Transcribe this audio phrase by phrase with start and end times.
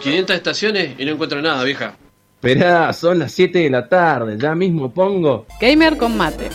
[0.00, 1.96] 500 estaciones y no encuentro nada, vieja.
[2.34, 5.46] Esperá, son las 7 de la tarde, ya mismo pongo.
[5.60, 6.50] Gamer con mate.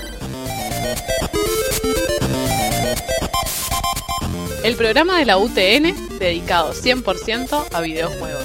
[4.63, 8.38] El programa de la UTN dedicado 100% a videojuegos.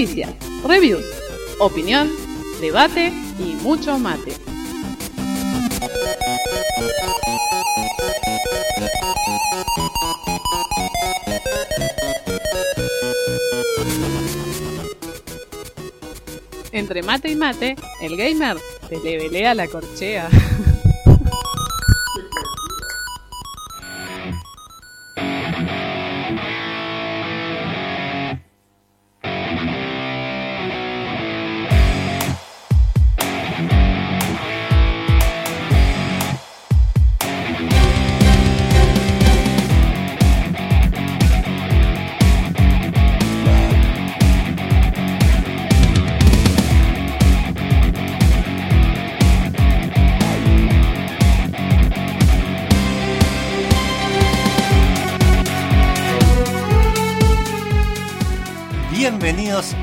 [0.00, 0.30] Noticias,
[0.64, 1.04] reviews,
[1.58, 2.10] opinión,
[2.58, 4.32] debate y mucho mate.
[16.72, 18.56] Entre mate y mate, el gamer
[18.88, 20.30] te le velea la corchea.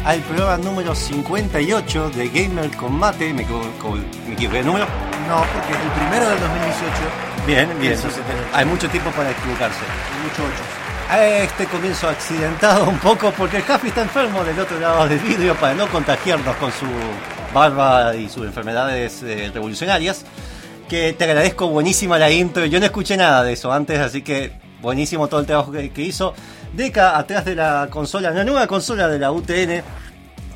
[0.08, 3.34] al programa número 58 de Gamer Combate.
[3.34, 4.86] ¿Me, me equivoqué de número?
[5.28, 8.00] No, porque es el primero del 2018 Bien, bien.
[8.54, 9.80] Hay mucho tiempo para equivocarse.
[9.80, 11.12] y mucho 8.
[11.12, 15.20] A Este comienzo accidentado un poco porque el Jaffi está enfermo del otro lado del
[15.20, 16.86] vidrio para no contagiarnos con su
[17.54, 20.24] barba y sus enfermedades eh, revolucionarias.
[20.88, 22.66] Que te agradezco, buenísima la intro.
[22.66, 26.02] Yo no escuché nada de eso antes, así que buenísimo todo el trabajo que, que
[26.02, 26.34] hizo.
[26.74, 29.82] Deca atrás de la consola, la nueva consola de la UTN,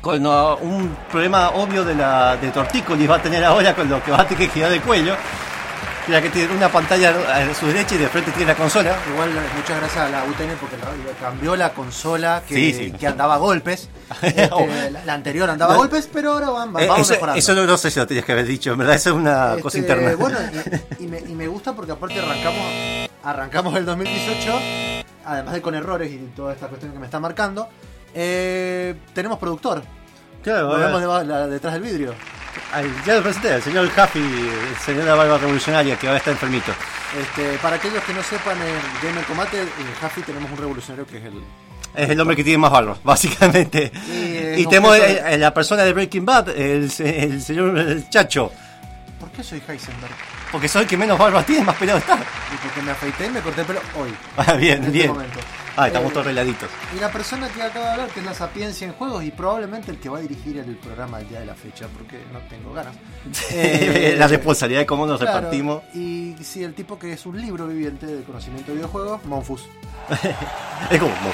[0.00, 4.10] con un problema obvio de la de Tortícolis va a tener ahora con lo que
[4.10, 5.14] va a tener que girar el cuello.
[6.08, 8.96] La que tiene una pantalla a su derecha y de frente tiene la consola.
[9.12, 10.76] Igual eh, muchas gracias a la UTN porque
[11.20, 12.92] cambió la consola que, Sí, sí.
[12.92, 13.88] que andaba a golpes.
[14.22, 14.48] Este,
[14.90, 17.38] la, la anterior andaba a golpes, pero ahora van, Eh, vamos eso, mejorando.
[17.38, 19.50] eso no, no sé si lo tenías que haber dicho, en verdad, eso es una
[19.50, 20.14] Este, cosa interna.
[20.16, 20.38] Bueno,
[20.98, 24.60] y, y me, y me gusta porque aparte arrancamos arrancamos el 2018,
[25.24, 27.68] además de con errores y toda esta cuestión que me está marcando.
[28.14, 29.82] eh, tenemos productor.
[30.42, 32.14] Claro, Lo vemos detrás del vidrio.
[32.72, 36.18] Ay, ya lo presenté, el señor Jaffi, el señor de la barba revolucionaria, que ahora
[36.18, 36.72] está enfermito.
[37.20, 41.18] Este, para aquellos que no sepan, en Gamer Combate, en Jaffi tenemos un revolucionario que
[41.18, 41.42] es el,
[41.94, 43.92] Es el hombre que tiene más barba, básicamente.
[44.56, 48.50] Y tenemos eh, la persona de Breaking Bad, el, el señor el Chacho.
[49.20, 50.12] ¿Por qué soy Heisenberg?
[50.50, 52.14] Porque soy el que menos barba tiene, más pelado está.
[52.14, 54.12] Y porque me afeité y me corté el pelo hoy.
[54.36, 55.08] Ah, bien, en este bien.
[55.12, 55.38] momento.
[55.76, 56.68] Ah, estamos Eh, todos reladitos.
[56.96, 59.90] Y la persona que acaba de hablar, que es la sapiencia en juegos, y probablemente
[59.90, 62.72] el que va a dirigir el programa el día de la fecha, porque no tengo
[62.72, 62.94] ganas.
[63.52, 65.82] Eh, la responsabilidad de cómo nos claro, repartimos.
[65.94, 69.64] Y sí, el tipo que es un libro viviente de conocimiento de videojuegos, Monfus.
[70.90, 71.32] Es como sea,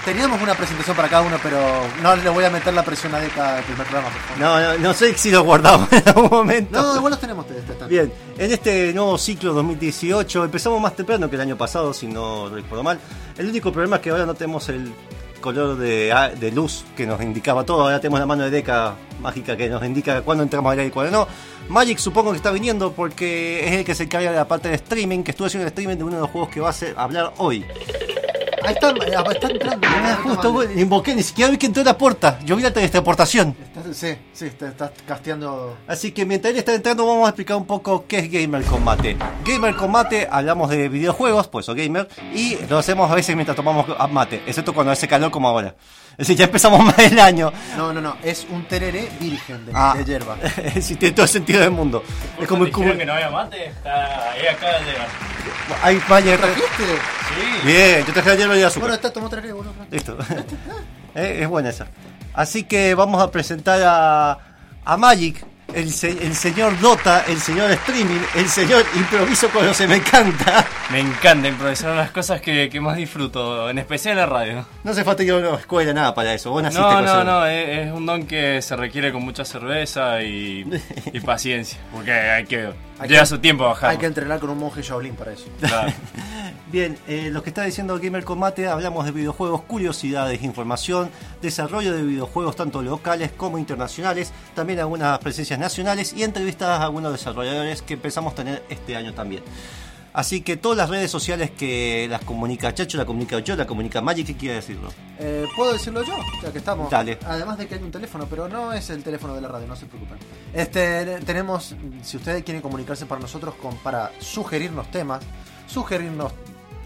[0.04, 1.58] teníamos una presentación para cada uno, pero
[2.02, 4.40] no le voy a meter la presión a Deca del primer programa, por favor.
[4.40, 6.80] No, no, no sé si lo guardamos en algún momento.
[6.82, 7.46] No, igual los tenemos.
[7.88, 12.48] Bien, en este nuevo ciclo 2018 empezamos más temprano que el año pasado, si no
[12.48, 12.98] recuerdo mal.
[13.36, 14.90] El único problema es que ahora no tenemos el
[15.42, 17.82] color de, ah, de luz que nos indicaba todo.
[17.82, 20.90] Ahora tenemos la mano de Deca mágica que nos indica cuándo entramos al aire y
[20.90, 21.28] cuándo no.
[21.68, 24.76] Magic supongo que está viniendo porque es el que se encarga de la parte de
[24.76, 27.34] streaming, que estuvo haciendo el streaming de uno de los juegos que va a hablar
[27.36, 27.66] hoy.
[28.62, 29.86] Ahí está, eh, está entrando.
[29.86, 32.38] Ah, justo invoqué, ni siquiera vi que entró a la puerta.
[32.44, 33.54] Yo vi la teletransportación.
[33.92, 35.76] Sí, sí, te estás casteando.
[35.86, 39.16] Así que mientras él está entrando vamos a explicar un poco qué es Gamer Combate.
[39.44, 43.86] Gamer Combate hablamos de videojuegos, pues o gamer, y lo hacemos a veces mientras tomamos
[44.10, 45.74] mate, excepto cuando hace calor como ahora.
[46.12, 47.52] Es decir, ya empezamos más el año.
[47.76, 49.94] No, no, no, es un tereré virgen de, Ah.
[49.96, 50.36] de hierba.
[50.80, 52.02] sí, tiene todo el sentido del mundo.
[52.40, 52.96] Es como el cubo.
[52.96, 55.08] que no había mate, está ahí acá de llegar.
[55.82, 56.36] Hay vaya.
[56.36, 56.84] ¿Trajiste?
[56.84, 57.66] Sí.
[57.66, 58.80] Bien, yo traje la hierba y azúcar.
[58.82, 59.72] Bueno, está, tomó tereré, boludo.
[59.90, 60.16] Listo.
[61.12, 61.88] Eh, es buena esa.
[62.34, 64.38] Así que vamos a presentar a,
[64.84, 65.44] a Magic,
[65.74, 70.64] el, se- el señor Dota, el señor Streaming, el señor Improviso cuando se me encanta.
[70.90, 74.66] Me encanta improvisar las cosas que, que más disfruto, en especial la radio.
[74.82, 76.50] No hace falta ir a una escuela, nada para eso.
[76.50, 77.24] Vos naciste No, con no, eso.
[77.24, 80.64] no, es, es un don que se requiere con mucha cerveza y,
[81.12, 82.70] y paciencia, porque hay que
[83.06, 83.90] lleva que- su tiempo bajar.
[83.90, 85.46] Hay que entrenar con un monje Shaolin para eso.
[85.60, 85.92] Claro.
[86.72, 91.10] Bien, eh, lo que está diciendo Gamer Combate, hablamos de videojuegos, curiosidades, información,
[91.42, 97.10] desarrollo de videojuegos tanto locales como internacionales, también algunas presencias nacionales y entrevistas a algunos
[97.10, 99.42] desarrolladores que empezamos a tener este año también.
[100.12, 104.00] Así que todas las redes sociales que las comunica Chacho, la comunica yo, la comunica
[104.00, 104.88] Magic, ¿qué quiere decirlo?
[105.20, 106.14] Eh, ¿Puedo decirlo yo?
[106.42, 106.90] Ya que estamos.
[106.90, 107.18] Dale.
[107.24, 109.76] Además de que hay un teléfono, pero no es el teléfono de la radio, no
[109.76, 110.18] se preocupen.
[110.52, 115.22] Este, tenemos, si ustedes quieren comunicarse para nosotros con, para sugerirnos temas,
[115.68, 116.32] sugerirnos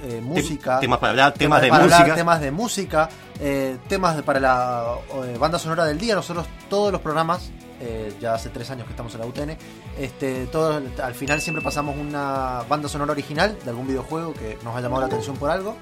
[0.02, 0.80] eh, música.
[0.80, 2.14] temas para hablar, temas de para hablar, música.
[2.16, 3.08] temas de música,
[3.40, 4.96] eh, temas de- para la
[5.38, 6.14] banda sonora del día.
[6.14, 7.50] Nosotros todos los programas,
[7.80, 9.56] eh, ya hace tres años que estamos en la UTN,
[9.98, 14.74] este, todos, al final siempre pasamos una banda sonora original de algún videojuego que nos
[14.76, 15.76] ha llamado la atención por algo.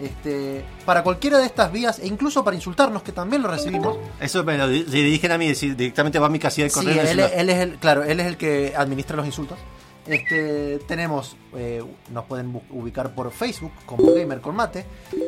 [0.00, 3.96] Este, para cualquiera de estas vías, e incluso para insultarnos, que también lo recibimos.
[4.20, 6.74] Eso me lo di- dirigen a mí, decir, directamente va a mi casilla de Sí,
[6.80, 6.96] correo.
[6.96, 7.20] y él,
[7.50, 9.56] es el, claro, él es el que administra los insultos.
[10.06, 14.84] Este, tenemos, eh, nos pueden bu- ubicar por Facebook como Gamer con Mate,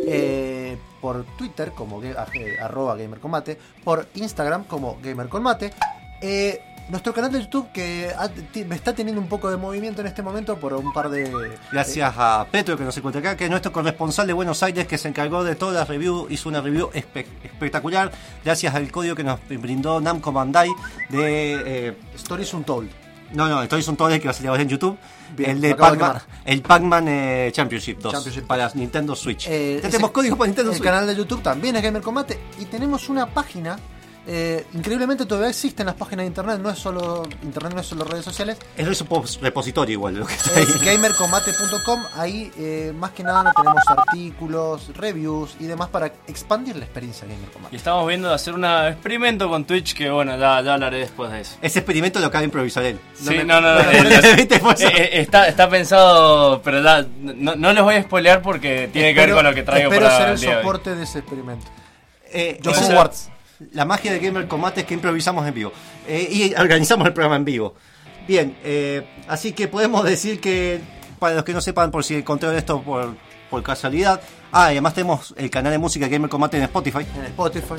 [0.07, 5.43] eh, por Twitter como ga- eh, arroba Gamer con Mate, por Instagram como Gamer con
[5.45, 5.73] Mate.
[6.21, 10.07] Eh, nuestro canal de YouTube que ha- ti- está teniendo un poco de movimiento en
[10.07, 11.29] este momento por un par de...
[11.73, 14.97] Gracias a Petro que nos encuentra acá, que es nuestro corresponsal de Buenos Aires que
[14.97, 18.13] se encargó de todas las reviews, hizo una review espe- espectacular,
[18.45, 20.71] gracias al código que nos brindó Namco Bandai
[21.09, 21.89] de...
[21.89, 22.89] eh, Stories Untold.
[23.33, 24.97] no, no, esto es un todo que va a salir en YouTube.
[25.37, 29.49] Bien, el de Pac-Man, el Pac-Man eh, Championship 2 Championship para Nintendo Switch.
[29.49, 30.85] Eh, tenemos código para Nintendo El Switch.
[30.89, 33.77] canal de YouTube también es Gamer Combate y tenemos una página.
[34.28, 38.05] Eh, increíblemente todavía existen las páginas de internet, no es solo internet, no es solo
[38.05, 38.58] redes sociales.
[38.76, 40.62] Es un pos- repositorio igual lo que está ahí.
[40.64, 46.84] Es gamercombate.com, ahí eh, más que nada tenemos artículos, reviews y demás para expandir la
[46.84, 47.76] experiencia de Gamer Y Combate.
[47.76, 51.40] estamos viendo de hacer un experimento con Twitch que bueno, ya, ya hablaré después de
[51.43, 51.56] eso.
[51.62, 52.99] Ese experimento lo acaba de improvisar él.
[53.14, 53.82] Sí, me- no, no, no.
[53.82, 54.88] no, eh, no, eso.
[54.88, 59.14] eh, eh, está, está pensado, pero ya, no, no les voy a spoilear porque tiene
[59.14, 61.19] que ver con lo que traigo espero para ser el el de soporte de ese
[61.20, 61.67] experimento.
[62.32, 63.31] Eh, John esa- Hogwarts.
[63.73, 65.73] La magia de Gamer Combate es que improvisamos en vivo.
[66.06, 67.75] Eh, y organizamos el programa en vivo.
[68.29, 70.81] Bien, eh, así que podemos decir que,
[71.19, 73.14] para los que no sepan, por si encontraron esto por,
[73.50, 74.20] por casualidad.
[74.53, 77.06] Ah, y además tenemos el canal de música Gamer Combate en Spotify.
[77.17, 77.75] en Spotify.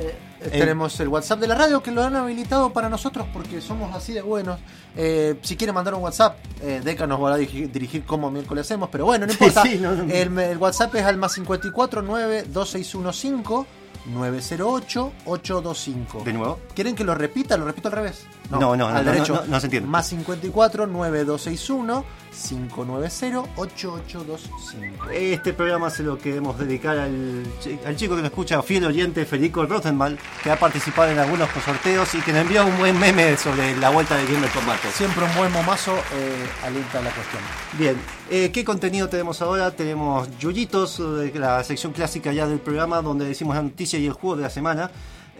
[0.00, 3.94] Eh, Tenemos el WhatsApp de la radio que lo han habilitado para nosotros porque somos
[3.96, 4.60] así de buenos.
[4.96, 6.38] Eh, si quieren mandar un WhatsApp,
[6.84, 9.62] Deca nos va a dirigir, dirigir cómo miércoles hacemos, pero bueno, no Sí, importa.
[9.68, 10.04] sí, no, no.
[10.12, 13.68] El, el WhatsApp es al más 54 9 2615
[14.08, 16.24] 908 825.
[16.24, 16.58] De nuevo.
[16.74, 17.56] ¿Quieren que lo repita?
[17.56, 18.26] ¿Lo repito al revés?
[18.50, 19.34] No, no, no, al no, derecho.
[19.34, 19.88] no, no, no se entiende.
[19.88, 25.10] Más 54 9261 590 8825.
[25.10, 27.44] Este programa se lo queremos dedicar al,
[27.84, 32.14] al chico que nos escucha, fiel oyente Federico Rosenmal, que ha participado en algunos sorteos
[32.14, 34.90] y que nos envió un buen meme sobre la vuelta de Gamer Combate.
[34.92, 37.42] Siempre un buen momazo eh, alienta la cuestión.
[37.78, 37.96] Bien,
[38.30, 39.70] eh, ¿qué contenido tenemos ahora?
[39.72, 43.62] Tenemos Yuyitos, eh, la sección clásica ya del programa, donde decimos la
[43.98, 44.90] noticia y el juego de la semana.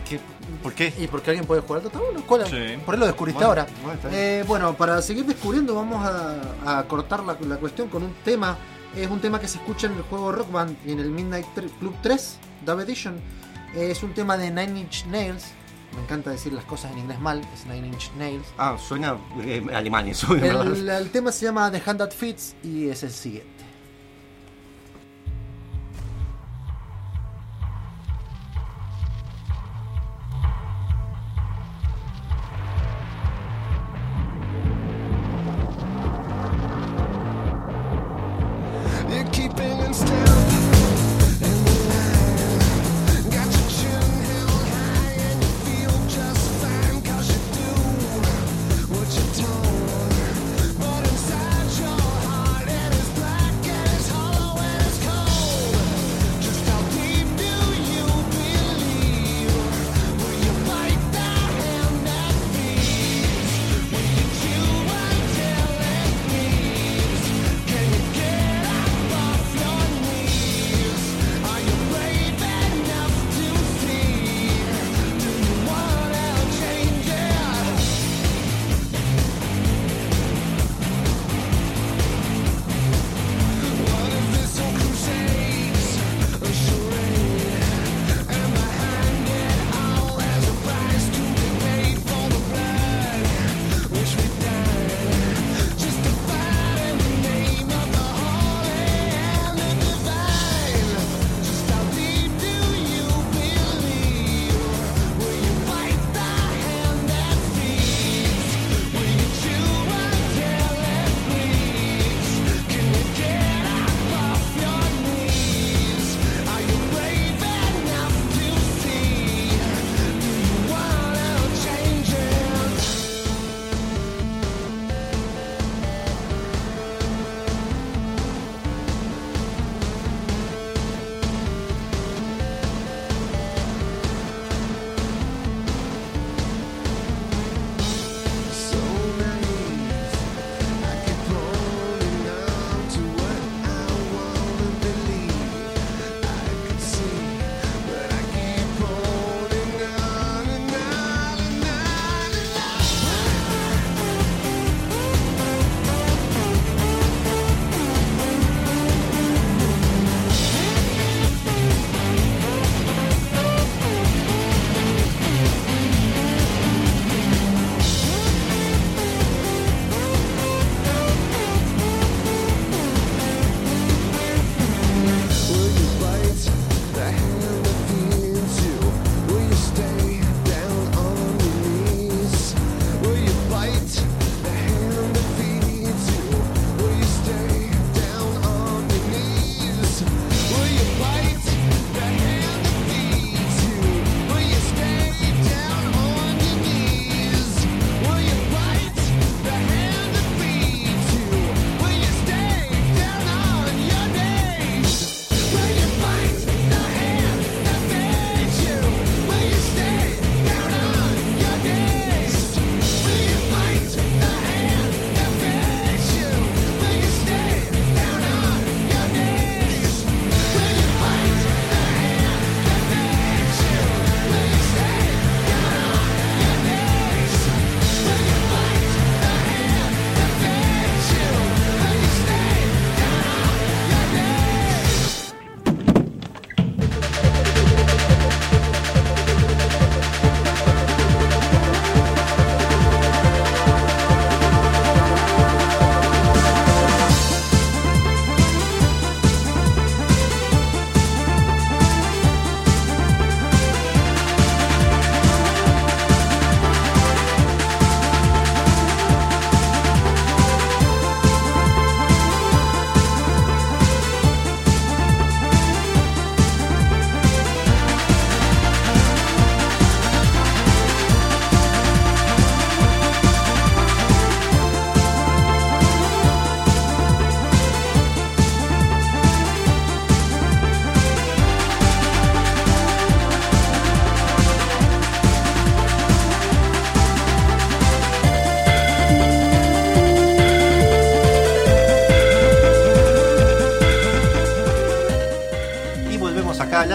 [0.09, 0.21] ¿Qué?
[0.62, 0.95] ¿Por qué?
[0.99, 2.23] ¿Y por qué alguien puede jugar Dota 1?
[2.26, 2.47] ¿Cuál?
[2.47, 2.79] Sí.
[2.87, 3.67] Por ahí lo descubriste Bueno, ahora.
[3.85, 4.00] bueno.
[4.12, 8.57] Eh, bueno, para seguir descubriendo, vamos a, a cortar la, la cuestión con un tema.
[8.95, 11.47] Es un tema que se escucha en el juego Rock Band y en el Midnight
[11.78, 13.21] Club 3, Dove Edition.
[13.75, 15.45] Es un tema de Nine Inch Nails.
[15.95, 18.47] Me encanta decir las cosas en inglés mal, es Nine Inch Nails.
[18.59, 20.35] Ah, suena eh, alemán eso.
[20.37, 23.56] El, el tema se llama The Hand That Fits y es el siguiente.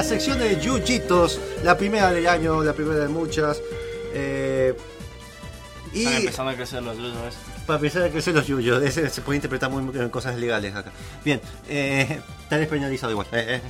[0.02, 3.62] La sección de Yujitos, la primera del año, la primera de muchas.
[4.16, 4.74] Eh,
[5.94, 7.36] y Están empezando a crecer los yuyos.
[7.68, 10.92] para empezar a crecer los yuyos, se puede interpretar muy en cosas legales acá.
[11.24, 11.40] Bien,
[11.70, 13.28] eh, despenalizado igual.
[13.32, 13.62] eh, eh.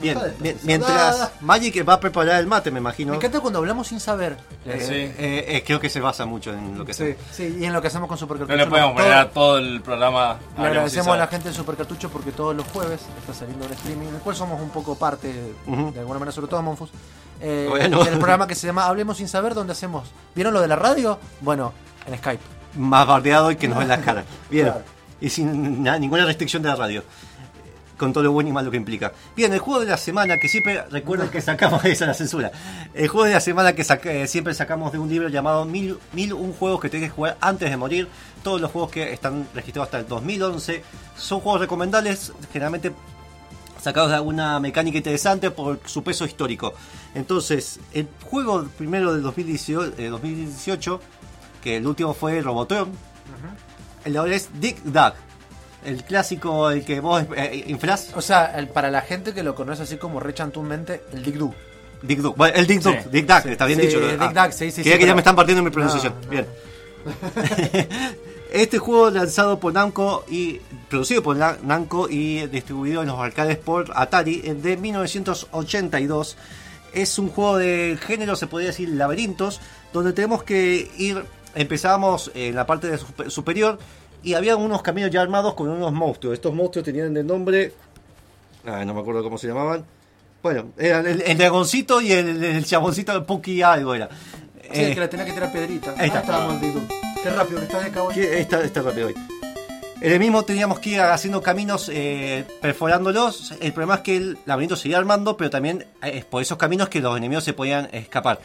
[0.00, 3.10] Bien, bien, mientras Magic va a preparar el mate, me imagino.
[3.10, 4.36] Me encanta cuando hablamos sin saber.
[4.64, 4.94] Eh, Sí.
[4.94, 7.80] eh, eh, creo que se basa mucho en lo que Sí, sí, y en lo
[7.82, 8.56] que hacemos con Supercartucho.
[8.56, 10.38] No le podemos poner a todo el programa.
[10.58, 14.06] Le agradecemos a la gente de Supercartucho porque todos los jueves está saliendo un streaming,
[14.08, 16.90] en el cual somos un poco parte, de alguna manera, sobre todo Monfus.
[17.42, 18.04] Eh, Bueno.
[18.04, 20.08] del programa que se llama Hablemos sin saber, donde hacemos.
[20.34, 21.18] ¿Vieron lo de la radio?
[21.40, 21.72] Bueno,
[22.06, 22.42] en Skype.
[22.76, 24.24] Más bardeado y que nos ven las caras.
[24.50, 24.82] Bien, Claro.
[25.20, 27.02] y sin na- ninguna restricción de la radio.
[28.00, 29.12] Con todo lo bueno y malo que implica.
[29.36, 32.50] Bien, el juego de la semana que siempre recuerden que sacamos esa es la censura.
[32.94, 35.98] El juego de la semana que saca- eh, siempre sacamos de un libro llamado Mil,
[36.14, 38.08] Mil un juegos que tenés que jugar antes de morir.
[38.42, 40.82] Todos los juegos que están registrados hasta el 2011
[41.14, 42.92] son juegos recomendables, generalmente
[43.82, 46.72] sacados de alguna mecánica interesante por su peso histórico.
[47.14, 51.00] Entonces, el juego primero del 2018, eh, 2018
[51.62, 52.88] que el último fue Robotron,
[54.06, 55.12] el de ahora es Dick Duck,
[55.84, 58.10] el clásico, el que vos eh, inflás.
[58.14, 61.54] O sea, el- para la gente que lo conoce así como rechantunmente, el Dick Du.
[62.02, 63.08] Dick Duck, bueno, el Dick Duck, Sí.
[63.12, 64.00] Dick Duck, está bien Sí, dicho.
[64.00, 66.14] Dick Ah, Duck, sí, sí, sí, que ya pero- me están partiendo mi pronunciación.
[66.20, 66.30] No, no.
[66.30, 66.46] Bien.
[68.52, 73.56] Este juego lanzado por Namco y producido por Na- Namco y distribuido en los arcades
[73.58, 76.36] por Atari de 1982
[76.92, 79.60] es un juego de género, se podría decir, laberintos,
[79.92, 81.22] donde tenemos que ir,
[81.54, 83.78] empezábamos en la parte de supe- superior
[84.22, 86.34] y había unos caminos ya armados con unos monstruos.
[86.34, 87.72] Estos monstruos tenían de nombre,
[88.64, 89.84] ay, no me acuerdo cómo se llamaban.
[90.42, 94.08] Bueno, eran el, el dragoncito y el, el chaboncito de Puki algo era.
[94.72, 95.94] Sí, Eh, que le tenía que tirar piedrita.
[95.98, 96.20] ahí está.
[96.60, 96.80] Dick Du.
[97.22, 98.08] Qué rápido que estás de cabo.
[98.08, 99.14] Que Está, está rápido hoy.
[100.00, 103.52] En el mismo teníamos que ir haciendo caminos eh, perforándolos.
[103.60, 106.88] El problema es que el laberinto seguía armando, pero también eh, es por esos caminos
[106.88, 108.40] que los enemigos se podían escapar.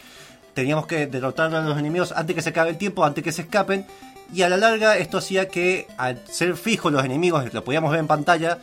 [0.54, 3.44] Teníamos que derrotar a los enemigos antes que se acabe el tiempo, antes que se
[3.44, 3.86] escapen.
[4.34, 8.00] Y a la larga esto hacía que al ser fijos los enemigos, lo podíamos ver
[8.00, 8.58] en pantalla,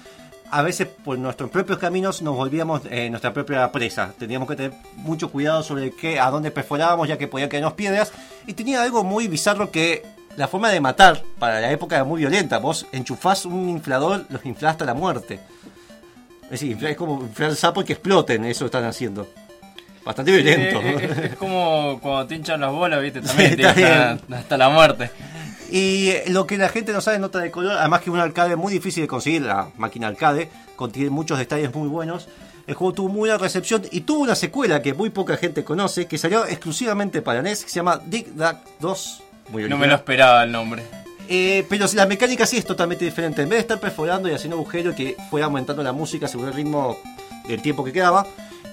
[0.50, 4.12] a veces por nuestros propios caminos nos volvíamos eh, nuestra propia presa.
[4.18, 8.12] Teníamos que tener mucho cuidado sobre qué, a dónde perforábamos, ya que podían caernos piedras.
[8.46, 10.04] Y tenía algo muy bizarro que
[10.36, 12.58] la forma de matar para la época era muy violenta.
[12.58, 15.40] Vos enchufás un inflador, los inflás hasta la muerte.
[16.44, 19.26] Es decir, es como inflar el sapo y que exploten, eso están haciendo.
[20.04, 20.80] Bastante violento.
[20.82, 23.20] Es, es- es como cuando te hinchan las bolas, ¿viste?
[23.22, 23.84] También Sí, te
[24.34, 25.10] hasta la muerte.
[25.74, 28.56] Y lo que la gente no sabe nota de color, además que es un arcade
[28.56, 32.28] muy difícil de conseguir, la máquina arcade, contiene muchos detalles muy buenos.
[32.66, 36.06] El juego tuvo muy buena recepción y tuvo una secuela que muy poca gente conoce,
[36.06, 39.22] que salió exclusivamente para NES, que se llama Dick Duck 2.
[39.50, 40.82] Muy No me lo esperaba el nombre.
[41.26, 43.40] Eh, pero la mecánica sí es totalmente diferente.
[43.40, 46.52] En vez de estar perforando y haciendo agujeros que fue aumentando la música según el
[46.52, 46.98] ritmo
[47.48, 48.26] del tiempo que quedaba,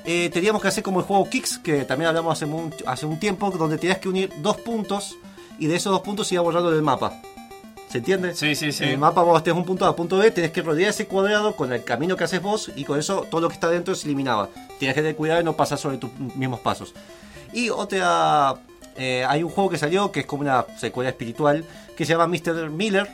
[0.04, 3.18] eh, teníamos que hacer como el juego Kicks, que también hablamos hace un, hace un
[3.22, 5.16] tiempo, donde tenías que unir dos puntos
[5.60, 7.14] y de esos dos puntos se iba borrando del mapa.
[7.90, 8.36] ¿Se entiende?
[8.36, 8.84] Sí, sí, sí.
[8.84, 11.56] En el mapa vos tenés un punto A, punto B, tenés que rodear ese cuadrado
[11.56, 14.06] con el camino que haces vos y con eso todo lo que está dentro se
[14.06, 14.50] eliminaba.
[14.78, 16.94] Tienes que tener cuidado de no pasar sobre tus mismos pasos.
[17.52, 18.56] Y otra...
[18.96, 21.66] eh, hay un juego que salió que es como una secuela espiritual
[21.98, 22.70] que se llama Mr.
[22.70, 23.10] Miller,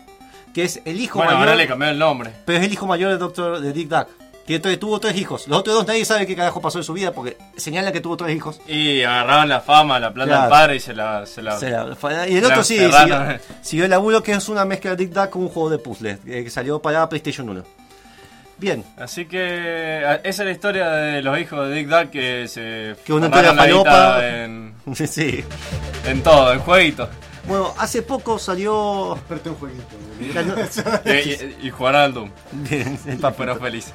[0.53, 1.47] que es el hijo Bueno, mayor...
[1.47, 2.33] ahora le cambió el nombre.
[2.45, 4.07] Pero es el hijo mayor del doctor de Dick Duck.
[4.47, 5.47] Entonces tuvo tres hijos.
[5.47, 8.15] Los otros dos nadie sabe qué carajo pasó en su vida porque señala que tuvo
[8.15, 8.61] tres hijos.
[8.67, 10.41] Y agarraban la fama, la plata Claro.
[10.43, 11.25] del padre y se la.
[11.25, 11.57] Se la...
[11.57, 14.97] Se la- y el otro sí, siguió, siguió el laburo que es una mezcla de
[14.97, 17.63] Dick Duck con un juego de puzzles eh, que salió para PlayStation 1.
[18.57, 22.95] Bien, Así que esa es la historia de los hijos de Dick Duck que se
[23.03, 25.43] Que uno la guita en, sí.
[26.05, 27.09] en todo, en jueguitos.
[27.47, 29.15] Bueno, hace poco salió.
[29.15, 29.83] Experto en jueguito.
[30.45, 31.71] no- y, y.
[32.53, 33.35] Bien, el papá.
[33.37, 33.87] Pero feliz.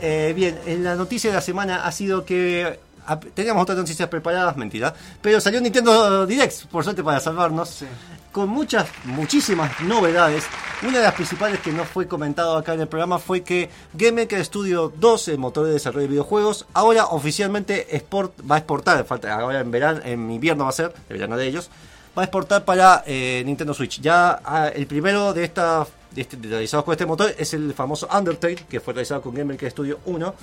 [0.00, 4.08] Eh, bien, en la noticia de la semana ha sido que a- teníamos otras noticias
[4.08, 7.84] preparadas, mentira, pero salió Nintendo Direct, por suerte para salvarnos,
[8.30, 10.44] con muchas, muchísimas novedades.
[10.82, 14.22] Una de las principales que no fue comentado acá en el programa fue que Game
[14.22, 19.04] Maker Studio 2, el motor de desarrollo de videojuegos, ahora oficialmente export, va a exportar,
[19.04, 21.68] falta, ahora en verano, en invierno va a ser, el verano de ellos,
[22.16, 24.00] va a exportar para eh, Nintendo Switch.
[24.00, 27.72] Ya ah, el primero de esta de este- de realizados con este motor es el
[27.72, 30.34] famoso Undertale, que fue realizado con Game Maker Studio 1.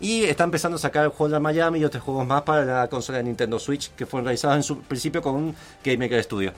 [0.00, 3.18] Y está empezando a sacar juegos de Miami y otros juegos más para la consola
[3.18, 6.52] de Nintendo Switch, que fueron realizados en su principio con Game Maker Studio.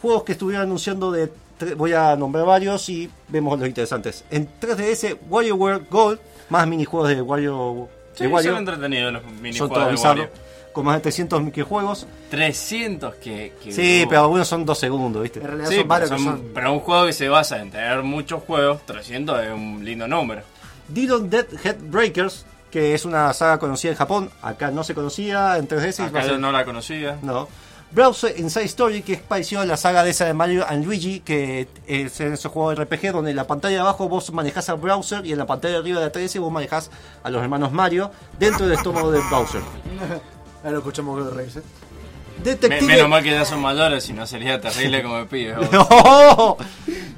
[0.00, 1.30] Juegos que estuvieron anunciando de...
[1.76, 4.24] Voy a nombrar varios y vemos los interesantes.
[4.30, 7.88] En 3DS, WarioWare Gold, más minijuegos de Wario...
[8.14, 8.50] Sí, de Wario.
[8.50, 10.30] son entretenidos los Son minijuegos todos de Wario.
[10.72, 12.06] Con más de 300 minijuegos.
[12.30, 13.52] 300 que...
[13.62, 15.40] que Sí, pero algunos son dos segundos, ¿viste?
[15.40, 16.50] En realidad Sí, son pero, varios que son- son.
[16.54, 20.42] pero un juego que se basa en tener muchos juegos, 300 es un lindo número.
[20.88, 24.30] Dillon Dead Headbreakers, que es una saga conocida en Japón.
[24.42, 26.00] Acá no se conocía, en 3DS.
[26.00, 27.18] va a Acá ser- yo no la conocía.
[27.22, 27.48] No.
[27.94, 31.20] Browser Inside Story, que es parecido a la saga de esa de Mario and Luigi,
[31.20, 34.70] que es en ese juego de RPG donde en la pantalla de abajo vos manejás
[34.70, 36.90] al Browser y en la pantalla de arriba de la 3DS vos manejás
[37.22, 39.60] a los hermanos Mario dentro del estómago del Browser.
[40.62, 41.58] Ahora lo escuchamos que reírse.
[41.60, 42.86] Me- Detective.
[42.86, 45.54] menos mal que ya son mayores, si no sería terrible como pibe.
[45.72, 46.56] ¡No!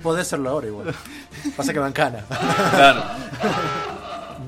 [0.03, 0.95] Podés serlo ahora igual.
[1.57, 2.25] Pasa que van cana.
[2.29, 3.03] Claro.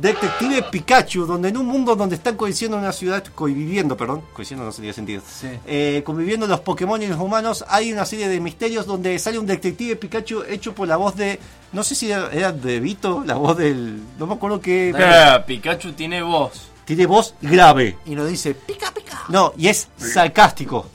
[0.00, 4.66] Detective Pikachu, donde en un mundo donde están coincidiendo en una ciudad, conviviendo, perdón, coincidiendo
[4.66, 5.48] no sería sentido, Sí.
[5.66, 9.46] eh, conviviendo los Pokémon y los humanos, hay una serie de misterios donde sale un
[9.46, 11.40] Detective Pikachu hecho por la voz de,
[11.72, 15.92] no sé si era, de Vito, la voz del, no me acuerdo qué, Ah, Pikachu
[15.92, 16.68] tiene voz.
[16.86, 19.24] Tiene voz grave, Y nos dice, pica, pica.
[19.28, 20.88] no, y es sarcástico.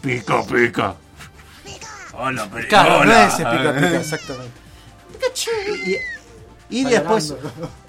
[0.00, 0.96] Pica, pica.
[2.14, 2.66] Hola, pero.
[2.68, 4.52] Claro, no es ese pica, pica, exactamente.
[6.70, 7.34] Y, y después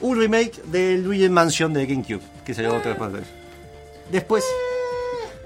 [0.01, 3.23] un remake de Luigi Mansion de GameCube, que salió otra vez.
[4.11, 4.43] Después,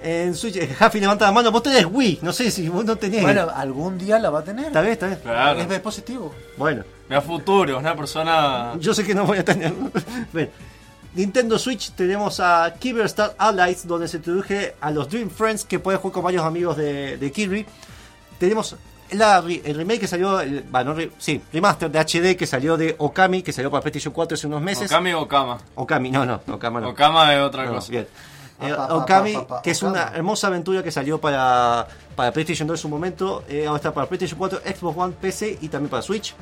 [0.04, 2.96] en Switch, eh, Jaffy levanta la mano, vos tenés Wii, no sé si vos no
[2.98, 3.22] tenés.
[3.22, 4.66] Bueno, algún día la va a tener.
[4.68, 5.20] está bien, está bien.
[5.24, 5.60] Claro.
[5.60, 6.34] Es de positivo.
[6.58, 8.74] Bueno, Mira futuro, una persona.
[8.80, 9.74] yo sé que no voy a tener.
[11.15, 15.80] Nintendo Switch tenemos a Kyber Star Allies, donde se introduce a los Dream Friends que
[15.80, 17.65] pueden jugar con varios amigos de, de Kirby.
[18.38, 18.76] Tenemos
[19.12, 22.93] la el remake que salió, el, bueno, re- sí, remaster de HD que salió de
[23.00, 24.91] Okami, que salió para PlayStation 4 hace unos meses.
[24.91, 25.58] Okami o Okama.
[25.76, 26.89] Okami, no, no, Okama no.
[26.89, 27.89] Okama es otra No, cosa.
[27.91, 28.08] bien.
[28.60, 29.93] Eh, pa, Okami, pa, pa, que es Okama.
[30.08, 33.93] una hermosa aventura que salió para, para PlayStation 2 en su momento, eh, ahora está
[33.93, 36.36] para PlayStation 4, Xbox One, PC y también para Switch.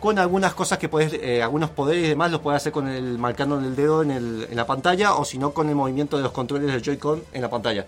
[0.00, 3.18] Con algunas cosas que puedes, eh, algunos poderes y demás los puedes hacer con el
[3.18, 6.22] marcando el dedo en, el, en la pantalla o si no con el movimiento de
[6.22, 7.86] los controles del Joy-Con en la pantalla.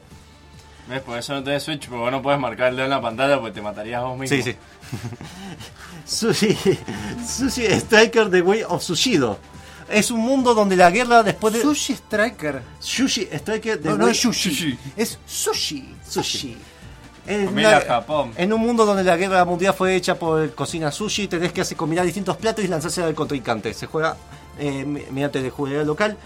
[0.89, 1.01] ¿Ves?
[1.01, 3.39] Por eso no tenés Switch, porque vos no puedes marcar el dedo en la pantalla
[3.39, 4.37] porque te matarías vos mismo.
[4.37, 4.57] Sí, sí.
[6.05, 6.57] Sushi,
[7.27, 9.39] Sushi Striker The Way of Sushido.
[9.89, 11.63] Es un mundo donde la guerra después de.
[11.63, 12.63] Sushi Striker.
[12.79, 14.51] Sushi Striker The No, no Way es sushi.
[14.51, 14.79] Sushi.
[14.97, 15.95] Es sushi.
[16.09, 16.57] Sushi.
[17.27, 18.33] En, una- Japón.
[18.37, 21.77] en un mundo donde la guerra mundial fue hecha por cocina sushi, tenés que hacer
[21.77, 23.73] combinar distintos platos y lanzarse al contrincante.
[23.75, 24.17] Se juega
[24.59, 26.17] eh, me- mediante el jugador local.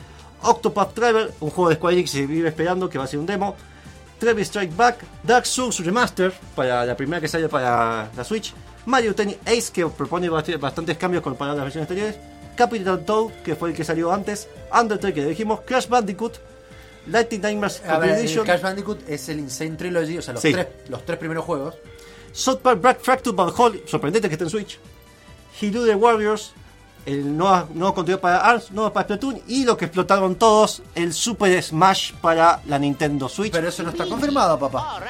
[0.42, 3.18] Octopath Traveler, un juego de Square Enix que se vive esperando, que va a ser
[3.18, 3.56] un demo.
[4.18, 8.54] Trevi Strike Back, Dark Souls Remaster, para la primera que sale para la Switch.
[8.86, 12.16] Mario Tennis Ace, que propone bast- bastantes cambios comparado a las versiones anteriores.
[12.56, 14.48] Capital Toad, que fue el que salió antes.
[14.72, 15.60] Undertale, que dijimos.
[15.66, 16.38] Crash Bandicoot.
[17.08, 18.42] Lightning Nightmares A ver, el.
[18.42, 20.52] Crash Bandicoot es el Insane Trilogy, o sea, los, Sí.
[20.52, 21.74] tres, los tres primeros juegos.
[22.32, 24.78] South Park Black Fractured But Whole, sorprendente que esté en Switch.
[25.60, 26.52] Hero the Warriors,
[27.06, 31.14] el nuevo, nuevo contenido para ARMS, nuevo para Splatoon y lo que explotaron todos, el
[31.14, 33.52] Super Smash para la Nintendo Switch.
[33.52, 35.00] Pero eso no está confirmado, papá.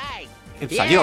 [0.60, 1.02] Eh, Salió.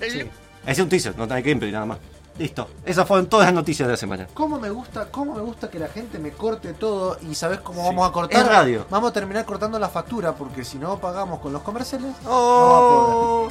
[0.00, 0.28] Ese
[0.66, 1.98] es un teaser, no tiene gameplay nada más.
[2.38, 2.68] Listo.
[2.84, 4.26] Esas fueron todas las noticias de la semana.
[4.34, 7.84] ¿Cómo me gusta, cómo me gusta que la gente me corte todo y sabes cómo
[7.84, 8.40] vamos a cortar?
[8.40, 8.86] Es radio.
[8.90, 12.12] Vamos a terminar cortando la factura porque si no pagamos con los comerciales.
[12.24, 13.12] no va a poder.
[13.14, 13.48] Oh.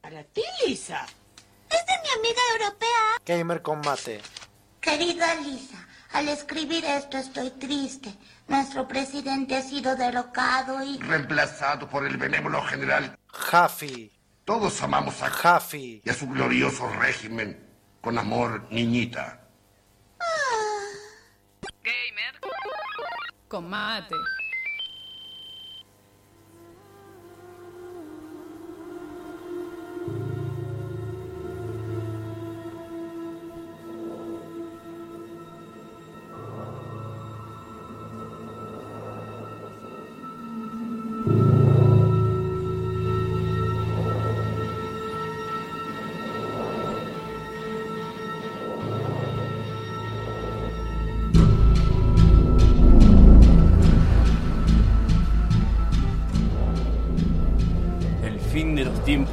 [0.00, 1.04] Para ti, Lisa.
[1.68, 3.18] Es de mi amiga europea.
[3.26, 4.20] Gamer Combate.
[4.80, 8.14] Querida Lisa, al escribir esto estoy triste.
[8.48, 10.98] Nuestro presidente ha sido derrocado y...
[10.98, 13.18] reemplazado por el benévolo general.
[13.32, 14.12] Jafi.
[14.44, 16.00] Todos amamos a Jafi.
[16.04, 17.66] y a su glorioso régimen.
[18.00, 19.40] Con amor, niñita.
[23.48, 24.14] Con mate.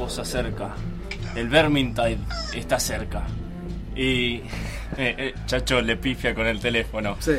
[0.08, 0.74] Se acerca.
[1.34, 2.18] El Vermintide
[2.54, 3.24] está cerca.
[3.94, 4.42] Y.
[4.96, 7.16] Eh, eh, Chacho le pifia con el teléfono.
[7.18, 7.32] Sí.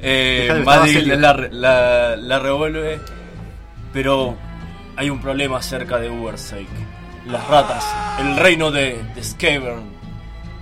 [0.00, 3.00] Eh, Madrid la, la, la revuelve.
[3.92, 4.36] Pero
[4.96, 6.66] hay un problema cerca de Ubersake.
[7.26, 7.84] Las ratas,
[8.20, 9.82] el reino de, de Skavern,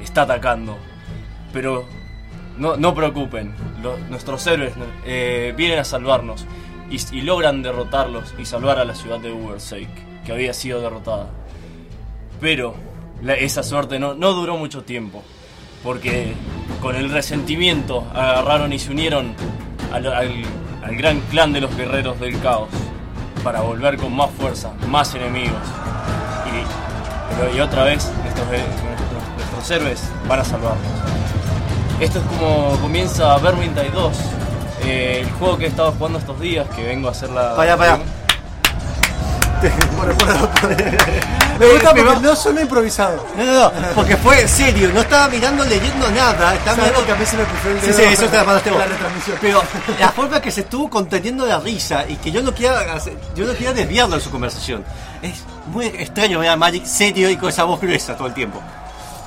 [0.03, 0.79] está atacando.
[1.53, 1.87] Pero
[2.59, 3.55] no, no preocupen,
[4.11, 4.73] nuestros héroes
[5.07, 6.47] eh, vienen a salvarnos
[6.91, 9.89] y, y logran derrotarlos y salvar a la ciudad de Ubersake,
[10.25, 11.31] que había sido derrotada.
[12.41, 12.75] Pero
[13.23, 15.23] la- esa suerte no, no duró mucho tiempo,
[15.83, 16.33] porque
[16.81, 19.35] con el resentimiento agarraron y se unieron
[19.93, 20.43] al, al-
[20.83, 22.69] al gran clan de los guerreros del caos
[23.45, 25.61] para volver con más fuerza, más enemigos.
[26.47, 30.87] Y, y otra vez nuestros, nuestros- nuestros héroes van a salvarnos.
[32.01, 34.17] Esto es como comienza Vermintide 2,
[34.85, 37.55] eh, el juego que he estado jugando estos días, que vengo a hacer la...
[39.97, 40.77] Pará, pará.
[41.59, 43.27] Me gusta porque no suena improvisado.
[43.37, 47.13] No, no, no, porque fue serio, no estaba mirando, leyendo nada, estaba ¿Sabes mirando que
[47.13, 48.79] a mí se me el Sí, dedo sí, eso te la mandaste vos.
[48.79, 49.37] la retransmisión.
[49.41, 49.63] Pero
[49.99, 53.45] la forma que se estuvo conteniendo la risa y que yo no quiera, hacer- yo
[53.45, 54.83] no quiera desviarlo de su conversación.
[55.21, 58.61] Es muy extraño ver a Magic serio y con esa voz gruesa todo el tiempo.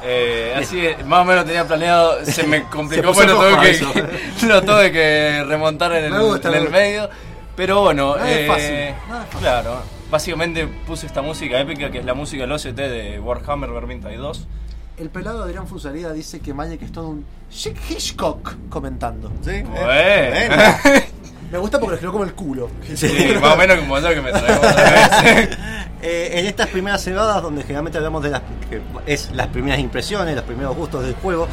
[0.05, 4.45] Eh, así que más o menos tenía planeado, se me complicó, puso pero tuve que,
[4.47, 6.77] lo tuve que remontar en el, Me gusta, en me el gusta.
[6.79, 7.09] medio.
[7.55, 9.39] Pero bueno, es eh, es fácil.
[9.39, 14.17] claro, básicamente puse esta música épica que es la música del OST de Warhammer Vermintide
[14.17, 14.47] 2.
[14.99, 19.31] El pelado Adrián Fusalida dice que Magic es todo un Chick Hitchcock comentando.
[19.41, 19.63] ¿Sí?
[19.63, 20.55] Bueno.
[21.51, 22.69] Me gusta porque lo escribió como el culo.
[22.93, 23.07] Sí,
[23.41, 25.49] más o menos como yo que me traigo otra vez.
[26.05, 30.35] Eh, en estas primeras cebadas, donde generalmente hablamos de las que es las primeras impresiones,
[30.35, 31.47] los primeros gustos del juego,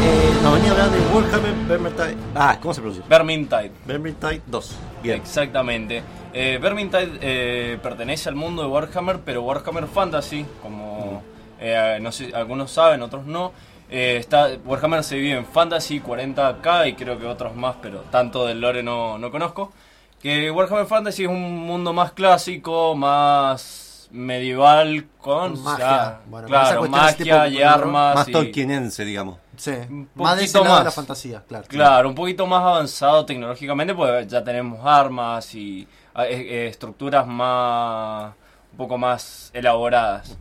[0.00, 2.16] eh, nos venía a hablar de Warhammer Vermintide.
[2.36, 3.04] Ah, ¿cómo se pronuncia?
[3.08, 3.72] Vermintide.
[3.84, 4.76] Vermintide 2.
[5.02, 5.16] Bien.
[5.16, 6.04] Exactamente.
[6.32, 11.24] Eh, Vermintide pertenece al mundo de Warhammer, pero Warhammer Fantasy, como
[11.58, 13.52] eh, no sé, algunos saben, otros no.
[13.90, 18.60] Está, Warhammer se divide en Fantasy 40k y creo que otros más, pero tanto del
[18.60, 19.72] lore no, no conozco.
[20.20, 25.86] Que Warhammer Fantasy es un mundo más clásico, más medieval, con magia.
[25.86, 28.14] ya, Bueno, con esa claro, magia tipo y armas.
[28.16, 29.38] Más y- tolkienense, digamos.
[29.56, 29.72] Sí.
[29.88, 31.64] Un Más de la fantasía, claro.
[31.68, 35.86] Claro, un poquito más avanzado tecnológicamente, pues ya tenemos armas y eh,
[36.28, 38.32] eh, estructuras más
[38.72, 40.36] un poco más elaboradas.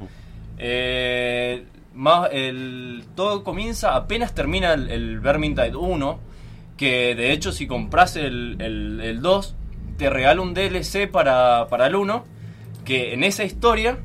[0.58, 6.20] Eh, más el todo comienza apenas termina el, el Vermintide 1,
[6.78, 9.56] que de hecho si compras el, el, el 2
[10.00, 12.24] te regala un DLC para, para el 1,
[12.86, 14.00] que en esa historia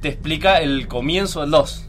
[0.00, 1.86] te explica el comienzo del 2.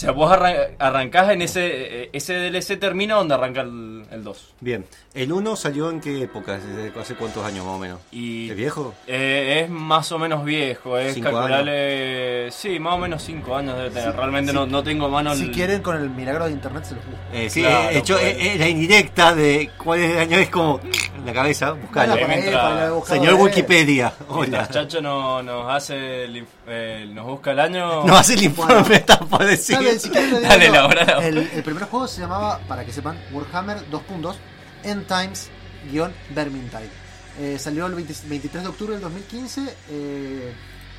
[0.00, 4.24] O sea, vos arran- arrancás en ese, eh, ese DLC termina donde arranca el, el
[4.24, 4.54] 2.
[4.60, 4.86] Bien.
[5.12, 6.58] ¿El 1 salió en qué época?
[6.58, 8.00] ¿Desde ¿Hace cuántos años más o menos?
[8.10, 8.94] Y ¿Es viejo?
[9.06, 12.50] eh, es más o menos viejo, es Cinco calcularle...
[12.50, 14.16] Sí, más o menos 5 años debe tener.
[14.16, 15.50] Realmente no, no tengo a mano Si el...
[15.50, 17.20] quieren, con el milagro de internet se los busco.
[17.34, 20.48] Eh, sí, Claro, eh, hecho, eh, eh, la indirecta de cuál es el año es
[20.48, 24.66] como en la cabeza, ahí, mientras- Señor Wikipedia, hola.
[24.68, 28.04] Chacho no, nos hace el eh, nos busca el año...
[28.06, 29.76] No hace el informe, está por decir.
[29.90, 30.72] Dale, si quieren, le digo Dale, yo.
[30.72, 31.26] elabora, elabora.
[31.28, 34.36] el, el primer juego se llamaba, para que sepan, Warhammer 2 puntos,
[34.84, 36.88] End Times-Vermintide.
[37.38, 39.74] Eh, salió el 20 23 de octubre del 2015.
[39.90, 40.52] eh,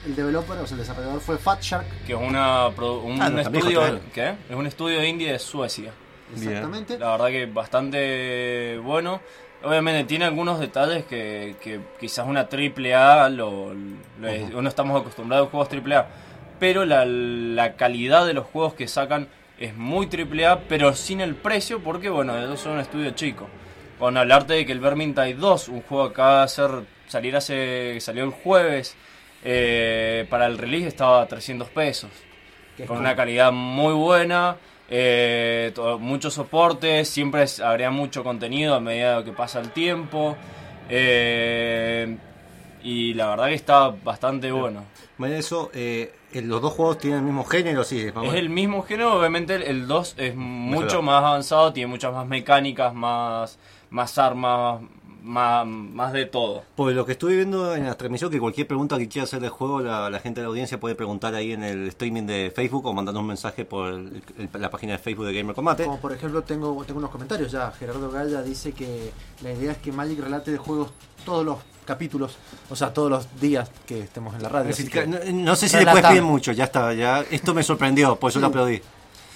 [0.05, 3.43] el developer, o sea, el desarrollador fue Fat Shark, Que es una, un Ah, no,
[3.43, 3.99] también estudio...
[4.11, 4.29] ¿Qué?
[4.49, 5.91] Es un estudio indie de Suecia.
[6.35, 6.97] exactamente.
[6.97, 9.21] La verdad que bastante bueno.
[9.63, 15.47] Obviamente tiene algunos detalles que, que quizás una triple A lo, lo- uno estamos acostumbrados
[15.49, 16.07] a juegos triple A,
[16.61, 19.27] pero la, la calidad de los juegos que sacan
[19.59, 23.47] es muy triple A, pero sin el precio, porque bueno, ellos son un estudio chico.
[23.97, 26.69] Con hablarte de que el Vermintide 2, un juego que acaba de hacer,
[27.07, 28.95] salir hace, salió el jueves,
[29.43, 32.11] eh, para el release estaba a 300 pesos
[32.87, 34.55] con una calidad muy buena,
[34.87, 40.37] eh, todo- mucho soporte, siempre habría mucho contenido a medida que pasa el tiempo.
[40.89, 42.17] eh,
[42.83, 44.83] y la verdad que está bastante bueno.
[45.17, 47.99] Bueno, eso, eh, los dos juegos tienen el mismo género, sí.
[48.23, 51.01] Es el mismo género, obviamente el- el 2 es mucho Mejorado.
[51.01, 53.57] más avanzado, tiene muchas más mecánicas, más,
[53.89, 54.81] más armas,
[55.23, 56.63] más, más de todo.
[56.75, 59.51] Por lo que estuve viendo en la transmisión, que cualquier pregunta que quiera hacer del
[59.51, 62.85] juego, la, la gente de la audiencia puede preguntar ahí en el streaming de Facebook
[62.87, 65.83] o mandando un mensaje por el- el- la página de Facebook de Gamer Combate.
[65.85, 67.71] Como por ejemplo, tengo, tengo unos comentarios ya.
[67.71, 69.11] Gerardo Gaya dice que
[69.43, 70.91] la idea es que Magic relate de juegos
[71.23, 72.37] todos los capítulos,
[72.69, 74.69] o sea, todos los días que estemos en la radio.
[74.69, 77.23] Es decir, así que que- no, no sé si puedes pedir mucho, ya está, ya
[77.31, 78.81] esto me sorprendió, por eso lo aplaudí.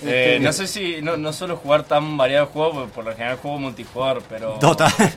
[0.04, 3.12] Eh, Este, no sé si, no, no suelo jugar tan variado juego, porque por lo
[3.14, 4.58] general juego multijugador, pero...
[4.60, 4.90] Dota.
[4.90, 5.08] sí,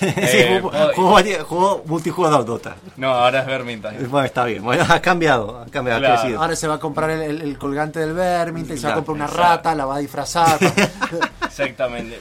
[0.00, 2.74] Eh, juego, puedo- juego multijugador Dota.
[2.96, 4.06] No, ahora es Vermintide.
[4.08, 6.40] Bueno, está bien, bueno, ha cambiado, ha cambiado, ha crecido.
[6.42, 9.14] Ahora se va a comprar el, el- el colgante del Vermintide, se va a comprar
[9.14, 9.42] una exacto.
[9.42, 10.58] rata, la va a disfrazar.
[11.44, 12.20] Exactamente.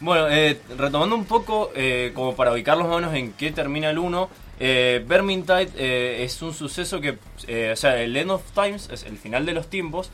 [0.00, 3.88] Bueno, eh, retomando un poco, eh, como para ubicarlos más o menos en qué termina
[3.90, 4.28] el 1,
[4.60, 9.04] eh, Vermintide eh, es un suceso que, eh, o sea, el End of Times, es
[9.04, 10.10] el final de los tiempos,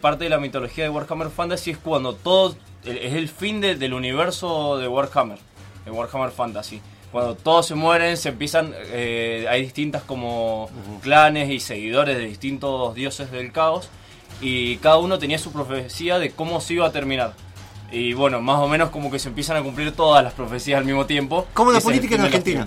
[0.00, 3.94] parte de la mitología de Warhammer Fantasy es cuando todo, es el fin de- del
[3.94, 5.38] universo de Warhammer,
[5.84, 6.80] de Warhammer Fantasy.
[7.10, 8.74] Cuando todos se mueren, se empiezan,
[9.48, 10.68] hay distintas como
[11.02, 13.88] clanes y seguidores de distintos dioses del caos,
[14.42, 17.32] y cada uno tenía su profecía de cómo se iba a terminar.
[17.92, 20.84] Y bueno, más o menos como que se empiezan a cumplir todas las profecías al
[20.84, 21.46] mismo tiempo.
[21.54, 22.66] Como la política en Argentina.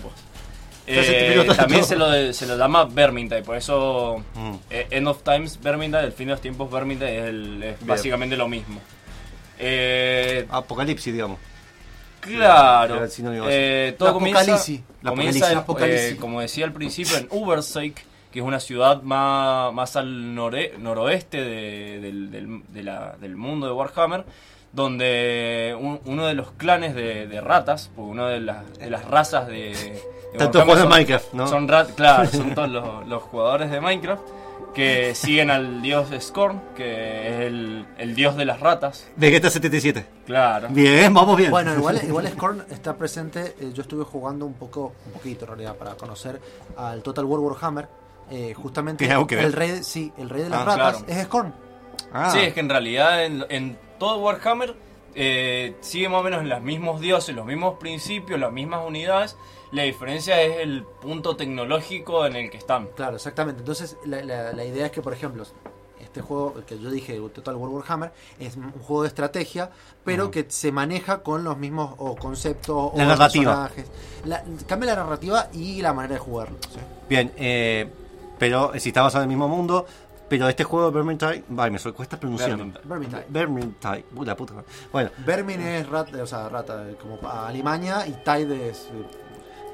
[0.92, 4.54] Eh, también se lo, se lo llama Vermintide, por eso Mm.
[4.72, 8.36] eh, End of Times Vermintide, el fin de los tiempos Vermintide es, el- es básicamente
[8.36, 8.82] lo mismo.
[9.60, 11.38] Eh, Apocalipsis, digamos.
[12.22, 13.06] claro,
[13.50, 14.82] eh, La todo comienza, apocalipsis.
[15.02, 16.12] La comienza en- Apocalipsis.
[16.14, 20.76] eh, como decía al principio, en Ubersake, que es una ciudad más, más al nore-
[20.78, 24.26] noroeste de- del, del- de la- del mundo de Warhammer,
[24.74, 29.06] donde un- uno de los clanes de, de ratas, porque una de las, de las
[29.06, 29.54] razas de...
[30.34, 31.48] de Tanto Warhammer juegos de son- Minecraft, ¿no?
[31.48, 34.22] Son rat- claro, son todos los, los jugadores de Minecraft
[34.74, 39.08] que siguen al dios Scorn, que es el, el dios de las ratas.
[39.16, 40.06] Vegeta 77.
[40.28, 40.68] Claro.
[40.70, 41.50] Bien, vamos bien.
[41.50, 43.56] Bueno, igual, igual Scorn está presente.
[43.60, 46.40] eh, yo estuve jugando un poco, un poquito en realidad, para conocer
[46.78, 47.88] al Total War Warhammer.
[48.32, 51.20] Eh, justamente el rey, sí, el rey de las Ah, ratas claro.
[51.20, 51.54] es Scorn.
[52.14, 54.76] Ah, Sí, es que en realidad en, en todo Warhammer
[55.16, 59.36] eh, sigue más o menos los mismos dioses, los mismos principios, las mismas unidades.
[59.72, 62.88] La diferencia es el punto tecnológico en el que están.
[62.96, 63.60] Claro, exactamente.
[63.60, 65.44] Entonces, la, la- la idea es que, por ejemplo,
[66.02, 69.70] este juego que yo dije, Total War Warhammer, es un juego de estrategia,
[70.04, 73.68] pero que se maneja con los mismos o conceptos La o narrativa.
[73.70, 73.92] personajes.
[74.26, 76.58] La- cambia la narrativa y la manera de jugarlo.
[76.72, 76.80] ¿sí?
[77.08, 77.88] Bien, eh,
[78.40, 79.86] pero si está basado en el mismo mundo,
[80.30, 82.72] pero este juego de Vermintide, ay, me cuesta pronunciarlo.
[82.86, 83.26] Vermintide.
[83.30, 84.06] Vermintide.
[84.24, 84.54] La puta.
[84.92, 89.06] Bueno, Vermin es rata, o sea, rata, como Alimaña, y Tide es eh,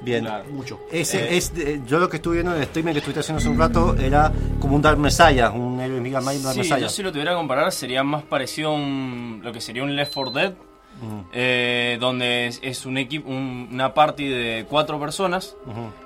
[0.02, 0.26] bien.
[0.26, 0.46] Claro.
[0.52, 0.80] mucho.
[0.92, 1.38] Ese Eh.
[1.38, 1.52] es,
[1.86, 4.32] yo lo que estuve viendo en el streamer que estuviste haciendo hace un rato era
[4.60, 6.78] como un Dark Messiah, un héroe Mega Man Dark Sí, Messiah.
[6.80, 9.96] yo si lo tuviera que comparar sería más parecido a un- lo que sería un
[9.96, 10.54] Left 4 Dead,
[11.02, 15.56] Ujú, eh, donde es, es un equipo, un- una party de cuatro personas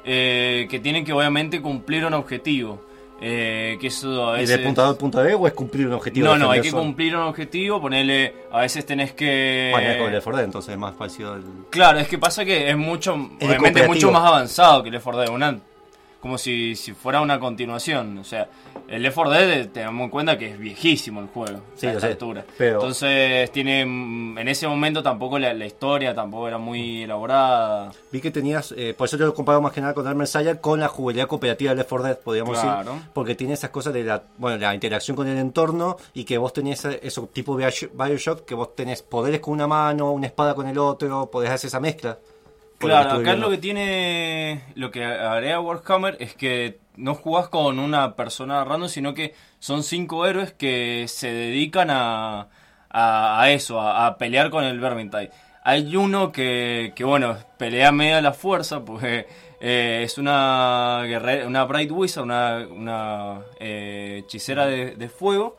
[0.04, 2.82] eh, que tienen que obviamente cumplir un objetivo.
[3.22, 4.58] Eh, que eso a ¿Y veces...
[4.58, 6.28] de punto A a punto B o es cumplir un objetivo?
[6.28, 9.70] No, no, hay que cumplir un objetivo, ponerle, a veces tenés que...
[9.74, 11.44] Bueno, es como el Left 4 Dead, entonces es más parecido al...
[11.70, 13.94] Claro, es que pasa que es mucho, obviamente es cooperativo.
[13.94, 15.60] mucho más avanzado que el Left 4 Dead, una,
[16.20, 18.50] como si, si fuera una continuación, o sea,
[18.88, 21.92] el Left 4 Dead, eh, tengamos en cuenta que es viejísimo el juego, Sí, a
[21.92, 22.44] esta sé, altura.
[22.58, 27.92] pero- Entonces tiene, mm, en ese momento tampoco la, la historia tampoco era muy elaborada.
[28.12, 30.60] Vi que tenías, eh, por eso yo lo comparo más que nada con Dark Messiah,
[30.60, 32.94] con la jugabilidad cooperativa de Left 4 Dead, podríamos Claro.
[32.96, 36.38] decir, porque tiene esas cosas de la, bueno, la interacción con el entorno y que
[36.38, 40.54] vos tenés ese- tipo Bioshock, Bioshock, que vos tenés poderes con una mano, una espada
[40.56, 42.18] con el otro, podés hacer esa mezcla.
[42.88, 43.46] Claro, acá viendo.
[43.46, 48.90] lo que tiene, lo que agrega Warhammer es que no jugás con una persona random,
[48.90, 52.48] sino que son cinco héroes que se dedican a,
[52.90, 55.32] a, a eso, a, a pelear con el Vermintide.
[55.64, 59.28] Hay uno que, que bueno, pelea media la fuerza, porque
[59.60, 65.58] eh, es una guerrera, una Bright Wizard, una, una eh, hechicera de, de fuego,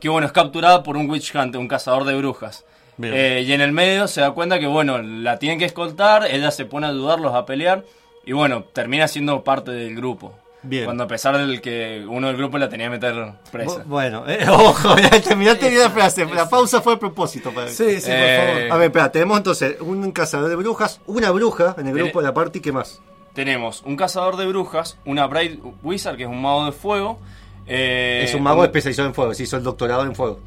[0.00, 2.64] que bueno, es capturada por un Witch Hunter, un cazador de brujas.
[3.02, 6.50] Eh, y en el medio se da cuenta que, bueno, la tienen que escoltar, ella
[6.50, 7.84] se pone a ayudarlos a pelear,
[8.24, 10.34] y bueno, termina siendo parte del grupo.
[10.62, 10.84] Bien.
[10.84, 13.76] Cuando a pesar del que uno del grupo la tenía que meter presa.
[13.82, 17.50] Bu- Bueno, eh, ojo, ya terminaste bien la frase, la pausa fue a propósito.
[17.50, 17.68] Para...
[17.68, 18.72] Sí, sí, Eh, por favor.
[18.72, 22.26] A ver, espera, tenemos entonces un cazador de brujas, una bruja en el grupo de
[22.26, 23.00] la party, ¿qué más?
[23.32, 27.18] Tenemos un cazador de brujas, una Bright Wizard, que es un mago de fuego.
[27.66, 30.40] eh, es un mago especializado en fuego, se hizo el doctorado en fuego.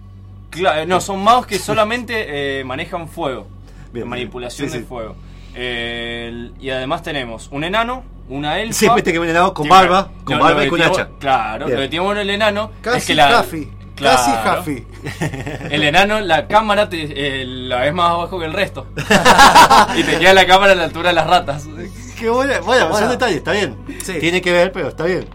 [0.53, 3.47] Cla- no, son magos que solamente eh, manejan fuego.
[3.91, 4.71] Bien, manipulación bien.
[4.71, 4.87] Sí, de sí.
[4.89, 5.15] fuego.
[5.55, 8.73] Eh, y además tenemos un enano, una elfa.
[8.73, 11.09] Siempre te que viene helado con Tiene- barba, con barba y con hacha.
[11.19, 11.77] Claro, Bien.
[11.77, 13.39] lo que tiene bueno el enano es Casi que la.
[13.41, 13.69] Huffy.
[13.95, 14.17] Claro.
[14.17, 14.31] Casi
[14.71, 14.87] Huffy.
[15.69, 17.03] El enano, la cámara te,
[17.41, 18.87] eh, la ves más abajo que el resto.
[19.95, 21.67] y te queda la cámara a la altura de las ratas.
[22.17, 22.97] Qué buena, bueno, Bueno.
[22.97, 23.77] son detalles, está bien.
[24.03, 24.13] Sí.
[24.19, 25.27] Tiene que ver, pero está bien.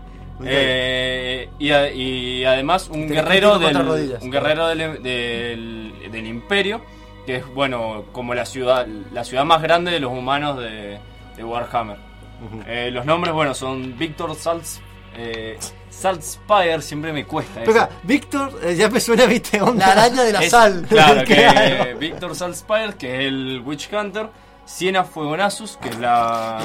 [0.44, 4.22] Eh, y, a- y además un Te guerrero del, rodillas.
[4.22, 6.80] un guerrero del, del, del imperio
[7.26, 10.98] que es bueno como la ciudad la ciudad más grande de los humanos de,
[11.36, 11.96] de Warhammer
[12.40, 12.62] Ujú.
[12.68, 14.80] Eh, los nombres bueno son Victor Salz
[15.16, 15.58] eh,
[15.90, 19.86] Saltspire siempre me cuesta Pero Víctor, eh, ya me suena, viste, onda.
[19.86, 20.86] La araña de la Es- sal.
[20.88, 21.98] claro que Claro.
[21.98, 24.28] Victor Saltspire que es el Witch Hunter
[24.68, 26.58] Siena Fuegonasus que es la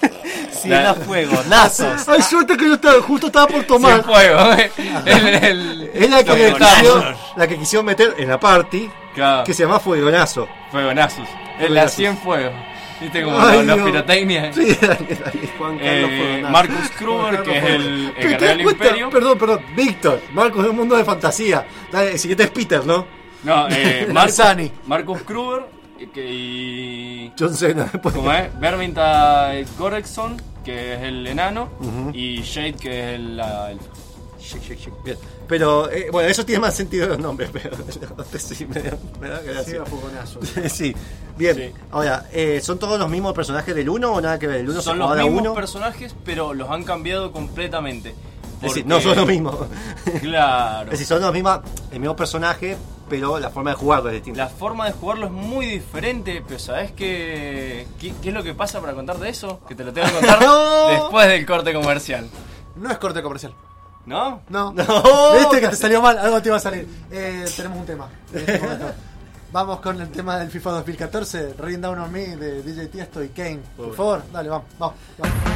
[0.50, 2.08] Siena Fuego Nazos.
[2.08, 4.02] Ay, suerte que yo estaba, justo estaba por Cien tomar.
[4.02, 4.52] fuego
[5.06, 6.74] el, el- Es la que, fuegonazos.
[6.78, 9.44] quisieron, la que quisieron meter en la party, Claro.
[9.44, 10.48] que se llama Fuegonazo.
[10.72, 11.20] Fuegonazos.
[11.20, 11.28] Es
[11.70, 11.92] la Fuegonazos.
[11.94, 12.52] 100 fuegos.
[13.00, 14.52] ¿Viste como Ay, los, los pirotecnia?
[14.52, 14.76] Sí,
[15.58, 16.50] Juan Carlos Eh, Fuegonazo.
[16.52, 19.10] Marcus Kruger, que es el, el guerrero del cuenta, imperio.
[19.10, 21.64] perdón, perdón, Víctor, Marcos de un mundo de fantasía.
[21.92, 23.06] El siguiente es Peter, ¿no?
[23.44, 24.70] No, eh, Marcus.
[24.86, 25.73] Marcus Kruger
[26.12, 27.88] que- y John Cena.
[27.92, 28.14] después.
[28.14, 28.58] ¿cómo es?
[28.60, 32.10] Verminta Gorekson, que es el enano, Ujú.
[32.14, 33.86] y Shade, que es el, la elfa.
[34.40, 35.02] Shake, shake, shake.
[35.04, 35.16] Bien.
[35.48, 37.70] Pero, eh, bueno, eso tiene más sentido los nombres, pero
[38.38, 39.82] si me, da- me da gracia.
[40.42, 40.94] Sí, sí,
[41.38, 41.56] bien.
[41.56, 41.72] Sí.
[41.90, 44.60] Ahora, eh, ¿son todos los mismos personajes del 1 o nada que ver?
[44.60, 45.54] ¿El 1 se Son los mismos uno?
[45.54, 48.14] personajes, pero los han cambiado completamente.
[48.66, 49.56] Es decir, no son los mismos.
[50.20, 50.84] Claro.
[50.86, 51.60] Es decir, son los mismos,
[51.92, 52.76] el mismo personaje,
[53.08, 54.44] pero la forma de jugarlo es distinta.
[54.44, 58.54] La forma de jugarlo es muy diferente, pero ¿sabes qué, qué, qué es lo que
[58.54, 59.60] pasa para contarte eso?
[59.68, 60.88] Que te lo tengo que contar No.
[60.88, 62.28] después del corte comercial.
[62.76, 63.54] No es corte comercial.
[64.06, 64.42] ¿No?
[64.48, 64.72] No.
[64.72, 64.84] No.
[65.38, 66.18] ¿Viste que te salió mal?
[66.18, 66.86] Algo te iba a salir.
[67.10, 68.08] Eh, tenemos un tema.
[68.32, 68.60] este.
[69.52, 73.28] Vamos con el tema del FIFA 2014, Rain Down on Me de DJ Tiesto y
[73.28, 73.60] Kane.
[73.76, 74.96] Por favor, dale, vamos, vamos.
[75.16, 75.53] vamos.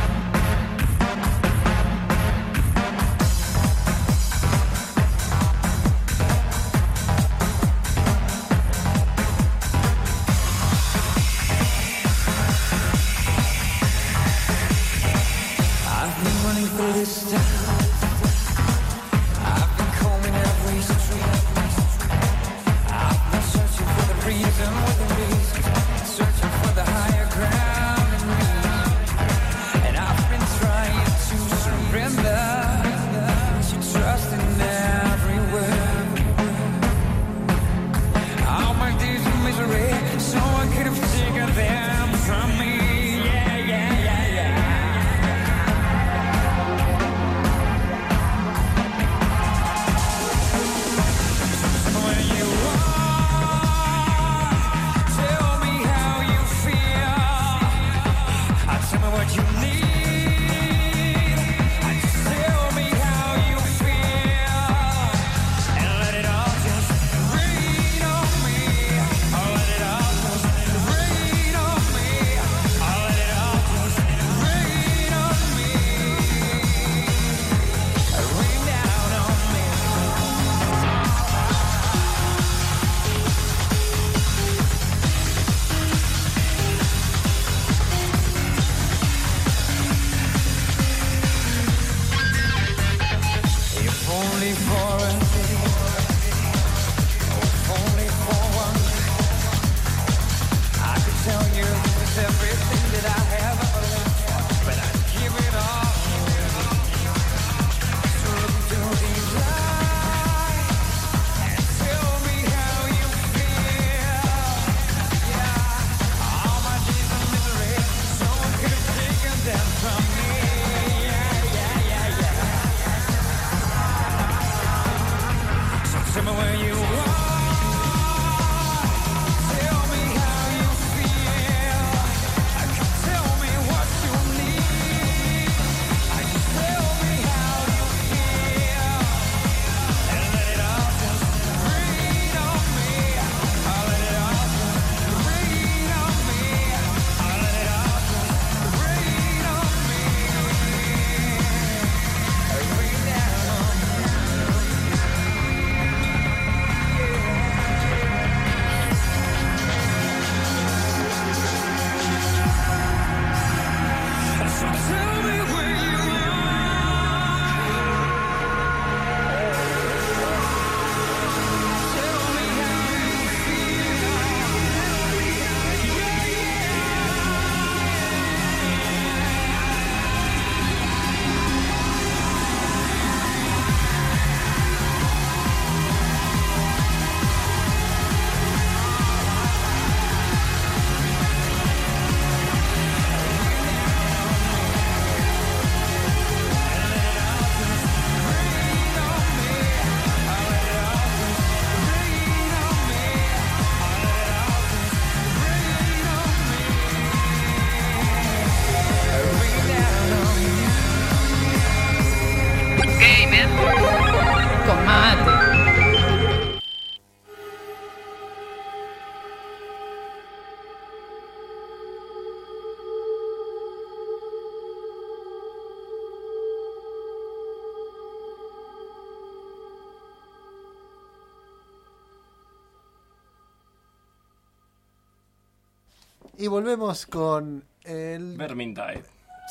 [236.38, 238.36] Y volvemos con el.
[238.36, 239.02] Vermintide.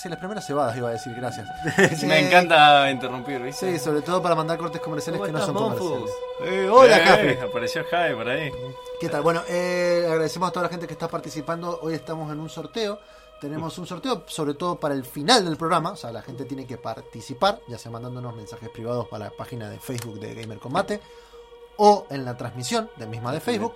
[0.02, 1.48] Sí, las primeras cebadas iba a decir, gracias.
[2.04, 3.74] Me Eh, encanta interrumpir, ¿viste?
[3.74, 5.90] Sí, sobre todo para mandar cortes comerciales ¿Cómo que no son Monfu?
[5.90, 6.16] comerciales.
[6.44, 7.42] Eh, hola, Eh, Jafe.
[7.42, 8.52] Apareció Javi por ahí.
[9.02, 9.22] ¿Qué tal?
[9.24, 11.80] Bueno, eh, agradecemos a toda la gente que está participando.
[11.82, 13.00] Hoy estamos en un sorteo
[13.40, 15.92] tenemos un sorteo, sobre todo para el final del programa.
[15.92, 19.70] O sea, la gente tiene que participar, ya sea mandándonos mensajes privados para la página
[19.70, 21.00] de Facebook de Gamer Combate
[21.78, 23.74] o en la transmisión de misma de Facebook.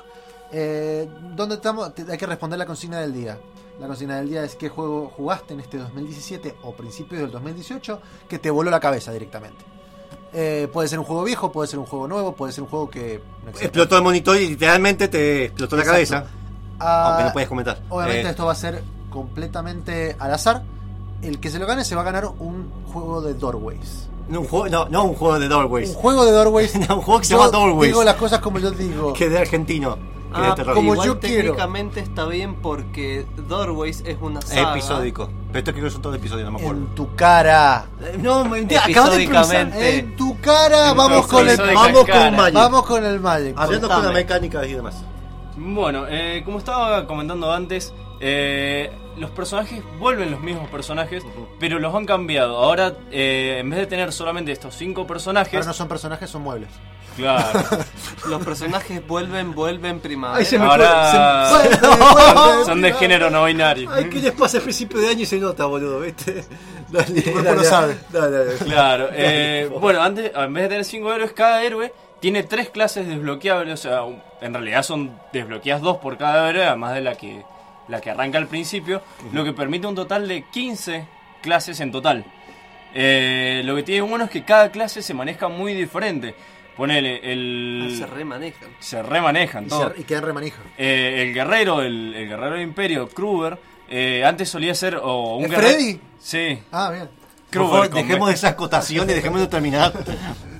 [0.51, 3.37] Eh, donde estamos, hay que responder la consigna del día.
[3.79, 7.99] La consigna del día es qué juego jugaste en este 2017 o principios del 2018
[8.29, 9.63] que te voló la cabeza directamente.
[10.33, 12.89] Eh, puede ser un juego viejo, puede ser un juego nuevo, puede ser un juego
[12.89, 13.49] que no.
[13.51, 15.95] Explotó el monitor y literalmente te explotó la Exacto.
[15.95, 16.25] cabeza.
[16.79, 17.81] Ah, Aunque no puedes comentar.
[17.89, 20.63] Obviamente Eh, esto va a ser completamente al azar.
[21.21, 24.07] El que se lo gane se va a ganar un juego de Doorways.
[24.29, 25.89] no, un juego, no, no un juego de Doorways.
[25.89, 26.75] Un juego de Doorways.
[26.87, 27.89] No, un juego que se llama Doorways.
[27.91, 29.13] Digo las cosas como yo digo.
[29.13, 29.97] Que de argentino.
[30.31, 30.75] De Ah, terror.
[30.75, 31.41] como igual yo quiero.
[31.51, 34.71] técnicamente está bien porque Doorways es una saga.
[34.71, 35.29] Episódico.
[35.51, 36.81] Pero esto creo que son todos episodios, no me acuerdo.
[36.81, 37.85] En tu cara.
[38.01, 39.55] Eh, No, mentira, acabas de improvisar.
[39.67, 39.99] Episódicamente.
[39.99, 40.93] En tu cara.
[40.93, 41.57] Vamos con el.
[41.57, 42.53] Vamos con Magic.
[42.55, 43.53] Vamos con el Magic.
[43.57, 45.03] Hablando con la mecánica y demás.
[45.57, 51.23] Bueno, eh, como estaba comentando antes, eh, los personajes vuelven los mismos personajes,
[51.59, 52.57] pero los han cambiado.
[52.57, 56.41] Ahora, eh, en vez de tener solamente estos cinco personajes, Ahora no son personajes, son
[56.43, 56.69] muebles.
[57.15, 57.59] claro,
[58.29, 60.39] Los personajes vuelven, vuelven primavera.
[60.39, 63.89] Ay, se me ahora Vuelve, vuelve, son de género no binario.
[63.91, 65.99] Ay, ¿qué les pasa a principio de año y se nota, boludo?
[66.01, 66.43] ¿Viste?
[66.91, 67.97] Dale, cuerpo dale, lo sabe.
[68.09, 68.55] Dale, dale.
[68.57, 73.07] Claro, eh, bueno, antes, en vez de tener cinco héroes, cada héroe tiene tres clases
[73.07, 74.01] desbloqueables, o sea,
[74.41, 77.43] en realidad son desbloqueadas dos por cada héroe, además de la que,
[77.91, 79.01] la que arranca al principio,
[79.33, 81.05] lo que permite un total de 15
[81.41, 82.25] clases en total.
[82.93, 86.33] Eh, lo que tiene bueno es que cada clase se maneja muy diferente.
[86.75, 87.89] Ponele, el...
[87.91, 88.69] Ah, se remanejan.
[88.79, 89.93] se remanejan Y, todo.
[89.97, 90.61] y quedan remanija.
[90.77, 95.43] Eh, el guerrero, el, el guerrero del imperio, Kruger, eh, antes solía ser o un
[95.45, 95.69] ¿Es guerrero...
[95.73, 95.99] Freddy?
[96.19, 96.59] Sí.
[96.71, 97.07] Ah, bien.
[97.07, 99.91] Por Kruger, favor, con dejemos de esas acotaciones, dejemos de terminar.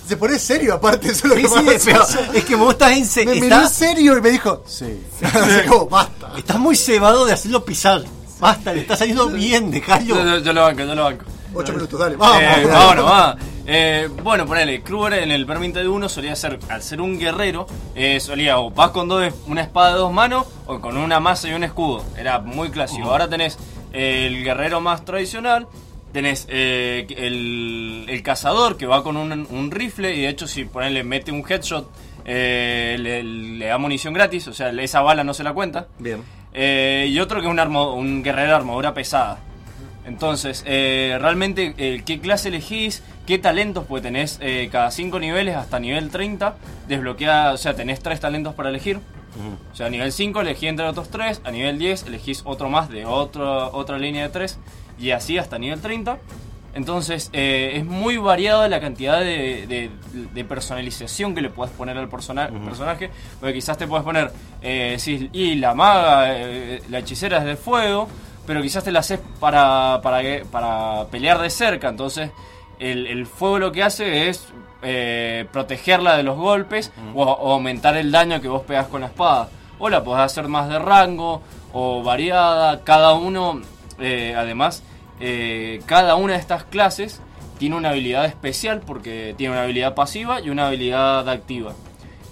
[0.08, 1.08] Se pone serio, aparte.
[1.12, 2.20] Eso es lo Sí, que sí, más pero gracioso.
[2.34, 5.02] es que vos estás en Me miró en serio y me dijo, sí.
[5.68, 6.34] Como, basta.
[6.38, 8.02] estás muy cebado de hacerlo pisar.
[8.40, 10.04] Basta, le está saliendo bien, dejalo.
[10.04, 11.26] Yo, yo- yo lo banco, yo lo banco.
[11.54, 12.16] Ocho minutos, dale.
[12.16, 12.42] Vamos.
[12.42, 13.38] Eh, vámonos, va.
[13.68, 17.68] Eh, bueno, ponele, Kruger en el Perminte de uno solía ser, al ser un guerrero,
[17.94, 21.48] eh, solía o vas con dos, una espada de dos manos o con una masa
[21.50, 22.04] y un escudo.
[22.18, 23.12] Era muy clásico.
[23.12, 23.58] Ahora tenés
[23.94, 25.68] eh, el guerrero más tradicional,
[26.12, 30.66] tenés eh, el, el cazador que va con un, un rifle y de hecho si
[30.66, 31.90] ponele mete un headshot
[32.26, 35.88] eh, le, le da munición gratis, o sea, esa bala no se la cuenta.
[36.00, 36.22] Bien.
[36.54, 39.40] Eh, y otro que es un, armo- un guerrero de armadura pesada.
[40.06, 43.04] Entonces, eh, realmente, ¿qué clase elegís?
[43.28, 43.86] ¿Qué talentos?
[43.88, 44.40] Pues tenés
[44.72, 46.56] cada 5 niveles hasta nivel 30.
[46.88, 49.00] Desbloquea, o sea, tenés 3 talentos para elegir.
[49.72, 51.42] O sea, a nivel 5 elegí entre otros 3.
[51.46, 54.60] A nivel 10 elegís otro más de otro, otra línea de 3.
[55.00, 56.18] Y así hasta nivel 30.
[56.74, 59.90] Entonces, eh, es muy variada la cantidad de, de-
[60.34, 63.10] de personalización que le puedes poner al persona- personaje.
[63.40, 64.32] Porque quizás te puedes poner,
[64.62, 68.08] eh, sí, y la maga, eh, la hechicera es de fuego,
[68.48, 71.90] pero quizás te la haces para, para, para pelear de cerca.
[71.90, 72.32] Entonces,
[72.80, 74.48] el, el fuego lo que hace es
[75.52, 79.50] protegerla de los golpes o, o aumentar el daño que vos pegas con la espada.
[79.78, 81.42] O la podés hacer más de rango
[81.74, 82.84] o variada.
[82.84, 83.62] Cada uno,
[84.02, 84.84] eh, además,
[85.20, 87.22] eh, cada una de estas clases
[87.60, 91.74] tiene una habilidad especial porque tiene una habilidad pasiva y una habilidad activa.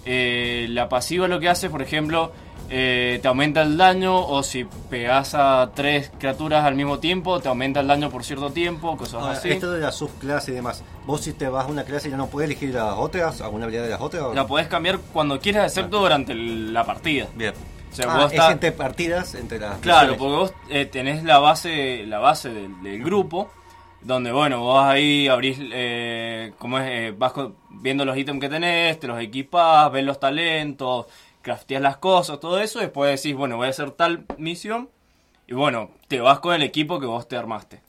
[0.06, 2.32] Eh, la pasiva lo que hace, por ejemplo,
[2.72, 7.48] eh, te aumenta el daño o si pegas a tres criaturas al mismo tiempo, te
[7.48, 9.50] aumenta el daño por cierto tiempo, cosas Ahora, así.
[9.50, 12.28] esto de las subclases y demás, vos si te vas a una clase ya no
[12.28, 14.24] puedes elegir las otras, alguna habilidad de las otras.
[14.24, 17.28] o- La podés cambiar cuando quieras, excepto durante el- la partida.
[17.36, 17.54] Bien.
[17.92, 19.80] O sea, Ah, vos es entre partidas, entre las.
[19.80, 23.50] Claro, porque vos eh, tenés la base, la base del, del grupo,
[24.02, 27.34] donde bueno, vos ahí abrís, eh, como es, Eh, vas
[27.70, 31.08] viendo los ítems que tenés, te los equipás, ves los talentos,
[31.42, 34.90] crafteas las cosas, todo eso, después decís, bueno, voy a hacer tal misión,
[35.48, 37.82] y bueno, te vas con el equipo que vos te armaste.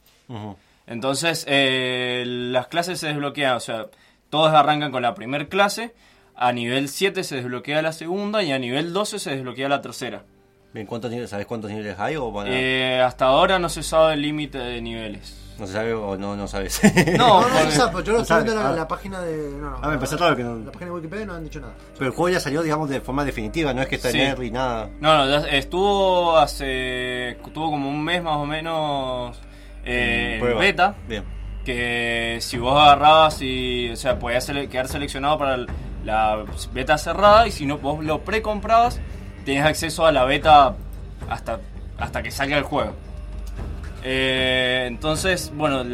[0.86, 3.86] Entonces, eh, las clases se desbloquean, o sea,
[4.30, 5.94] todas arrancan con la primer clase,
[6.40, 10.24] a nivel 7 se desbloquea la segunda y a nivel 12 se desbloquea la tercera.
[10.72, 14.14] Bien, ¿cuántos niveles, ¿sabes cuántos niveles hay o a- Eh, hasta ahora no se sabe
[14.14, 15.36] el límite de niveles.
[15.58, 16.80] no se sabe o no, no sabes?
[17.18, 18.76] No, No, no, sabe, yo lo estoy viendo en la, Ah.
[18.76, 19.50] la página de.
[19.60, 21.60] No, no, Ah, me parece raro que no- La página de Wikipedia no han dicho
[21.60, 21.74] nada.
[21.98, 24.20] Pero el juego ya salió, digamos, de forma definitiva, no es que está Sí.
[24.20, 24.88] en early, nada.
[25.00, 27.30] No, no, ya estuvo hace.
[27.32, 29.38] Estuvo como un mes más o menos
[29.84, 30.94] eh, en beta.
[31.08, 31.24] Bien.
[31.64, 33.90] Que si vos agarrabas y.
[33.90, 35.66] O sea, podías sele- quedar seleccionado para el-
[36.04, 39.00] la beta cerrada y si no, vos lo precomprabas,
[39.44, 40.74] tenías acceso a la beta
[41.28, 41.60] hasta,
[41.98, 42.94] hasta que salga el juego.
[44.02, 45.84] Eh, entonces, bueno,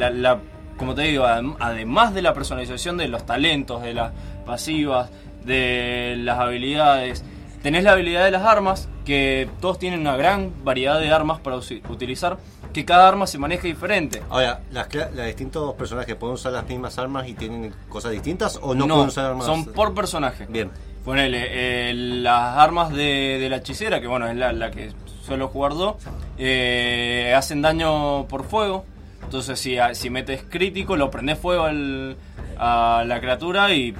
[0.76, 4.12] como te digo, adem- además de la personalización de los talentos, de las
[4.44, 5.10] pasivas,
[5.44, 7.24] de las habilidades,
[7.66, 11.56] tenés la habilidad de las armas, que todos tienen una gran variedad de armas para
[11.56, 12.38] utilizar,
[12.72, 14.22] que cada arma se maneja diferente.
[14.30, 18.72] Ahora, ¿las, las distintos personajes pueden usar las mismas armas y tienen cosas distintas o
[18.72, 19.46] no, pueden usar armas?
[19.46, 20.46] son por personaje.
[20.48, 20.70] Bien.
[21.04, 21.44] Ponele,
[21.90, 24.92] eh, las armas de, de la hechicera, que bueno, es la, la que
[25.24, 25.96] suelo jugar yo,
[26.38, 28.84] eh, hacen daño por fuego.
[29.24, 32.16] Entonces, si, si metes crítico, lo prendes fuego al-
[32.58, 33.94] a la criatura y,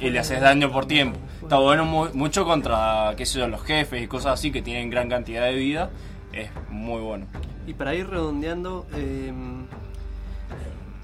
[0.00, 1.18] y le haces daño por tiempo.
[1.42, 4.90] Está bueno mu- mucho contra, qué sé yo, los jefes y cosas así que tienen
[4.90, 5.90] gran cantidad de vida.
[6.32, 7.26] Es muy bueno.
[7.66, 9.32] Y para ir redondeando, eh,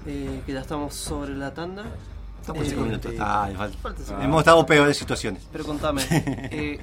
[0.05, 1.83] eh, que ya estamos sobre la tanda.
[2.41, 3.13] Estamos en eh, minutos.
[3.13, 4.23] eh, falta.
[4.23, 5.47] Hemos estado peores situaciones.
[5.51, 6.79] Pero contame, eh,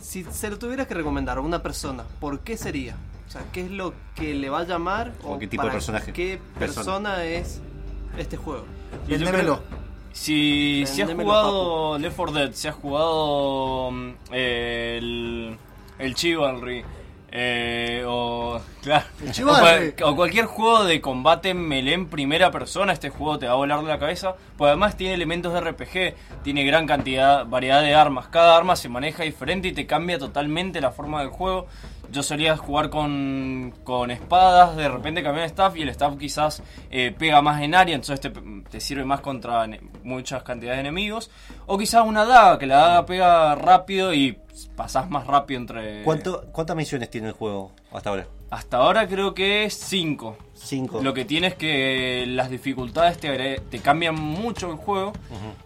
[0.00, 2.96] si se lo tuvieras que recomendar a una persona, ¿por qué sería?
[3.26, 6.12] O sea, ¿qué es lo que le va a llamar ¿O qué tipo de personaje?
[6.12, 6.84] ¿Qué Persona.
[6.84, 7.62] persona es
[8.18, 8.64] este juego?
[9.08, 9.60] Vendémelo.
[10.12, 15.58] Si, si has jugado Left 4 Dead, si has jugado mm, el,
[15.98, 16.84] el Chivalry,
[17.34, 19.94] eh, o, claro, o, Chivalry.
[20.04, 23.80] o cualquier juego de combate melee en primera persona, este juego te va a volar
[23.80, 24.34] de la cabeza.
[24.58, 28.28] Pues además tiene elementos de RPG, tiene gran cantidad, variedad de armas.
[28.28, 31.68] Cada arma se maneja diferente y te cambia totalmente la forma del juego.
[32.12, 36.62] Yo solía jugar con, con espadas, de repente cambié el staff y el staff quizás
[36.90, 38.30] eh, pega más en área, entonces te,
[38.70, 39.66] te sirve más contra
[40.04, 41.30] muchas cantidades de enemigos.
[41.66, 44.38] O quizás una daga, que la daga pega rápido y
[44.76, 46.04] pasás más rápido entre...
[46.04, 48.26] ¿Cuánto, ¿Cuántas misiones tiene el juego hasta ahora?
[48.52, 50.36] Hasta ahora creo que es 5.
[50.52, 51.00] 5.
[51.02, 55.12] Lo que tiene es que las dificultades te, te cambian mucho el juego.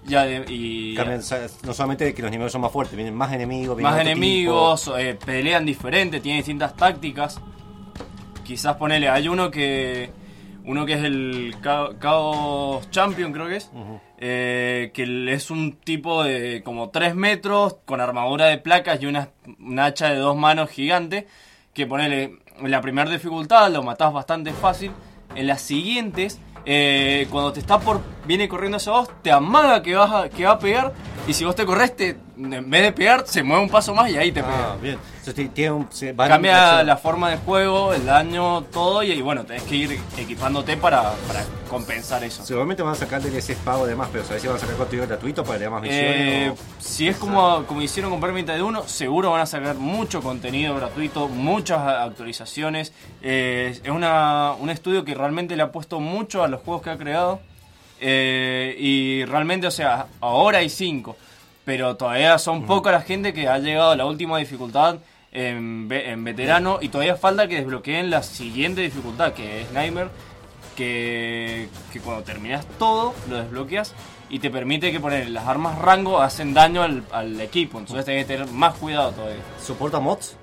[0.04, 1.20] ya de- y Cambian,
[1.64, 5.18] no solamente que los niveles son más fuertes, vienen más enemigos, vienen más enemigos, eh,
[5.26, 7.40] pelean diferente, tienen distintas tácticas.
[8.44, 10.10] Quizás ponele, hay uno que
[10.64, 11.56] uno que es el
[12.00, 13.70] Chaos Champion, creo que es.
[14.18, 19.30] eh, que es un tipo de como 3 metros, con armadura de placas y una,
[19.58, 21.26] una hacha de dos manos gigante.
[21.74, 24.92] Que ponele, en la primera dificultad lo matás bastante fácil.
[25.34, 28.00] En las siguientes, eh, cuando te está por.
[28.26, 30.92] viene corriendo hacia vos, te amaga que, vas que va a pegar.
[31.28, 34.08] Y si vos te corres, te- en vez de pegar, se mueve un paso más
[34.10, 34.52] y ahí te tipo.
[34.52, 34.72] pega.
[34.72, 34.96] Ah, bien.
[35.18, 39.10] Entonces, ti- tiene un- se van- Cambia la forma de juego, el daño, todo, y,
[39.10, 42.44] y bueno, tenés que ir equipándote para, para compensar eso.
[42.44, 45.42] Seguramente van a sacar DLCs pago además, pero ¿sabes si van a sacar contenido gratuito
[45.42, 46.14] para tener más misiones?
[46.16, 49.74] Eh, o- si es como, como hicieron con Permita de uno, seguro van a sacar
[49.74, 52.92] mucho contenido gratuito, muchas actualizaciones.
[53.20, 56.90] Eh, es una, un estudio que realmente le ha puesto mucho a los juegos que
[56.90, 57.40] ha creado.
[58.00, 61.16] Eh, y realmente, o sea, ahora hay cinco,
[61.64, 64.96] pero todavía son poca la gente que ha llegado a la última dificultad
[65.32, 70.10] en, ve- en veterano y todavía falta que desbloqueen la siguiente dificultad, que es Nightmare,
[70.76, 73.94] que, que cuando terminas todo, lo desbloqueas
[74.28, 78.26] y te permite que poner las armas rango hacen daño al, al equipo, entonces tenés
[78.26, 79.40] que tener más cuidado todavía.
[79.62, 80.36] ¿Soporta mods?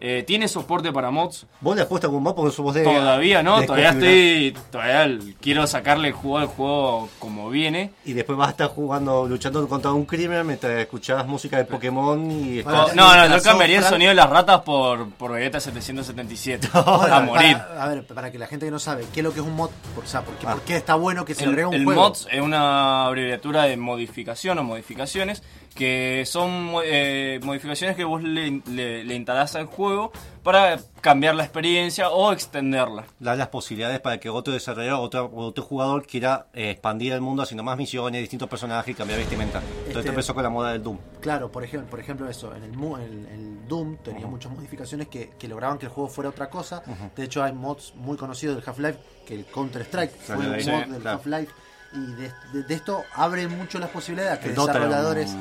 [0.00, 1.46] Eh, tiene soporte para mods.
[1.60, 2.84] ¿Vos le puesto algún mod porque sos vos de.
[2.84, 4.56] Todavía no, de todavía estoy.
[4.70, 7.92] Todavía el- quiero sacarle el juego al juego como viene.
[8.04, 12.30] Y después vas a estar jugando, luchando contra un crimen mientras escuchabas música de Pokémon
[12.30, 12.62] y.
[12.62, 16.68] No, no, yo cambiaría el sonido de las ratas por, por Vegeta 777.
[16.74, 17.56] a morir.
[17.56, 19.46] Para, a ver, para que la gente que no sabe, ¿qué es lo que es
[19.46, 19.70] un mod?
[19.94, 21.84] Por, o sea, ¿por qué, por qué está bueno que se El, agrega un el
[21.84, 22.02] juego?
[22.02, 25.42] mods es una abreviatura de modificación o modificaciones
[25.76, 30.10] que son mo- eh, modificaciones que vos le, le, le instalás al juego
[30.42, 33.04] para cambiar la experiencia o extenderla.
[33.20, 37.42] Da las posibilidades para que otro desarrollador, otro, otro jugador quiera eh, expandir el mundo
[37.42, 39.60] haciendo más misiones, distintos personajes y cambiar vestimenta.
[39.60, 40.98] Todo Este- esto empezó con la moda del Doom.
[41.20, 45.30] Claro, por ejemplo, por ejemplo eso, en el, el, el Doom tenía muchas modificaciones que,
[45.38, 46.82] que lograban que el juego fuera otra cosa.
[46.86, 47.10] Ujú.
[47.14, 50.70] De hecho hay mods muy conocidos del Half-Life, que el Counter-Strike fue un mod sí,
[50.70, 51.18] del claro.
[51.18, 51.52] Half-Life.
[51.96, 55.34] Y de, de- de esto abre mucho las posibilidades que desarrolladores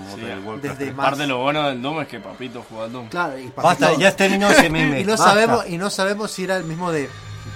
[0.61, 1.05] desde más...
[1.07, 3.09] Parte de lo bueno del Doom es que Papito juega al Doom.
[3.09, 4.99] Claro, y Basta, Papito- ya terminó ese meme.
[5.01, 5.25] y, no basta.
[5.25, 7.09] sabemos, y no sabemos si era el mismo de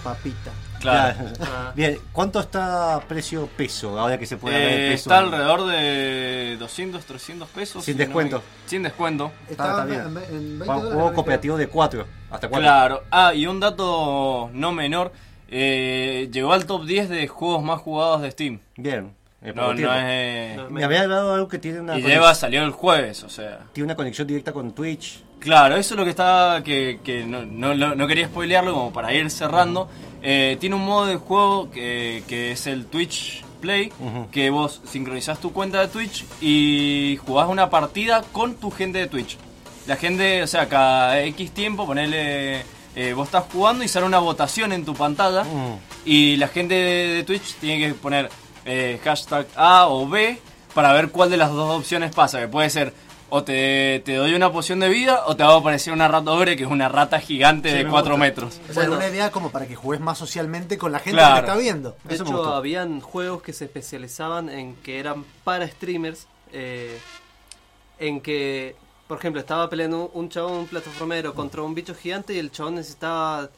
[0.03, 0.51] Papita.
[0.79, 1.17] Claro.
[1.41, 1.71] Ah.
[1.75, 5.09] Bien, ¿cuánto está precio peso ahora que se puede ver el Eh, peso?
[5.09, 7.83] está alrededor de 200, 300 pesos.
[7.85, 8.43] Sin no descuento.
[8.65, 9.31] sin descuento.
[9.49, 10.01] Estaba está en, bien.
[10.01, 12.05] en- en 20 Para un dólares, juego cooperativo de 4.
[12.31, 12.59] Hasta 4.
[12.61, 13.03] Claro.
[13.11, 15.11] Ah, y un dato no menor.
[15.51, 18.59] Eh, llegó al top 10 de juegos más jugados de Steam.
[18.77, 19.11] Bien.
[19.41, 19.79] eh, No, es...
[19.81, 23.23] eh, No, Me había hablado de algo que tiene una, y lleva, salió el jueves,
[23.23, 23.59] o sea...
[23.73, 25.23] tiene una conexión directa con Twitch.
[25.39, 26.61] Claro, eso es lo que está.
[26.65, 29.89] que, que no, no, quería spoilearlo como para ir cerrando.
[30.21, 33.89] Eh, tiene un modo de juego que, que es el Twitch Play,
[34.33, 39.07] que vos sincronizás tu cuenta de Twitch y jugás una partida con tu gente de
[39.07, 39.37] Twitch.
[39.87, 42.63] La gente, o sea, cada X tiempo, ponele.
[42.95, 45.43] Eh, vos estás jugando y sale una votación en tu pantalla.
[45.43, 45.77] Mm.
[46.05, 48.29] Y la gente de, de Twitch tiene que poner
[48.65, 50.39] eh, hashtag A o B
[50.73, 52.39] para ver cuál de las dos opciones pasa.
[52.39, 52.93] Que puede ser
[53.31, 56.57] o te, te doy una poción de vida o te va a aparecer una ratobre
[56.57, 58.25] que es una rata gigante Sí, de me 4 gusta.
[58.25, 58.59] metros.
[58.69, 61.35] O sea, una idea como para que juegues más socialmente con la gente Claro.
[61.35, 61.95] que te está viendo.
[62.05, 66.25] De Eso hecho, habían juegos que se especializaban en que eran para streamers.
[66.53, 66.97] eh,
[67.99, 68.75] en que,
[69.09, 72.75] por ejemplo, estaba peleando un chabón, un plataformero, contra un bicho gigante y el chabón
[72.75, 73.49] necesitaba.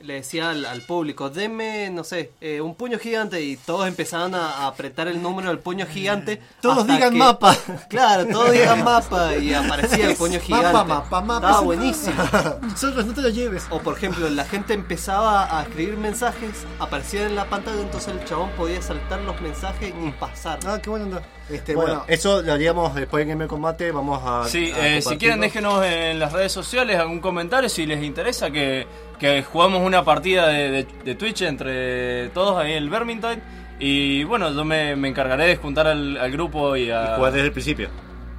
[0.00, 4.34] Le decía al, al público, deme, no sé, eh, un puño gigante y todos empezaban
[4.34, 6.40] a, a apretar el número del puño gigante.
[6.62, 7.54] Todos digan que- mapa.
[7.90, 10.72] Claro, todos digan mapa y aparecía el puño gigante.
[10.72, 11.46] Mapa, mapa, mapa.
[11.48, 12.14] Estaba buenísimo.
[12.62, 13.66] Nosotros no te lo lleves.
[13.68, 18.24] O por ejemplo, la gente empezaba a escribir mensajes, aparecían en la pantalla, entonces el
[18.24, 20.60] chabón podía saltar los mensajes y pasar.
[20.66, 21.22] Ah, qué buena onda.
[21.50, 23.90] Este, bueno, bueno, eso lo haríamos después en Gamer Combate.
[23.92, 24.48] Vamos a.
[24.48, 28.50] Sí, a eh, si quieren déjenos en las redes sociales algún comentario si les interesa
[28.50, 28.86] que,
[29.20, 33.40] que jugamos una partida de, de- de Twitch entre todos ahí en el Vermintide.
[33.78, 37.14] Y bueno, yo me, me encargaré de juntar al, al grupo y a...
[37.16, 37.88] Jugar desde el principio.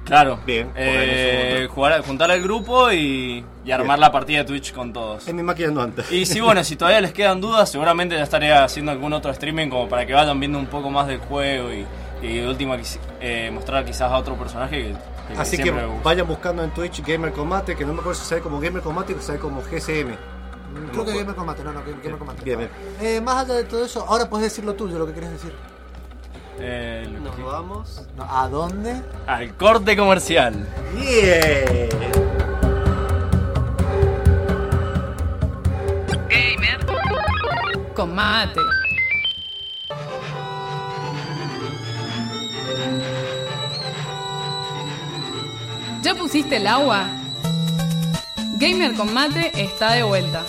[0.04, 0.40] Claro.
[0.46, 5.26] Bien, Eh, jugar, juntar al grupo y, y armar la partida de Twitch con todos.
[5.28, 6.10] En mi máquina no antes.
[6.12, 9.68] Y si bueno, si todavía les quedan dudas, seguramente ya estaré haciendo algún otro streaming
[9.68, 11.86] como para que vayan viendo un poco más del juego y,
[12.26, 12.76] y de última
[13.20, 14.94] eh, mostrar quizás a otro personaje que,
[15.38, 15.72] Así que
[16.04, 19.14] vayan buscando en Twitch Gamer Combate, que no me acuerdo si sabe como Gamer Combate
[19.14, 20.14] o si sabe como GCM.
[20.90, 22.44] Creo que Gamer Combate, no, no, Gamer Combate.
[22.44, 22.70] Bien, bien.
[23.00, 25.52] Eh, más allá de todo eso, ahora puedes decir lo tuyo, lo que querés decir.
[26.58, 28.02] Eh, lo Nos que- vamos.
[28.16, 29.02] No, ¿A dónde?
[29.26, 30.66] al corte comercial.
[30.94, 31.88] Bien.
[37.94, 38.60] Con mate.
[46.02, 47.06] ¿Ya pusiste el agua?
[48.58, 50.44] Gamer con mate está de vuelta.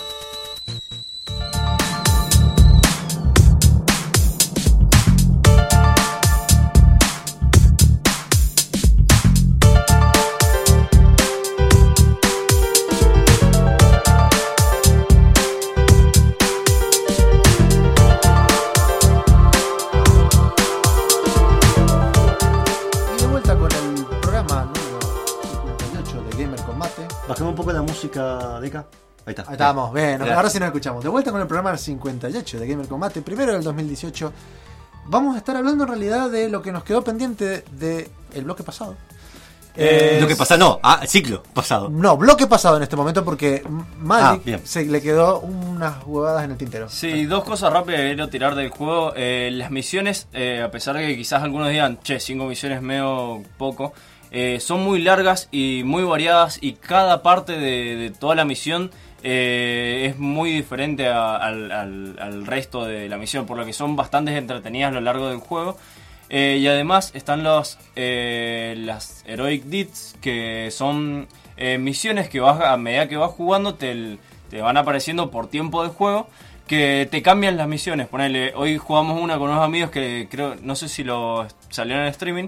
[28.72, 28.86] De.
[29.26, 29.44] Ahí está.
[29.44, 31.04] Ahí estamos, bien, ahora sí nos escuchamos.
[31.04, 34.34] De vuelta con el programa 58 de Gamer Combate, primero del 2018.
[35.06, 38.64] Vamos a estar hablando en realidad de lo que nos quedó pendiente del el bloque
[38.64, 38.96] pasado.
[39.76, 41.90] Eh, lo que pasa, no, ah, ciclo pasado.
[41.90, 43.64] No, bloque pasado en este momento porque
[43.98, 44.62] Magic Ah, bien.
[44.66, 46.90] se le quedó unas huevadas en el tintero.
[46.90, 49.14] Sí, dos cosas rápidas que quiero tirar del juego.
[49.16, 53.42] Eh, las misiones, eh, a pesar de que quizás algunos digan, che, cinco misiones medio
[53.58, 53.94] poco,
[54.36, 58.90] eh, son muy largas y muy variadas y cada parte de, toda la misión
[59.22, 64.90] eh, es muy diferente al, resto de la misión, por lo que son bastante entretenidas
[64.90, 65.78] a lo largo del juego.
[66.30, 71.28] Eh, y además están los, las Heroic Deeds, que son
[71.78, 74.18] misiones que vas a medida que vas jugando te,
[74.50, 76.28] te van apareciendo por tiempo de juego,
[76.66, 78.08] que te cambian las misiones.
[78.08, 82.02] Ponele, hoy jugamos una con unos amigos que creo, no sé si lo salió en
[82.02, 82.48] el streaming,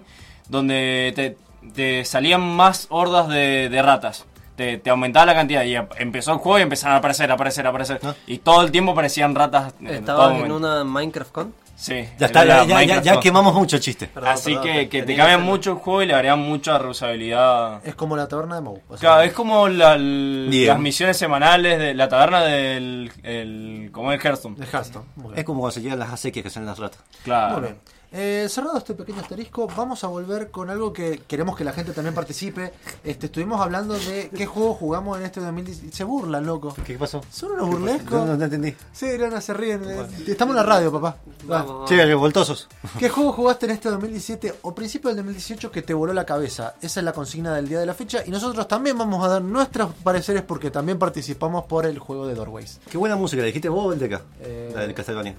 [0.50, 1.38] donde te,
[1.74, 4.26] te salían más hordas de, de ratas.
[4.56, 7.68] Te, te aumentaba la cantidad y em- empezó el juego y empezaron a aparecer, aparecer,
[7.68, 8.00] aparecer.
[8.26, 9.74] Y todo el tiempo aparecían ratas.
[9.86, 11.54] ¿Estabas en una Minecraft Con?
[11.76, 12.08] Sí.
[12.18, 14.08] Ya está, ya, ya- ya- quemamos mucho chiste.
[14.08, 16.78] Perdón, Así perdón, que, te- que te cambian mucho el juego y le agregan mucha
[16.78, 17.86] reusabilidad.
[17.86, 21.94] Es como la taberna de o sea, Claro, es como la- las misiones semanales de
[21.94, 23.12] la taberna del.
[23.24, 24.56] El, como el Hearthstone.
[25.36, 27.02] Es como cuando se llegan las acequias que son las ratas.
[27.26, 27.56] Claro.
[27.56, 27.78] Muy bien.
[28.18, 31.92] Eh, cerrado este pequeño asterisco, vamos a volver con algo que queremos que la gente
[31.92, 32.72] también participe.
[33.04, 35.94] Este, estuvimos hablando de qué juego jugamos en este 2010.
[35.94, 36.74] Se burlan, loco.
[36.86, 37.22] ¿Qué pasó?
[37.30, 38.26] Son unos No, no, burlescos.
[38.38, 38.74] no entendí.
[38.94, 39.84] Sí, no, se ríen.
[39.90, 40.06] eh.
[40.28, 41.18] Estamos en la radio, papá.
[41.52, 41.64] Va.
[41.64, 42.70] Vamos, Che, revoltosos.
[43.00, 46.76] ¿Qué juego jugaste en este 2017 o principio del 2018 que te voló la cabeza?
[46.82, 48.24] Esa es la consigna del día de la fecha.
[48.26, 52.36] Y nosotros también vamos a dar nuestros pareceres porque también participamos por el juego de
[52.36, 52.80] Doorways.
[52.90, 54.22] Qué buena música, ¿la dijiste vos o el Deca?
[54.40, 55.36] Eh, La del Castlevania.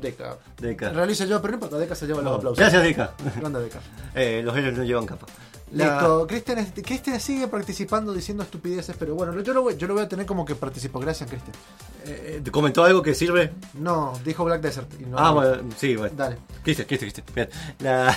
[0.00, 0.36] Deca.
[0.58, 0.90] Deca.
[0.90, 2.58] Realiza yo, pero no importa, Deca se lleva los aplausos.
[2.58, 3.14] Gracias, Deca.
[3.36, 3.80] Grande Deca.
[4.14, 5.26] Eh, los héroes no llevan capa.
[5.72, 10.02] Listo, Cristian, Cristian sigue participando diciendo estupideces, pero bueno, yo lo voy, yo lo voy
[10.02, 10.98] a tener como que participo.
[10.98, 11.54] Gracias, Cristian.
[12.06, 13.52] Eh, ¿Te comentó algo que sirve?
[13.74, 14.92] No, dijo Black Desert.
[15.00, 16.12] y no- ah, bueno, sí, bueno.
[16.16, 16.38] Dale.
[16.64, 17.26] Cristian, Cristian, Cristian.
[17.34, 17.48] Bien.
[17.78, 18.16] La-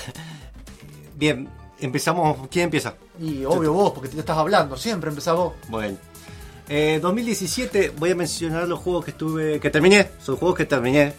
[1.15, 1.47] Bien,
[1.79, 2.47] empezamos.
[2.49, 2.95] ¿Quién empieza?
[3.19, 5.53] Y obvio vos, porque te estás hablando, siempre empezás vos.
[5.69, 5.95] Bueno.
[6.69, 9.59] Eh, 2017 voy a mencionar los juegos que estuve.
[9.59, 10.09] que terminé.
[10.23, 11.13] Son juegos que terminé.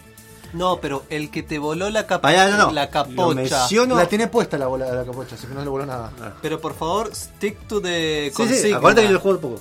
[0.54, 2.70] No, pero el que te voló la, capa Vaya, no, no.
[2.72, 3.34] la Lo capocha.
[3.34, 3.96] menciono.
[3.96, 6.10] La tiene puesta la bola de la capocha, así que no le voló nada.
[6.40, 8.76] Pero por favor, stick to the Sí, sí, consigna.
[8.78, 9.60] acuérdate que yo juego poco.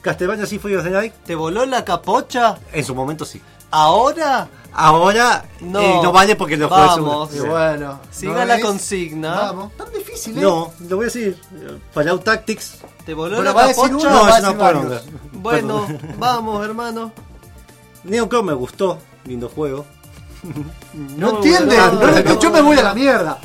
[0.00, 2.58] Castlevania Symphony of the Night, ¿Te voló la capocha?
[2.72, 3.40] en su momento sí.
[3.70, 5.80] Ahora, Ahora No.
[5.80, 7.34] eh, no vale porque lo juegué Vamos.
[7.34, 8.00] y bueno.
[8.10, 9.34] Siga ¿no la consigna.
[9.34, 9.72] Vamos.
[9.76, 10.42] Tan difícil, ¿eh?
[10.42, 11.40] No, lo voy a decir.
[11.92, 12.78] Fallout Tactics.
[13.06, 13.94] ¿Te voló Pero la capocha?
[13.96, 15.02] uno, No, es una poronga.
[15.32, 15.86] Bueno,
[16.18, 17.12] vamos, hermano.
[18.04, 18.98] Neo me gustó.
[19.26, 19.86] Lindo juego.
[21.16, 21.76] No entiende.
[21.76, 22.40] no, No, no, no.
[22.40, 23.38] yo me voy a la mierda.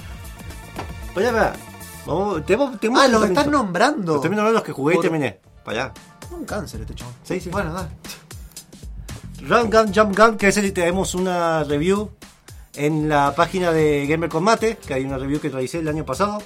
[1.14, 1.54] Para allá,
[2.06, 4.20] Vamos, te, te Ah, los están nombrando.
[4.20, 5.40] De los que jugué y terminé.
[5.64, 5.94] Para allá.
[6.32, 7.14] Un cáncer este chabón.
[7.24, 7.50] Sí, sí.
[7.50, 7.90] Bueno, dale.
[9.42, 12.10] Run Gun Jump Gun, que es el que tenemos una review
[12.76, 16.40] en la página de Gamer Combate, que hay una review que realicé el año pasado.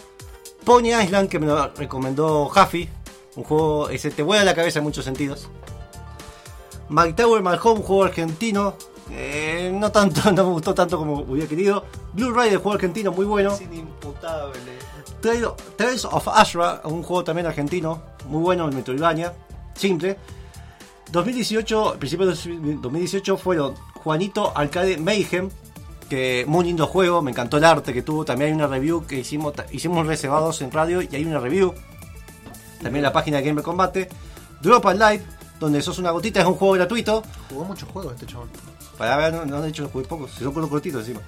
[0.64, 2.88] Pony Island, que me lo recomendó Jaffi,
[3.36, 5.49] un juego ese te vuela la cabeza en muchos sentidos.
[6.89, 8.76] Mike Tower My Home, un juego argentino,
[9.12, 11.86] eh, no tanto, no me gustó tanto como hubiera querido.
[12.14, 13.58] Blue Rider, juego argentino muy bueno.
[13.60, 14.60] inimputable.
[15.22, 19.34] Trail- Trails of Ashra, un juego también argentino, muy bueno, el Metroidvania,
[19.76, 20.18] simple.
[21.12, 25.49] 2018, principios de 2018 fueron Juanito Arcade Mayhem,
[26.10, 29.20] que muy lindo juego, me encantó el arte que tuvo, también hay una review que
[29.20, 31.74] hicimos, hicimos reservados en radio y hay una review,
[32.82, 34.10] también en la página de Gamer Combate.
[34.62, 35.22] Drop and Light,
[35.60, 38.49] donde sos una gotita, es un juego gratuito, Jugó muchos juegos este chabón.
[38.98, 41.22] Para ver, no, no han hecho jugué pocos, son con los cortitos encima.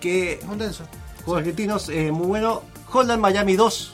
[0.00, 0.84] Que un denso.
[1.24, 2.62] Juegos argentinos, eh, muy bueno.
[2.92, 3.92] Holland Miami 2,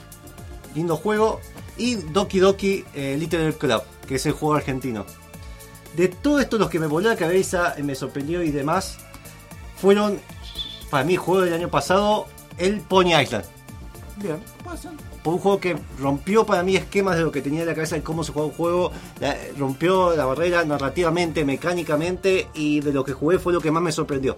[0.74, 1.40] lindo juego.
[1.76, 5.06] Y Doki Doki eh, Little Club, que es el juego argentino.
[5.96, 8.98] De todo esto, los que me voló la cabeza, eh, me sorprendió y demás,
[9.76, 10.20] fueron,
[10.90, 13.44] para mí, juego del año pasado, el Pony Island.
[14.16, 14.78] Bien, puede
[15.28, 17.96] Fue un juego que rompió para mí esquemas de lo que tenía en la cabeza
[17.96, 18.90] de cómo se juega un juego.
[19.20, 23.82] la- rompió la barrera narrativamente, mecánicamente y de lo que jugué fue lo que más
[23.82, 24.36] me sorprendió.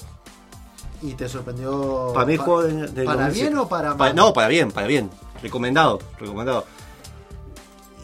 [1.01, 2.11] ¿Y te sorprendió?
[2.13, 3.49] Para mí, pa- juego de, de ¿Para 2007.
[3.51, 4.17] bien o para Pa- mal?
[4.17, 5.09] No, para bien, para bien.
[5.41, 6.65] Recomendado, recomendado.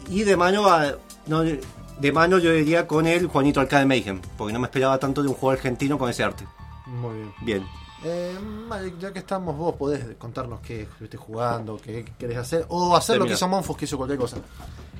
[0.09, 0.93] Y de mano, a-
[1.25, 5.21] no, de mano yo diría con el Juanito Arcade Mayhem, porque no me esperaba tanto
[5.21, 6.45] de un juego argentino con ese arte.
[6.85, 7.33] Muy bien.
[7.41, 7.63] Bien.
[8.05, 8.35] Eh,
[8.99, 13.25] ya que estamos, vos podés contarnos qué estuviste jugando, qué querés hacer, o hacer lo
[13.25, 14.37] que hizo Monfos, que hizo cualquier cosa.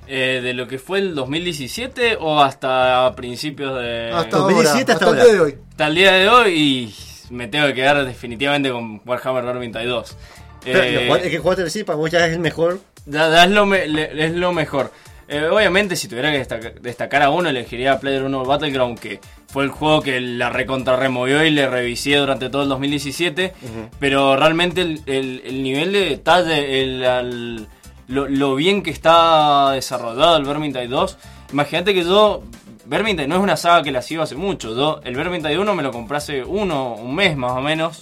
[0.07, 4.11] Eh, ¿De lo que fue el 2017 o hasta principios de...
[4.13, 5.57] Hasta 2017 ahora, hasta hasta el día de hoy.
[5.71, 10.17] Hasta el día de hoy y me tengo que quedar definitivamente con Warhammer Vermintide 2.
[10.63, 12.79] Pero, Eh, que jugaste decir, para vos ya es el mejor.
[13.05, 14.91] Es, lo me- le- es lo mejor.
[15.29, 19.63] Eh, obviamente, si tuviera que destaca- destacar a uno, elegiría Player 1 Battleground, que fue
[19.65, 23.53] el juego que la recontra removió y le revisé durante todo el 2017.
[23.99, 27.67] Pero realmente el, el- el nivel de detalle, el,
[28.07, 31.17] lo bien que está desarrollado el Vermintide 2.
[31.51, 32.43] Imagínate que yo.
[32.85, 34.73] Vermintide no es una saga que la sigo hace mucho.
[34.73, 37.99] Yo, el Vermintide 1 me lo compré hace uno, un mes más o menos.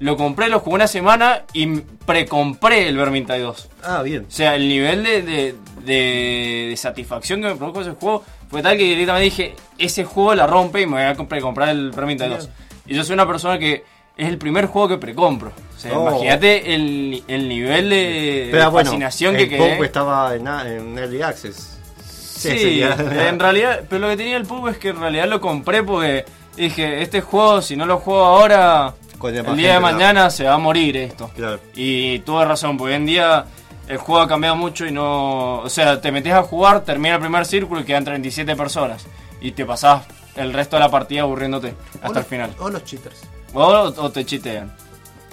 [0.00, 1.66] Lo compré, lo jugué una semana y
[2.04, 3.68] precompré el Vermintide 2.
[3.82, 4.26] Ah, bien.
[4.28, 8.62] O sea, el nivel de, de, de- de satisfacción que me produjo ese juego fue
[8.62, 12.28] tal que directamente dije, ese juego la rompe y me voy a comprar, el Vermintide
[12.28, 12.48] 2.
[12.86, 13.84] Y yo soy una persona que
[14.16, 15.52] es el primer juego que precompro.
[15.76, 16.08] O sea, Oh.
[16.08, 19.84] imagínate el, el nivel de, Pero de bueno, fascinación el que quedé.
[19.84, 21.78] estaba en, en Early Access.
[22.06, 22.96] Sí, sería-
[23.28, 26.24] en realidad, pero lo que tenía el pub es que en realidad lo compré porque
[26.56, 30.54] dije, este juego, si no lo juego ahora, Con el día de mañana se va
[30.54, 31.30] a morir esto.
[31.34, 31.58] Claro.
[31.74, 33.44] Y tuve razón, porque hoy en día
[33.88, 35.58] el juego ha cambiado mucho y no...
[35.60, 39.06] O sea, te metes a jugar, termina el primer círculo y quedan 37 personas.
[39.40, 40.02] Y te pasás
[40.36, 42.50] el resto de la partida aburriéndote hasta el final.
[42.58, 43.22] O los cheaters.
[43.54, 44.72] O, o te chitean.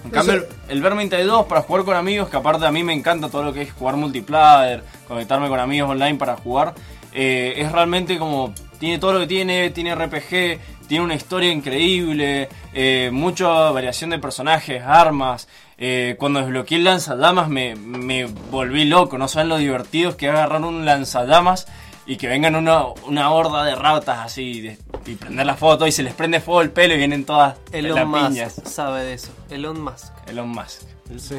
[0.03, 2.84] En Eso- cambio, el, el Vermintide 2 para jugar con amigos, que aparte a mí
[2.84, 6.73] me encanta todo lo que es jugar multiplayer, conectarme con amigos online para jugar,
[7.14, 8.53] eh, es realmente como.
[8.80, 14.20] Tiene todo lo que tiene, tiene RPG, tiene una historia increíble, eh, mucha variación de
[14.20, 15.47] personajes, armas.
[15.78, 20.32] eh, cuando desbloqueé el lanzadamas me, me volví loco, no saben lo divertidos que es
[20.34, 21.66] agarrar un lanzadamas
[22.05, 25.91] y que vengan una, una horda de ratas así de- y prender la foto y
[25.93, 28.61] se les prende fuego el pelo y vienen todas Elon las Musk piñas.
[28.66, 29.32] sabe de eso.
[29.49, 30.14] Elon Musk.
[30.28, 30.82] Elon Musk.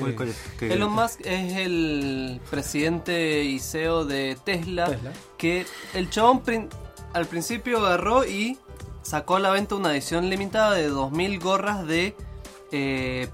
[0.01, 0.37] ¿Cuál- cuál es?
[0.59, 5.13] ¿Qué- Elon Musk es el presidente y CEO de Tesla, Tesla.
[5.39, 6.69] que el chabón prin-
[7.13, 8.59] al principio agarró y
[9.03, 12.17] sacó a la venta una edición limitada de 2000 gorras de
[12.73, 13.29] eh,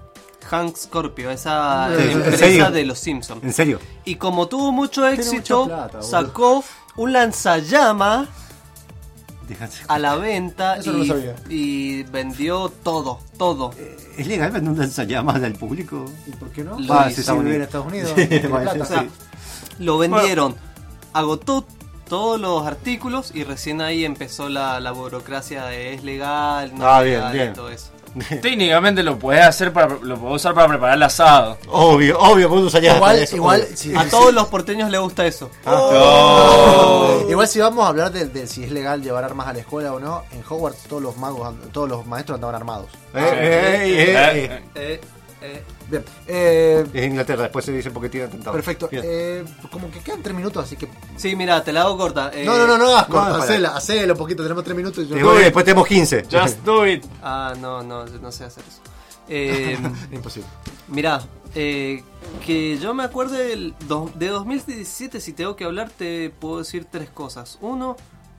[0.51, 2.71] Hank Scorpio, esa Sí, ¿en empresa serio?
[2.71, 3.43] de los Simpsons.
[3.45, 3.79] ¿En serio?
[4.05, 6.63] Y como tuvo mucho éxito, plata, sacó
[6.97, 8.29] un lanzallama
[9.51, 9.77] Déjate.
[9.89, 11.35] a la venta Eso no lo y, sabía.
[11.49, 13.73] y vendió todo, todo.
[14.17, 16.05] ¿Es legal vender un lanzallamas al público?
[16.27, 16.79] ¿Y por qué no?
[16.81, 17.37] Lo Ah, hizo.
[17.41, 18.13] vive en Estados Unidos.
[18.17, 18.85] Sí, tiene bueno, plata.
[18.85, 19.07] O sea,
[19.81, 20.55] lo vendieron,
[21.13, 21.67] agotó
[22.09, 27.01] todos los artículos y recién ahí empezó la, la burocracia de es legal, no Ah,
[27.01, 27.51] es bien, legal bien.
[27.51, 27.91] y todo eso.
[28.43, 31.59] Técnicamente lo puedes hacer para lo puedes usar para preparar el asado.
[31.69, 33.77] Obvio, obvio, vos usarías Igual, eso, igual, obvio.
[33.77, 34.11] sí, A sí.
[34.11, 35.51] todos los porteños les gusta eso.
[35.65, 39.61] Igual igual si vamos a hablar de, de si es legal llevar armas a la
[39.61, 42.87] escuela o no, en Hogwarts todos los magos, todos los maestros andaban armados.
[43.15, 45.01] Eh, eh, eh,
[45.43, 45.63] eh.
[46.27, 47.05] Eh, Bien.
[47.05, 48.53] Es Inglaterra, después se dice porque tiene atentado.
[48.53, 48.89] perfecto.
[48.93, 50.89] Eh, como que quedan tres minutos, así que.
[51.17, 52.31] Sí, mira, te la hago corta.
[52.35, 55.05] eh, no, no, no, no, hagas no, corta, hacela, hacela un poquito, tenemos tres minutos.
[55.05, 55.35] Y yo...
[55.35, 56.25] Después tenemos 15.
[56.31, 57.05] Just do it.
[57.23, 58.81] Ah, no, no, yo no sé hacer eso.
[59.29, 59.79] Eh,
[60.13, 60.49] Imposible.
[60.89, 61.21] Mirá,
[61.55, 62.03] eh,
[62.45, 63.75] que yo me acuerdo del
[64.17, 67.59] de 2017, si tengo que hablar, te puedo decir tres cosas.
[67.61, 67.97] Uno,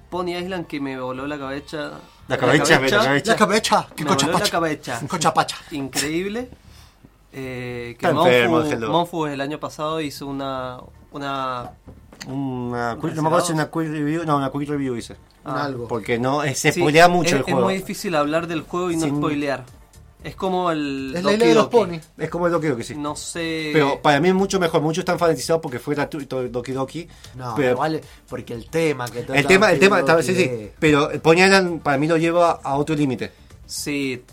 [0.09, 1.91] Pony Island que me voló la cabeza.
[2.27, 2.97] La cabeza, la cabeza.
[2.97, 5.01] La cabeza, que Me voló la cabeza.
[5.07, 5.57] Cochapacha.
[5.71, 6.49] Increíble.
[7.33, 10.79] Eh, que enfermo, Monfu, el año pasado hizo una...
[11.11, 11.71] una
[12.27, 14.23] Una, quick- no me acuerdo si una quick review.
[14.25, 15.15] No, una quick review hice.
[15.45, 15.87] Un algo.
[15.87, 17.59] Porque no, eh, se Sí, spoilea mucho es, el juego.
[17.59, 19.63] Es muy difícil hablar del juego y no Sin- spoilear.
[20.23, 21.13] Es como el...
[21.15, 21.77] Es la Doki de los Doki.
[21.77, 21.99] pony.
[22.19, 22.95] Es como el Doki Doki, sí.
[22.95, 23.71] No sé...
[23.73, 24.81] Pero para mí es mucho mejor.
[24.81, 27.07] Muchos están fanatizados porque fue gratuito el Doki Doki.
[27.35, 30.69] No, pero vale, porque el tema que el tema, el tema, está- sí, sí.
[30.77, 33.31] Pero el Pony Island para mí lo lleva a otro límite.
[33.65, 34.23] Sí,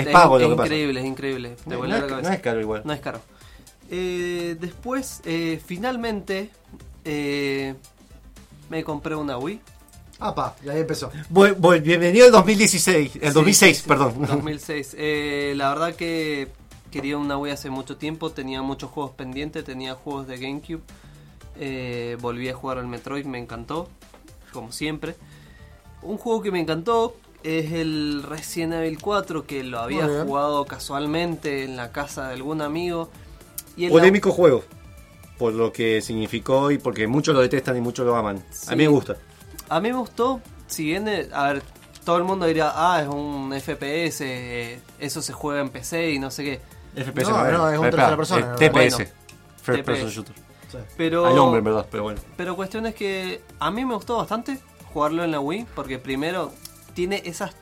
[0.00, 0.66] Es pago es lo que pasa.
[0.66, 1.56] increíble, es increíble.
[1.64, 2.28] Te No, vuela no la es- cabeza.
[2.30, 2.82] no es caro igual.
[2.84, 3.20] No es caro.
[3.90, 6.50] Eh, después, eh, finalmente,
[7.04, 7.74] eh,
[8.68, 9.60] me compré una Wii.
[10.18, 11.10] Apa, y ahí empezó.
[11.28, 13.16] Voy- voy- bienvenido al 2016.
[13.16, 14.14] El Sí, 2006, sí, sí, perdón.
[14.26, 14.94] 2006.
[14.98, 16.48] Eh, la verdad que
[16.90, 18.30] quería una Wii hace mucho tiempo.
[18.30, 19.62] Tenía muchos juegos pendientes.
[19.64, 20.80] Tenía juegos de GameCube.
[21.58, 23.26] Eh, volví a jugar al Metroid.
[23.26, 23.88] Me encantó.
[24.52, 25.16] Como siempre.
[26.02, 27.14] Un juego que me encantó
[27.46, 29.46] es el Resident Evil 4.
[29.46, 33.10] Que lo había jugado casualmente en la casa de algún amigo.
[33.76, 34.64] Y la- Polémico juego.
[35.38, 38.42] Por lo que significó y porque muchos lo detestan y muchos lo aman.
[38.68, 39.16] A mí me gusta.
[39.68, 41.62] A mí me gustó, si bien, eh, a ver,
[42.04, 46.18] todo el mundo diría, ah, es un FPS, eh, eso se juega en PC y
[46.18, 46.60] no sé qué.
[47.04, 48.54] FPS No, no, es un tercera persona.
[48.56, 48.72] TPS.
[48.72, 48.96] Bueno,
[49.62, 49.84] First TPS.
[49.84, 50.34] Person Shooter.
[50.96, 52.20] Pero, Al hombre, en verdad, pero bueno.
[52.36, 54.58] pero cuestión es que a mí me gustó bastante
[54.92, 56.52] jugarlo en la Wii, porque primero
[56.96, 57.54] tiene esas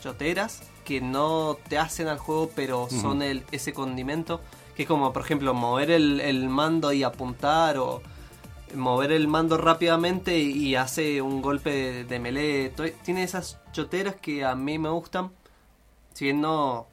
[0.00, 4.40] choteras que no te hacen al juego, pero son el, ese condimento,
[4.76, 8.00] que es como, por ejemplo, mover el, el mando y apuntar, o
[8.74, 12.72] mover el mando rápidamente y hace un golpe de, de melee.
[13.04, 15.32] Tiene esas choteras que a mí me gustan,
[16.14, 16.86] si bien no,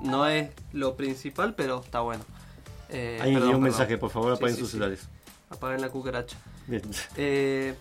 [0.00, 2.24] no es lo principal, pero está bueno.
[2.88, 3.62] Eh, perdón, dio un perdón.
[3.62, 4.72] mensaje, por favor, Sí, apaguen sí, sus sí.
[4.78, 5.08] celulares.
[5.50, 6.36] Apaguen la cucaracha.
[6.66, 6.82] Bien.
[7.16, 7.74] Eh,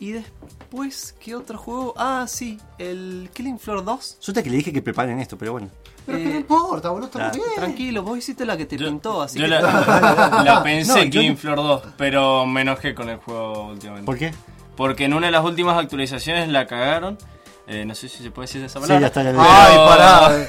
[0.00, 1.94] y después, ¿qué otro juego?
[1.96, 4.16] Ah, sí, el Killing Floor 2.
[4.18, 5.68] Suerte que le dije que preparen esto, pero bueno.
[6.06, 7.44] Pero que no Eh, importa, boludo, está bien.
[7.54, 9.50] Tranquilo, vos hiciste la que te pintó, así Yo que...
[9.50, 9.60] la,
[10.44, 14.06] la pensé No, yo Killing Floor 2, pero me enojé con el juego últimamente.
[14.06, 14.32] ¿Por qué?
[14.76, 17.18] Porque en una de las últimas actualizaciones la cagaron.
[17.66, 19.00] Eh, no sé si se puede decir de esa Sí, palabra.
[19.02, 19.22] ya está.
[19.22, 20.38] Ya Ay, Pero- pará.
[20.42, 20.48] eh.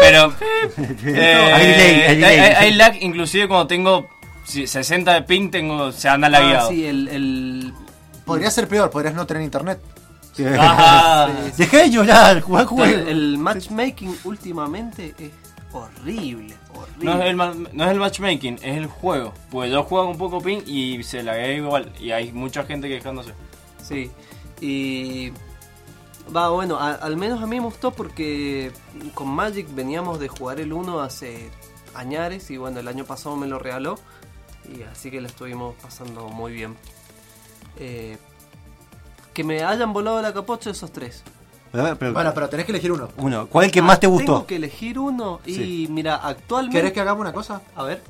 [0.00, 0.32] Pero
[1.08, 2.38] eh, Hay delay, hay delay.
[2.38, 4.06] hay- hay lag, inclusive cuando tengo
[4.44, 6.68] si- 60 de ping tengo se anda Ah, lagueado.
[6.70, 7.08] sí, el...
[7.08, 7.74] el...
[8.24, 9.80] Podría ser peor, podrías no tener internet.
[10.58, 11.28] Ajá.
[11.56, 13.08] Dejé de llorar, jugar juego.
[13.08, 15.30] el matchmaking últimamente es
[15.72, 17.04] horrible, horrible.
[17.04, 19.32] No es, el, ma- no es el matchmaking, es el juego.
[19.50, 21.92] Pues yo juego un poco ping y se laguea igual.
[22.00, 23.32] Y hay mucha gente quejándose.
[23.82, 24.10] Sí,
[24.60, 25.32] y...
[26.34, 28.72] Va, bueno, a- al menos a mí me gustó porque
[29.14, 31.50] con Magic veníamos de jugar el 1 hace
[31.94, 33.98] añares y bueno, el año pasado me lo regaló
[34.74, 36.76] y así que la estuvimos pasando muy bien.
[37.78, 38.18] Eh,
[39.32, 41.22] que me hayan volado la capocha esos tres.
[41.72, 43.08] Pero- pero- Bueno, pero tenés que elegir uno.
[43.16, 44.32] uno, ¿cuál es el que más te Ah, gustó?
[44.32, 45.88] Tengo que elegir uno y Sí.
[45.90, 46.78] mira, actualmente...
[46.78, 47.62] ¿Querés que hagamos una cosa?
[47.74, 48.00] A ver.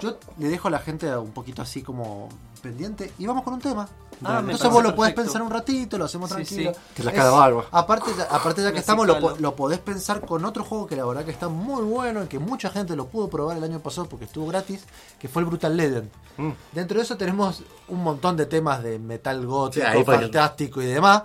[0.00, 2.28] Yo le dejo a la gente un poquito así como
[2.62, 3.86] pendiente y vamos con un tema.
[4.24, 5.32] Ah, Entonces vos lo podés perfecto.
[5.32, 6.72] pensar un ratito, lo hacemos Sí, tranquilo.
[6.74, 6.80] sí.
[6.94, 7.64] Te la cara barba.
[7.70, 11.04] Aparte, ya, aparte ya que estamos, lo, lo podés pensar con otro juego que la
[11.04, 14.08] verdad que está muy bueno y que mucha gente lo pudo probar el año pasado
[14.08, 14.84] porque estuvo gratis,
[15.18, 16.10] que fue el Brutal Legend.
[16.36, 16.50] Mm.
[16.72, 21.22] Dentro de eso tenemos un montón de temas de metal gótico, Sí, fantástico y demás.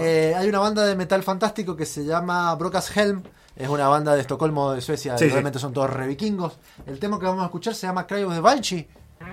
[0.00, 3.22] Eh, hay una banda de metal fantástico que se llama Brokas Helm.
[3.54, 5.16] Es una banda de Estocolmo, de Suecia.
[5.16, 5.32] Sí, y sí.
[5.32, 6.58] realmente son todos re vikingos.
[6.86, 8.86] El tema que vamos a escuchar se llama Cry of the Banshee.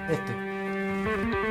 [0.09, 1.42] Este.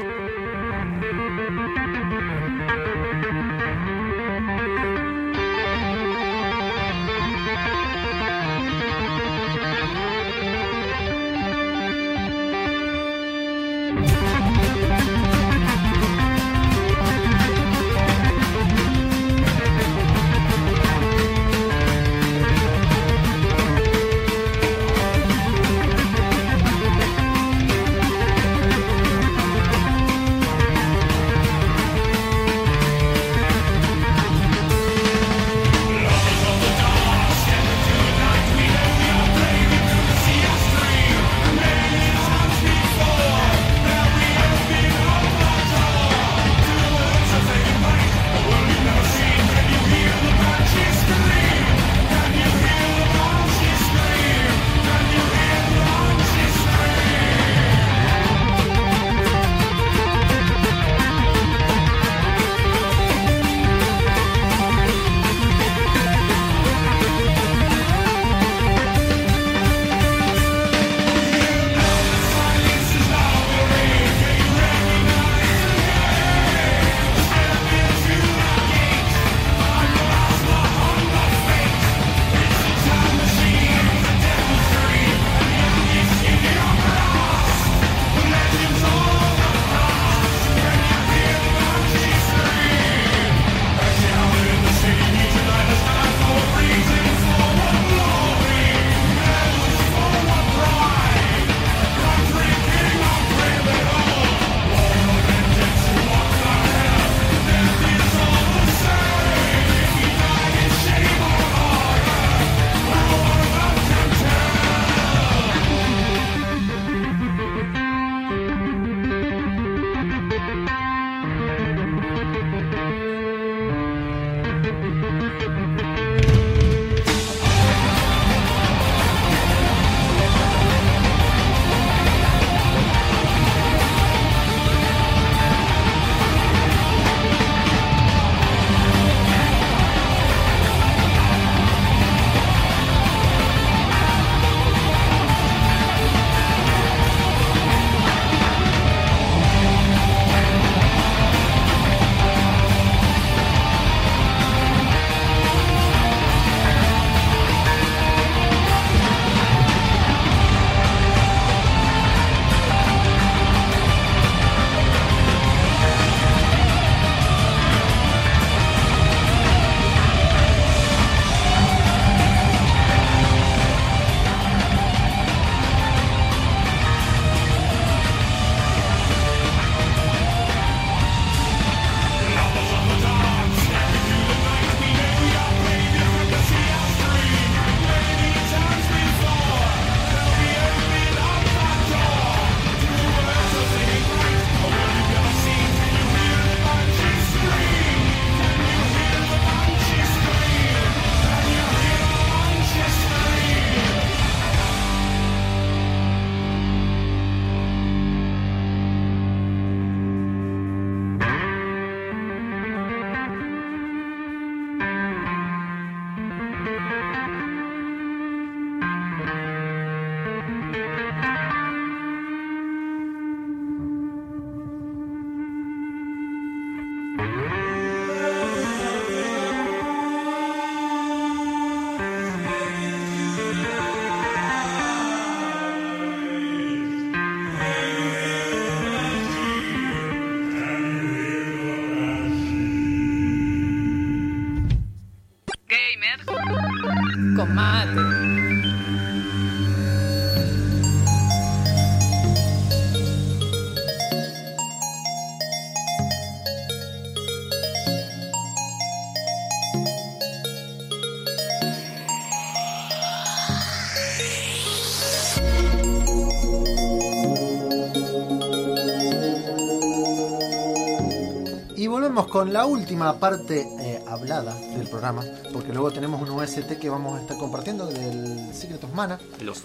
[272.43, 277.17] Con la última parte eh, hablada del programa, porque luego tenemos un OST que vamos
[277.17, 279.17] a estar compartiendo del Secret of Mana.
[279.41, 279.63] Los-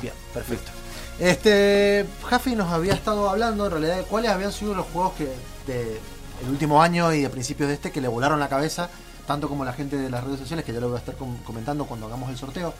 [0.00, 0.70] Bien, perfecto.
[1.18, 5.24] Este, Jaffi nos había estado hablando en realidad de cuáles habían sido los juegos que
[5.70, 6.00] de
[6.42, 8.88] el último año y a principios de este que le volaron la cabeza,
[9.26, 11.36] tanto como la gente de las redes sociales, que ya lo voy a estar com-
[11.44, 12.72] comentando cuando hagamos el sorteo.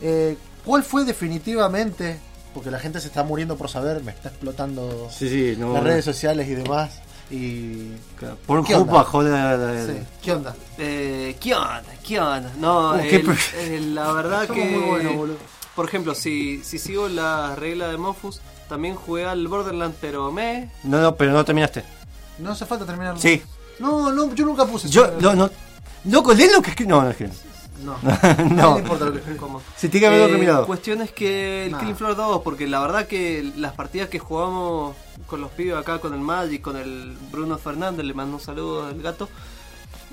[0.00, 2.20] Eh, ¿Cuál fue definitivamente?
[2.54, 5.72] Porque la gente se está muriendo por saber, me está explotando Sí, sí, no.
[5.72, 7.00] las redes sociales y demás.
[7.30, 7.92] Y.
[8.46, 9.00] Por un ¿Qué grupo onda?
[9.00, 9.86] a joder.
[9.86, 10.54] Sí, ¿Qué onda?
[10.78, 11.82] Eh, ¿Qué onda?
[12.06, 12.52] ¿Qué onda?
[12.58, 14.64] No, Uh, el- el- la verdad que.
[14.64, 15.36] muy boludo.
[15.74, 20.70] por ejemplo, si, si sigo la regla de Mofus, también jugué al Borderlands, pero me.
[20.84, 21.84] No, no, pero no terminaste.
[22.38, 23.20] No hace falta terminarlo.
[23.20, 23.42] Sí.
[23.78, 25.14] No, no, yo nunca puse Yo, eso.
[25.20, 25.50] no, no.
[26.04, 26.88] Loco, lee lo que escribí.
[26.88, 27.16] No, no es
[27.84, 27.96] No.
[28.02, 28.70] No.
[28.72, 29.36] No importa lo que.
[29.36, 29.60] ¿Cómo?
[29.76, 30.66] Si tiene que haberlo Eh, terminado.
[30.66, 31.78] Cuestión es que el Nah.
[31.80, 34.96] Killing Floor 2, porque la verdad que las partidas que jugamos
[35.26, 38.86] con los pibes acá, con el Magic, con el Bruno Fernández, le mando un saludo
[38.86, 39.28] al gato.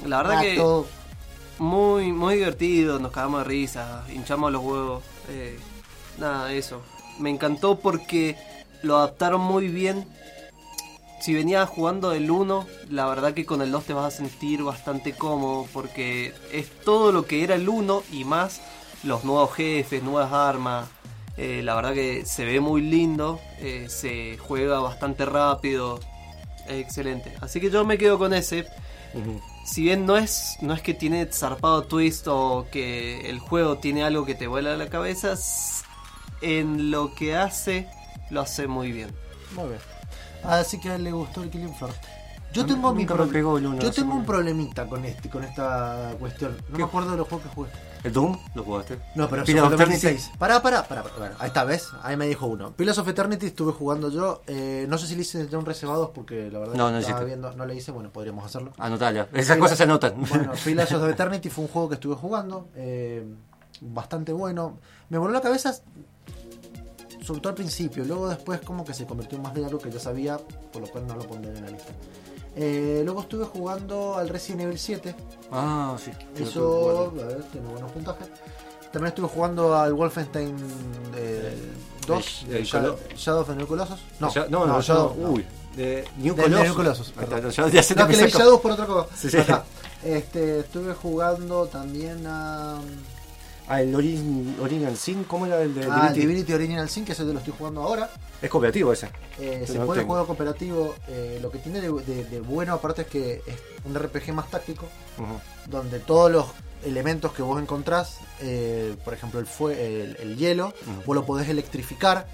[0.06, 0.86] La verdad Gato.
[0.88, 5.04] que muy muy divertido, nos cagamos de risa, hinchamos los huevos.
[5.30, 5.58] eh,
[6.18, 6.82] nada, eso.
[7.20, 8.36] Me encantó porque
[8.82, 10.06] lo adaptaron muy bien.
[11.24, 14.62] Si venías jugando el 1, la verdad que con el 2 te vas a sentir
[14.62, 18.60] bastante cómodo porque es todo lo que era el 1 y más
[19.06, 20.90] los nuevos jefes, nuevas armas.
[21.38, 26.02] Eh, la verdad que se ve muy lindo, eh, se juega bastante rápido,
[26.68, 27.34] es excelente.
[27.40, 28.68] Así que yo me quedo con ese.
[29.66, 34.04] Si bien no es, no es que tiene zarpado twist o que el juego tiene
[34.04, 35.36] algo que te vuela la cabeza,
[36.42, 37.88] en lo que hace,
[38.30, 39.10] lo hace muy bien.
[39.56, 39.93] Muy bien.
[40.46, 41.94] Así que a él le gustó el Killing Floor.
[42.54, 46.56] Yo tengo mi pro- pegó Yo un problemita con este, con esta cuestión.
[46.70, 47.70] No me acuerdo de los juegos que jugué.
[48.04, 48.38] ¿El Doom?
[48.54, 49.00] ¿Lo jugaste?
[49.16, 50.02] No, pero fue of Eternity.
[50.06, 50.32] 2016.
[50.38, 51.04] Pará, pará, pará.
[51.18, 51.90] Bueno, ahí está, ¿ves?
[52.04, 52.72] Ahí me dijo uno.
[52.74, 54.44] Pillars of Eternity estuve jugando yo.
[54.46, 57.52] eh, no sé si le hice un reservados porque la verdad No, no estaba viendo,
[57.54, 57.92] no le hice.
[57.92, 58.72] Bueno, podríamos hacerlo.
[58.78, 59.30] Anotala.
[59.34, 60.14] Esas cosas se anotan.
[60.30, 62.68] Bueno, Pillars of Eternity fue un juego que estuve jugando.
[62.76, 63.26] eh,
[63.82, 64.78] bastante bueno.
[65.10, 65.74] Me voló la cabeza.
[67.24, 68.04] Sobre todo al principio.
[68.06, 70.38] Luego después como que se convirtió en más de algo que ya sabía.
[70.38, 71.92] Por lo cual no lo pondré en la lista.
[72.56, 75.16] Eh, luego estuve jugando al Resident Evil 7.
[75.52, 76.12] Ah, sí.
[76.38, 78.28] Eso, a ver, tiene buenos puntajes.
[78.92, 80.56] También estuve jugando al Wolfenstein
[81.16, 81.58] eh,
[82.06, 84.00] 2, El- el Shadow, Shadow of the New Colossus.
[84.20, 85.16] No, Ya- no, no, Shadow.
[85.18, 85.30] no.
[85.32, 85.46] Uy.
[85.76, 87.12] De New Colossus.
[87.12, 87.26] Te
[87.96, 89.08] No, que leí Shadows por otra cosa.
[89.16, 89.38] Sí, sí.
[89.38, 89.64] Acá.
[90.04, 92.76] Este, estuve jugando también a.
[92.76, 92.82] Ah,
[93.70, 96.20] el Origin, Original Sin, ¿cómo era el de Ah, Divinity?
[96.20, 98.10] Divinity Original Sin, que es el de lo estoy jugando ahora.
[98.42, 99.10] Es cooperativo ese.
[99.40, 100.96] Eh, se no puede jugar cooperativo.
[101.08, 104.50] eh, lo que tiene de, de- de bueno, aparte, es que es un RPG más
[104.50, 104.86] táctico.
[105.68, 106.46] Donde todos los
[106.84, 110.74] elementos que vos encontrás, eh, por ejemplo el, fue, el, el hielo,
[111.06, 112.28] vos lo podés electrificar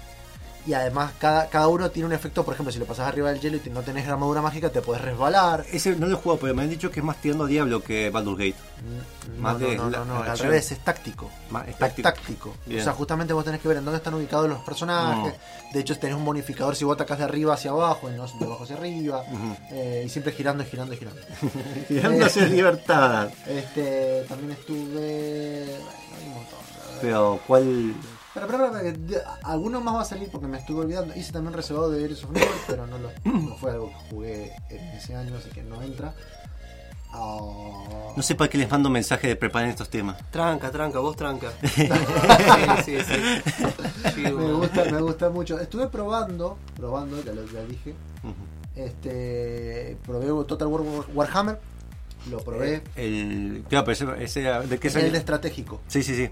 [0.66, 3.40] y además cada, cada uno tiene un efecto, por ejemplo, si lo pasás arriba del
[3.40, 5.64] hielo y no tenés armadura mágica, te podés resbalar.
[5.72, 7.82] Ese no lo he jugado, pero me han dicho que es más tirando a Diablo
[7.82, 8.56] que Baldur's Gate.
[9.36, 11.30] No, Más no, de no, no, no, al revés, es táctico.
[11.50, 12.08] Más- es Es táctico.
[12.08, 12.54] táctico.
[12.66, 15.34] O sea, justamente vos tenés que ver en dónde están ubicados los personajes.
[15.72, 18.44] De hecho, tenés un bonificador si vos atacás de arriba hacia abajo y no de
[18.46, 19.22] abajo hacia arriba.
[19.30, 19.56] Ujú.
[19.72, 21.20] Eh, y siempre girando y girando y girando.
[21.88, 23.28] Girando hacia libertad.
[23.46, 25.64] Este, también estuve.
[25.66, 26.58] Bueno, hay un montón.
[27.00, 27.94] Pero, ¿cuál?
[28.46, 31.14] Pero, pero, pero, que de- alguno más va a salir porque me estuve olvidando.
[31.14, 34.52] Hice también reservado de Heroes of Never, pero no, lo, no fue algo que jugué
[34.70, 36.14] en ese año, así que no entra.
[37.12, 40.16] Ah, No sé para qué les mando mensaje de preparen estos temas.
[40.30, 41.50] Tranca, tranca, vos tranca.
[41.64, 41.88] sí,
[42.84, 43.42] sí, sí.
[44.14, 44.58] Sí, me bueno.
[44.58, 45.58] gusta, me gusta mucho.
[45.58, 47.94] Estuve probando, probando, ya lo ya dije.
[48.76, 51.58] Este, probé Total War Warhammer,
[52.30, 52.82] lo probé.
[52.94, 55.10] El, claro, pero ese, ese era- ¿de qué el salió?
[55.10, 55.80] de estratégico.
[55.88, 56.30] Sí, sí, sí.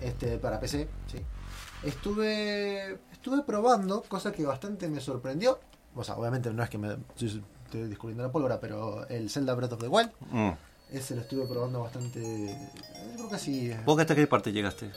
[0.00, 1.18] este para PC, sí.
[1.86, 5.58] Estuve estuve probando, cosa que bastante me sorprendió.
[5.94, 7.42] O sea, obviamente no es que me estoy
[7.88, 10.50] descubriendo la pólvora, pero el Zelda Breath of the Wild, Mm.
[10.92, 12.20] ese lo estuve probando bastante.
[13.10, 13.72] Yo creo que sí.
[13.84, 14.90] ¿Vos hasta qué parte llegaste?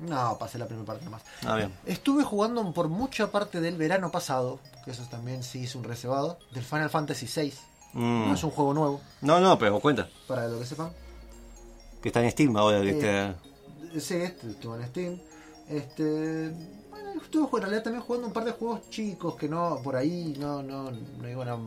[0.00, 1.22] No, pasé la primera parte nomás.
[1.44, 1.72] Ah, bien.
[1.86, 6.38] Estuve jugando por mucha parte del verano pasado, que eso también sí hice un reservado,
[6.52, 7.52] del Final Fantasy VI.
[7.94, 8.28] Mm.
[8.28, 10.08] No es un juego nuevo, No, no, pero cuenta.
[10.28, 10.90] para lo que sepan.
[12.02, 12.80] Que está en Steam ahora.
[12.82, 12.98] Que Eh,
[13.30, 14.00] está...
[14.00, 15.20] Sí, este, estuvo en Steam.
[15.70, 16.50] Este.
[16.90, 20.36] Bueno, estuve en realidad también jugando un par de juegos chicos que no, por ahí
[20.38, 21.58] no, no, no iban a.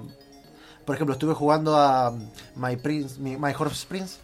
[0.85, 2.11] Por ejemplo, estuve jugando a
[2.55, 4.17] My Prince, My Horse Prince.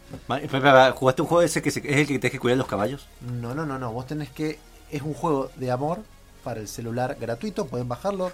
[0.95, 3.07] ¿Jugaste un juego ese que es el que tenés que cuidar los caballos?
[3.21, 3.91] No, no, no, no.
[3.93, 4.59] Vos tenés que.
[4.91, 5.99] Es un juego de amor
[6.43, 7.67] para el celular gratuito.
[7.67, 8.31] Pueden bajarlo.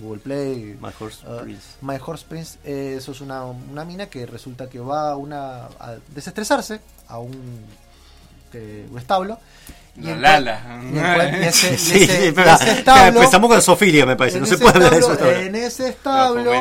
[0.00, 0.78] Google Play.
[0.80, 1.66] My Horse uh, Prince.
[1.82, 2.58] My Horse Prince.
[2.64, 7.18] eh, eso es una, una mina que resulta que va a, una, a desestresarse a
[7.18, 7.32] un,
[8.52, 9.38] que- un establo.
[10.00, 10.60] La Lala.
[13.08, 14.40] empezamos con Sofilia, me parece.
[14.40, 15.12] No se puede hablar de eso.
[15.12, 15.36] establo-.
[15.38, 16.52] En ese establo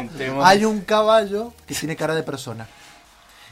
[0.43, 2.67] hay un caballo que tiene cara de persona.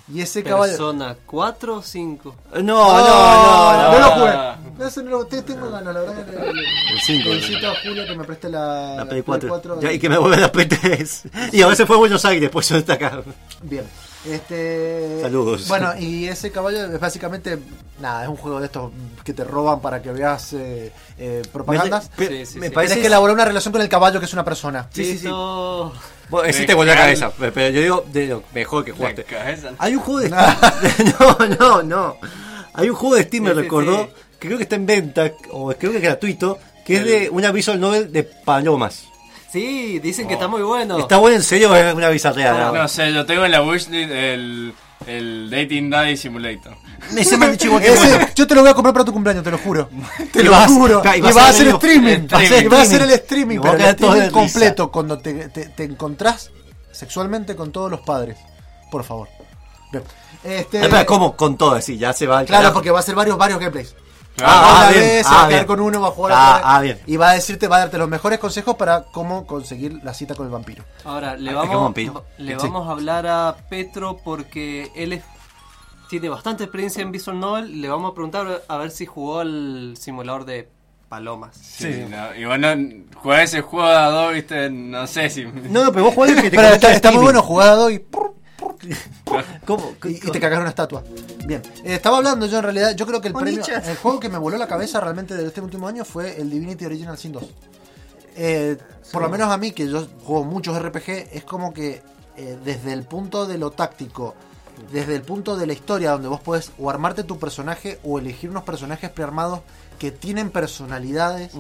[0.08, 0.72] Y ese caballo.
[0.74, 2.36] ¿Persona 4 o 5?
[2.54, 4.00] No, no, no, no, no.
[4.00, 4.88] lo jugué.
[4.88, 6.20] Ese no lo- te- tengo ganas, la verdad.
[6.30, 9.76] El cinco, Felicito a Julia que me preste la, La Play 4.
[9.78, 11.50] de- Ya, y que me vuelve la P3.
[11.54, 13.24] Y a veces fue a Buenos Aires, pues yo está acá.
[13.64, 13.84] Bien.
[14.28, 15.68] Este, Saludos.
[15.68, 17.60] Bueno, y ese caballo es básicamente.
[18.00, 18.92] Nada, es un juego de estos
[19.24, 22.10] que te roban para que veas eh, eh, propagandas.
[22.18, 22.74] Me- Sí, sí, me sí.
[22.74, 24.88] parece que elaborar una relación con el caballo que es una persona.
[24.92, 25.28] Sí, sí, sí.
[25.28, 29.26] Bueno, ese te volvió la cabeza, pero yo digo de lo mejor que jugaste.
[29.78, 30.30] Hay un juego de
[31.20, 32.18] No, no, no.
[32.74, 34.10] Hay un juego de Steam, me Sí, sí, recordó, sí.
[34.40, 37.52] que creo que está en venta, o creo que es gratuito, que es de una
[37.52, 39.06] visual novel de palomas.
[39.52, 41.00] Sí, dicen que está muy bueno.
[41.00, 42.72] ¿Está bueno en serio o es una bizarreada?
[42.72, 44.74] No sé, yo tengo en la wishlist el,
[45.08, 46.76] el Dating Daddy Simulator.
[47.16, 48.28] Ese me han dicho igual que Ese- bueno.
[48.36, 49.90] yo te lo voy a comprar para tu cumpleaños, te lo juro.
[50.34, 51.02] Te lo vas- juro.
[51.14, 52.08] Y y vas a hacer streaming.
[52.10, 52.66] el streaming.
[52.66, 53.60] Y vas a hacer el streaming.
[53.62, 56.52] Pero el streaming completo cuando te, te- te encontrás
[56.92, 58.38] sexualmente con todos los padres.
[58.92, 59.28] Por favor.
[59.92, 60.04] Bien.
[60.44, 61.36] Este, espera, ¿cómo?
[61.36, 62.74] Con todo, así, ya se va Claro, carajo.
[62.76, 63.96] porque va a ser varios, varios gameplays.
[64.42, 65.68] Ah, ah, una bien, vez, se ah, va a quedar bien.
[65.68, 67.00] con uno, va a jugar Ah, otra vez, ah, bien.
[67.08, 70.36] Y va a decirte, va a darte los mejores consejos para cómo conseguir la cita
[70.36, 70.84] con el vampiro.
[71.06, 72.26] Ahora, le Ah, vamos, vampiro.
[72.38, 72.58] le Sí.
[72.68, 75.24] vamos a hablar a Petro porque él es-
[76.10, 77.82] tiene bastante experiencia en Visual Novel.
[77.82, 80.70] Le vamos a preguntar a ver si jugó al simulador de
[81.10, 81.56] palomas.
[81.56, 82.68] Sí, no, y bueno,
[83.16, 85.46] jugar ese juego a dos, viste, no sé si.
[85.46, 88.32] No, pero vos jugás el que te Pero está, está muy bueno jugado y, prr,
[89.66, 89.94] ¿Cómo?
[90.04, 91.04] y, y te cagas una estatua.
[91.46, 94.30] Bien, Eh, estaba hablando yo en realidad, yo creo que el premio, el juego que
[94.30, 97.44] me voló la cabeza realmente de este último año fue el Divinity Original Sin 2.
[98.38, 98.78] Eh,
[99.12, 102.02] por lo menos a mí, que yo juego muchos RPG, es como que
[102.38, 104.36] eh, desde el punto de lo táctico,
[104.92, 108.50] desde el punto de la historia, donde vos podés o armarte tu personaje o elegir
[108.50, 109.62] unos personajes prearmados
[110.00, 111.54] que tienen personalidades,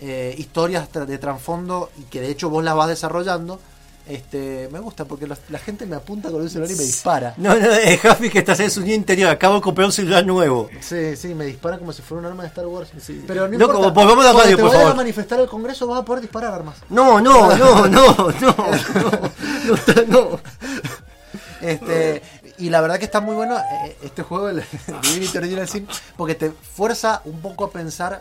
[0.00, 3.58] eh, historias de trasfondo y que de hecho vos las vas desarrollando.
[4.04, 7.34] Este, me gusta porque los- la gente me apunta con el celular y me dispara.
[7.36, 9.30] No, no, es Javi que estás en su día interior.
[9.30, 10.68] Acabo de comprar un celular nuevo.
[10.80, 12.90] Sí, sí, me dispara como si fuera un arma de Star Wars.
[13.26, 13.78] Pero no importa.
[13.90, 14.90] volvamos a la radio, te por favor.
[14.90, 16.76] a manifestar al Congreso vas a poder disparar armas.
[16.90, 18.56] No, no, no, no, no, no,
[19.66, 20.40] no, no.
[21.60, 22.22] Este,
[22.58, 24.62] y la verdad que está muy bueno eh, este juego, el
[25.02, 28.20] Divinity Original Sin, porque te fuerza un poco a pensar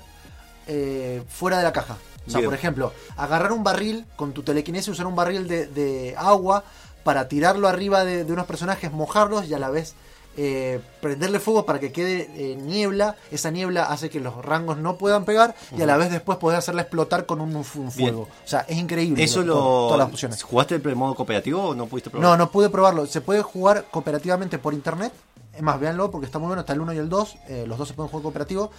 [0.74, 1.98] eh, fuera de la caja.
[2.26, 2.50] O sea, Bien.
[2.50, 6.64] por ejemplo, agarrar un barril con tu telequinesis, usar un barril de, de agua
[7.04, 9.96] para tirarlo arriba de, de unos personajes, mojarlos y a la vez
[10.38, 13.16] eh, prenderle fuego para que quede eh, niebla.
[13.32, 16.58] Esa niebla hace que los rangos no puedan pegar y a la vez después poder
[16.60, 17.92] hacerla explotar con un, un Bien.
[17.92, 18.22] fuego.
[18.22, 19.22] O sea, es increíble.
[19.24, 20.42] Eso lo- todas las opciones.
[20.44, 22.30] ¿Jugaste el modo cooperativo o no pudiste probar?
[22.30, 23.08] No, no pude probarlo.
[23.08, 25.12] Se puede jugar cooperativamente por internet.
[25.54, 26.62] Es más, véanlo porque está muy bueno.
[26.62, 27.36] Está el 1 y el 2.
[27.50, 28.72] Eh, los dos se pueden jugar cooperativo.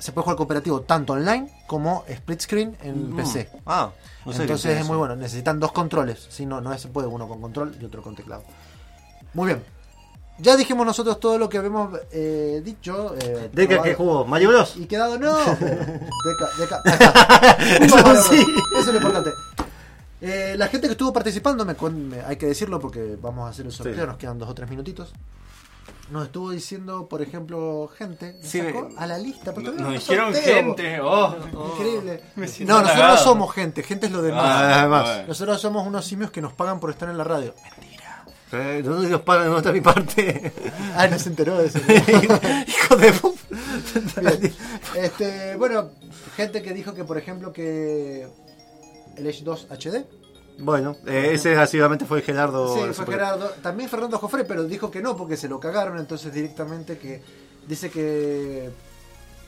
[0.00, 3.16] Se puede jugar cooperativo tanto online como split screen en Mm.
[3.16, 3.48] PC.
[3.66, 3.90] Ah,
[4.26, 5.14] no sé Entonces es muy bueno.
[5.14, 6.26] Necesitan dos controles.
[6.30, 8.42] Si no, no se puede uno con control y otro con teclado.
[9.34, 9.62] Muy bien.
[10.38, 13.14] Ya dijimos nosotros todo lo que habíamos eh, dicho.
[13.20, 13.82] Eh, ¿Deca probado.
[13.84, 14.24] qué jugó?
[14.24, 14.74] ¿Mario Bros?
[14.78, 15.36] Y quedado, no.
[15.38, 16.82] Deca, Deca.
[17.84, 18.46] Eso Bueno, sí.
[18.72, 19.30] Eso es lo importante.
[20.22, 23.66] Eh, la gente que estuvo participando, me, me- hay que decirlo porque vamos a hacer
[23.66, 24.06] el sorteo, Sí.
[24.06, 25.12] nos quedan dos o tres minutitos.
[26.10, 29.54] Nos estuvo diciendo, por ejemplo, gente, Sí, sacó a la lista.
[29.54, 30.54] pero Nos no dijeron sorteo.
[30.54, 31.36] gente, oh.
[31.74, 32.22] Increíble.
[32.34, 34.44] Me siento No, nosotros no somos gente, gente es lo demás.
[34.44, 35.28] Ah, además.
[35.28, 37.54] Nosotros somos unos simios que nos pagan por estar en la radio.
[38.52, 39.44] Eh, ¿Dónde nos pagan?
[39.46, 40.52] ¿Dónde está mi parte?
[40.96, 41.78] Ah, no se enteró de eso.
[42.66, 43.12] Hijo de
[44.20, 44.54] Bien.
[44.96, 45.90] Este, bueno,
[46.36, 48.26] gente que dijo que, por ejemplo, que
[49.16, 50.04] el Edge 2 HD.
[50.60, 52.74] Bueno, eh, ese básicamente fue Gerardo.
[52.74, 53.50] Sí, fue super- Gerardo.
[53.62, 55.98] También Fernando Jofre, pero dijo que no, porque se lo cagaron.
[55.98, 57.22] Entonces, directamente que
[57.66, 58.70] dice que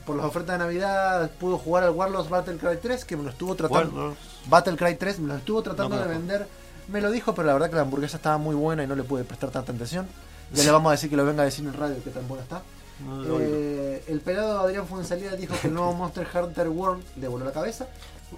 [0.05, 3.29] por las ofertas de Navidad pudo jugar al Warlords Battle Cry 3, que me lo
[3.29, 3.95] estuvo tratando.
[3.95, 4.17] Warlords.
[4.47, 6.47] Battle Cry 3, me lo estuvo tratando No de vender.
[6.89, 9.03] Me lo dijo, pero la verdad que la hamburguesa estaba muy buena y no le
[9.03, 10.07] pude prestar tanta atención.
[10.53, 12.43] Ya le vamos a decir que lo venga a decir en radio que tan buena
[12.43, 12.61] está.
[13.05, 17.45] No Eh, el pelado Adrián Fuensalida dijo que el nuevo Monster Hunter World le voló
[17.45, 17.87] la cabeza.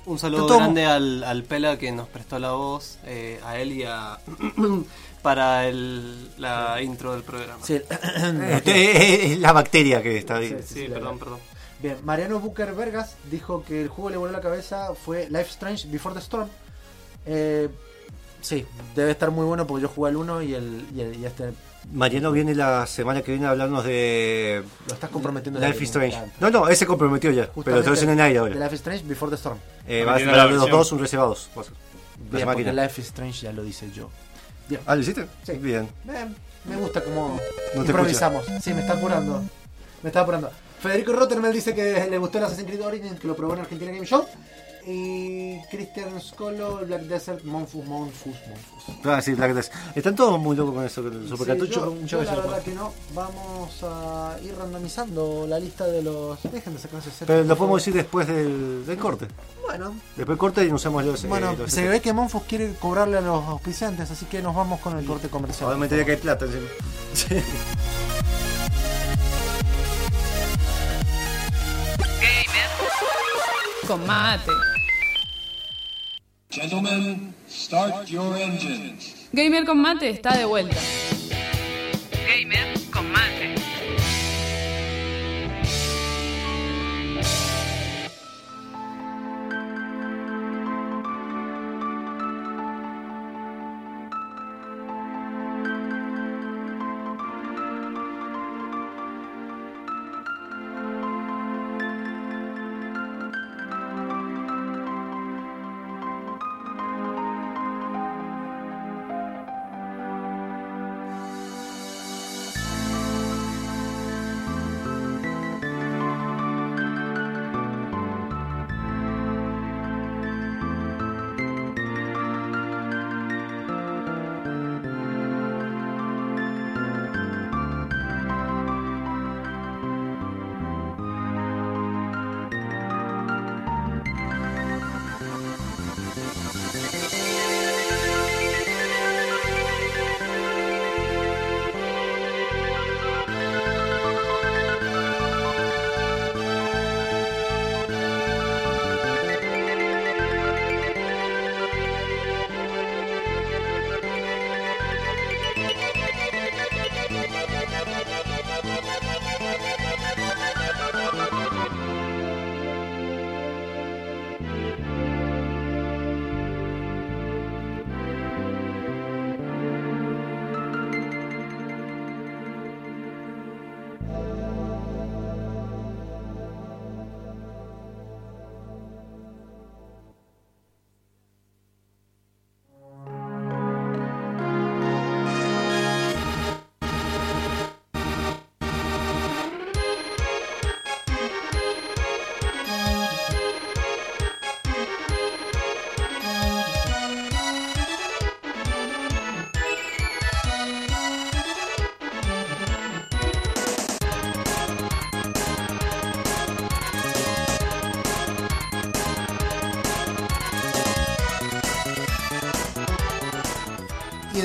[0.06, 3.84] Un saludo grande al, al Pela que nos prestó la voz, eh, a él y
[3.84, 4.20] a.
[5.22, 7.66] para el, la intro del programa.
[7.66, 7.82] Sí,
[8.66, 10.50] es la bacteria que está ahí.
[10.50, 11.40] Sí, Sí, sí, la perdón, perdón.
[11.82, 15.50] Bien, Mariano Booker Vergas dijo que el juego que le voló la cabeza fue Life
[15.50, 16.48] Strange Before the Storm.
[17.26, 17.70] Eh,
[18.46, 18.64] Sí,
[18.96, 21.52] debe estar muy bueno porque yo jugué el 1 y el, y el y este
[21.94, 24.64] Mariano viene la semana que viene a hablarnos de.
[24.88, 25.60] lo estás comprometiendo.
[25.60, 26.18] Life is Strange.
[26.40, 27.50] No, no, ese comprometió ya.
[27.64, 28.54] Pero te lo dicen en aire ahora.
[28.54, 29.58] De Life is Strange Before the Storm.
[29.88, 31.50] Eh, va a la de los dos, un reservados.
[31.56, 31.70] La Bien,
[32.46, 32.84] porque máquina.
[32.84, 34.10] Life is Strange ya lo dice yo.
[34.68, 34.82] Bien.
[34.86, 35.28] Ah, ¿lo hiciste?
[35.44, 35.54] Sí.
[35.54, 35.88] Bien.
[36.10, 36.26] Eh,
[36.66, 37.40] me gusta cómo
[37.76, 38.46] No improvisamos.
[38.62, 39.44] Sí, me está apurando.
[40.02, 40.52] Me está apurando.
[40.80, 43.92] Federico Rottermel dice que le gustó el Assassin's Creed Origins, que lo probó en Argentina
[43.92, 44.26] Game Show.
[44.88, 49.06] Y Christian Scolo, Black Desert, Monfus, Monfus, Monfus.
[49.06, 49.72] Ah, sí, Black Death.
[49.96, 51.86] Están todos muy locos con eso, el Sí, supercartucho.
[51.86, 52.94] yo, muchas yo veces la verdad que no.
[53.16, 56.38] Vamos a ir randomizando la lista de los.
[56.44, 59.28] Dejen de sacarse ese Pero lo podemos decir después del, del corte.
[59.66, 61.24] Bueno, Después del corte y nos usamos los.
[61.24, 64.54] eh, bueno los- se ve que Monfus quiere cobrarle a los auspiciantes, así que nos
[64.56, 65.68] vamos con el corte comercial.
[65.70, 66.68] Obviamente que hay plata encima.
[67.14, 67.36] Sí.
[73.88, 74.52] Con mate.
[76.56, 79.28] Gentlemen, start your engines.
[79.34, 80.78] Gamer con mate está de vuelta.
[82.30, 83.35] Gamer con mate.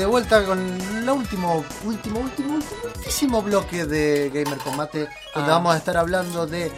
[0.01, 5.01] De vuelta con el último, último, último, último, bloque de Gamer Combate,
[5.35, 5.55] donde Ah.
[5.57, 6.71] vamos a estar hablando de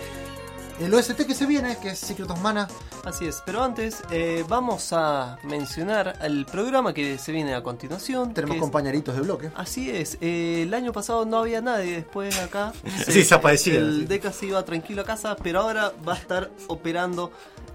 [0.81, 2.67] el OST que se viene, que es Secret of Mana.
[3.05, 8.35] Así es, pero antes eh, vamos a mencionar el programa que se viene a continuación.
[8.35, 9.51] Tenemos es- compañeritos de bloque.
[9.55, 12.73] Así es, eh, el año pasado no había nadie después acá.
[13.07, 14.07] Sí, desaparecía, El sí.
[14.07, 17.31] Deca se iba tranquilo a casa, pero ahora va a estar operando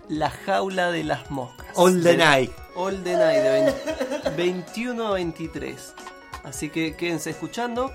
[0.10, 1.68] la jaula de las moscas.
[1.76, 2.52] All the Del- night.
[2.76, 5.94] All the night, de 20 21 a 23.
[6.44, 7.92] Así que quédense escuchando.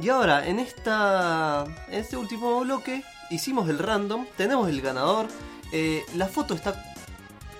[0.00, 5.26] Y ahora, en esta en este último bloque, hicimos el random, tenemos el ganador.
[5.72, 6.74] eh, la foto está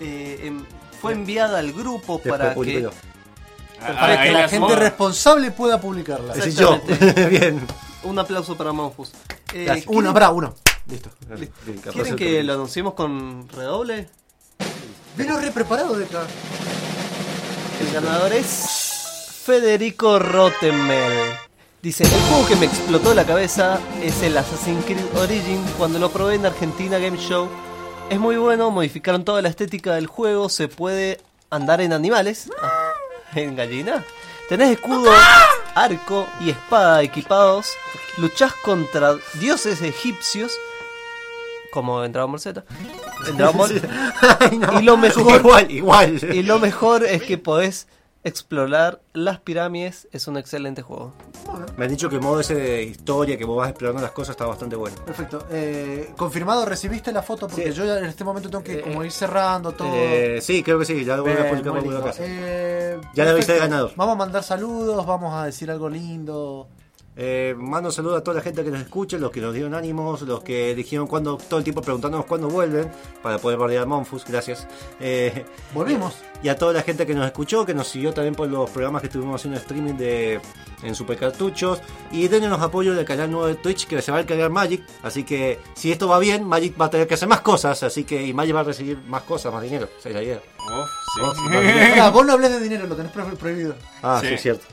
[0.00, 0.66] eh, en-
[1.00, 2.90] fue enviada al grupo Después para que yo.
[3.80, 6.34] Para que la gente responsable pueda publicarla.
[6.34, 6.74] Decís yo.
[6.74, 7.26] Exactamente.
[7.38, 7.66] Bien.
[8.04, 9.10] Un aplauso para Monfus.
[9.52, 9.86] Eh, Gracias.
[9.86, 9.98] ¿quieren-
[10.34, 10.54] Uno,
[10.86, 11.10] Listo.
[11.92, 14.08] ¿Quieren que lo anunciemos con redoble?
[15.16, 16.26] Vino re preparado de acá.
[17.80, 21.34] El ganador es Federico Rottenmel.
[21.82, 26.10] Dice, el juego que me explotó la cabeza es el Assassin's Creed Origin cuando lo
[26.10, 27.48] probé en Argentina Game Show.
[28.08, 32.50] Es muy bueno, modificaron toda la estética del juego, se puede andar en animales.
[32.62, 32.92] Ah,
[33.34, 34.04] ¿En gallina?
[34.48, 35.10] Tenés escudo,
[35.74, 37.72] arco y espada equipados.
[38.18, 40.52] Luchás contra dioses egipcios.
[41.72, 42.64] Como en Dragon Ball Z.
[43.28, 43.80] En Dragon Ball.
[44.40, 44.80] Ay, no.
[44.80, 46.18] Y lo mejor, Igual, igual.
[46.34, 47.88] y lo mejor es que podés
[48.24, 50.06] explorar las pirámides.
[50.12, 51.12] Es un excelente juego.
[51.76, 54.30] Me han dicho que el modo ese de historia, que vos vas explorando las cosas,
[54.34, 54.96] está bastante bueno.
[55.04, 55.44] Perfecto.
[55.50, 57.48] Eh, confirmado, ¿recibiste la foto?
[57.48, 57.78] Porque Sí.
[57.78, 59.88] yo ya en este momento tengo que como ir cerrando todo.
[59.92, 62.22] Eh, sí, creo que sí, ya lo voy a publicar por la casa.
[62.24, 63.92] Eh, Ya le avisé de ganador.
[63.96, 66.68] Vamos a mandar saludos, vamos a decir algo lindo.
[67.14, 69.74] Eh, mando un saludo a toda la gente que nos escucha, los que nos dieron
[69.74, 72.90] ánimos, los que dijeron cuando, todo el tiempo preguntándonos cuándo vuelven,
[73.22, 74.66] para poder bardear a Monfus, gracias.
[74.98, 75.44] Eh,
[75.74, 76.14] Volvimos.
[76.42, 79.02] Y a toda la gente que nos escuchó, que nos siguió también por los programas
[79.02, 80.40] que estuvimos haciendo streaming de
[80.82, 81.80] en Supercartuchos.
[82.10, 84.82] Y denos apoyo del canal nuevo de Twitch que se va a cargar Magic.
[85.04, 87.82] Así que si esto va bien, Magic va a tener que hacer más cosas.
[87.84, 89.88] Así que y Magic va a recibir más cosas, más dinero.
[89.98, 90.40] Esa es la idea.
[90.58, 90.84] Oh,
[91.14, 91.20] sí.
[91.22, 91.90] Oh, sí, más dinero.
[91.90, 93.76] Pará, vos no hables de dinero, lo tenés pro- prohibido.
[94.02, 94.34] Ah, sí, Sí.
[94.34, 94.64] es cierto.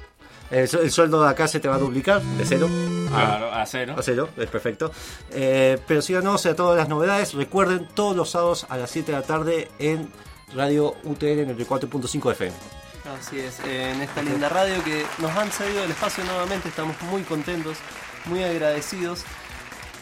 [0.52, 2.68] El, su- el sueldo de acá se te va a duplicar de cero.
[3.10, 3.96] Claro, a cero.
[3.98, 4.92] A cero, es perfecto.
[5.32, 7.34] Eh, pero síganos a todas las novedades.
[7.34, 10.12] Recuerden, todos los sábados a las 7 de la tarde en
[10.56, 12.56] Radio UTN 94.5 FM.
[13.20, 17.24] Así es, en esta linda radio que nos han cedido el espacio nuevamente, estamos muy
[17.24, 17.78] contentos,
[18.26, 19.24] muy agradecidos.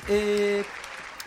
[0.09, 0.63] Eh,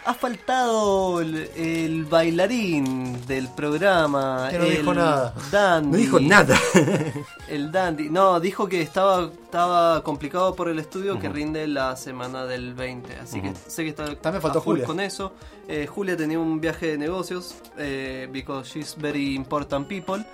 [0.05, 4.49] ha faltado el, el bailarín del programa.
[4.51, 5.35] Que no el dijo nada.
[5.51, 5.91] Dandy.
[5.91, 6.59] No dijo nada.
[7.49, 8.09] El Dandy.
[8.11, 13.17] No, dijo que estaba, estaba complicado por el estudio que rinde la semana del 20.
[13.17, 14.85] Así que sé que está También faltó Julia.
[14.87, 15.33] con eso.
[15.67, 20.25] Eh, Julia tenía un viaje de negocios, eh, because she's very important people.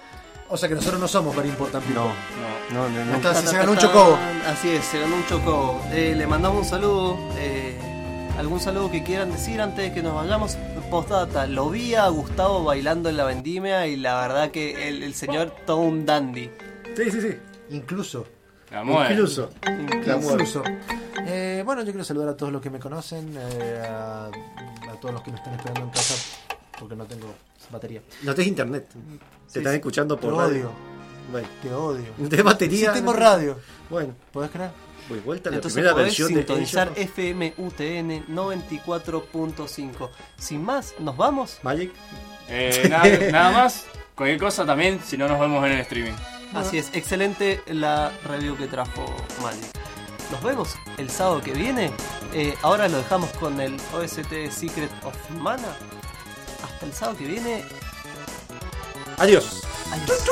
[0.49, 2.03] O sea que nosotros no somos very important people.
[2.73, 3.15] No, no, no.
[3.15, 4.17] Entonces Ta, se ganó un chocobo.
[4.47, 5.81] Así es, se ganó un chocobo.
[5.91, 7.17] Eh, le mandamos un saludo.
[7.39, 7.86] eh,
[8.39, 10.57] ¿Algún saludo que quieran decir antes de que nos vayamos?
[10.91, 15.15] Postdata, lo vi a Gustavo bailando en la vendimia y la verdad que el, el
[15.15, 16.51] señor todo un dandy.
[16.95, 17.37] Sí, sí, sí.
[17.71, 18.27] Incluso.
[18.71, 19.13] La mueve.
[19.15, 19.51] Incluso.
[19.67, 20.63] Incluso.
[21.27, 25.15] Eh, bueno, yo quiero saludar a todos los que me conocen, eh, a, a todos
[25.15, 26.15] los que me están esperando en casa,
[26.79, 27.35] porque no tengo
[27.73, 28.03] batería.
[28.23, 28.87] No tenés internet.
[28.89, 28.99] Te
[29.49, 29.77] Sí, están sí.
[29.79, 30.49] escuchando por Te radio.
[30.67, 30.71] odio.
[31.33, 31.49] Bueno.
[31.63, 32.07] Te odio.
[32.19, 32.93] No tenés batería.
[32.93, 33.59] Sí tengo radio.
[33.91, 34.71] Bueno, ¿Podés creer?
[35.09, 37.03] Voy vuelta a la Entonces primera versión de sintonizar Angel.
[37.05, 40.11] FM UTN 94.5.
[40.39, 41.59] Sin más, ¿nos vamos?
[41.63, 41.93] Magic.
[42.49, 43.87] Eh, nada, nada más.
[44.15, 46.15] Cualquier cosa también, si no nos vemos en el streaming.
[46.55, 49.05] Así es, excelente la review que trajo
[49.43, 49.65] Magic.
[50.31, 51.91] Nos vemos el sábado que viene.
[52.33, 55.77] Eh, ahora lo dejamos con el OST Secret of Mana.
[56.65, 57.65] Hasta el sábado que viene.
[59.19, 59.63] Adiós.
[59.93, 60.23] Adiós.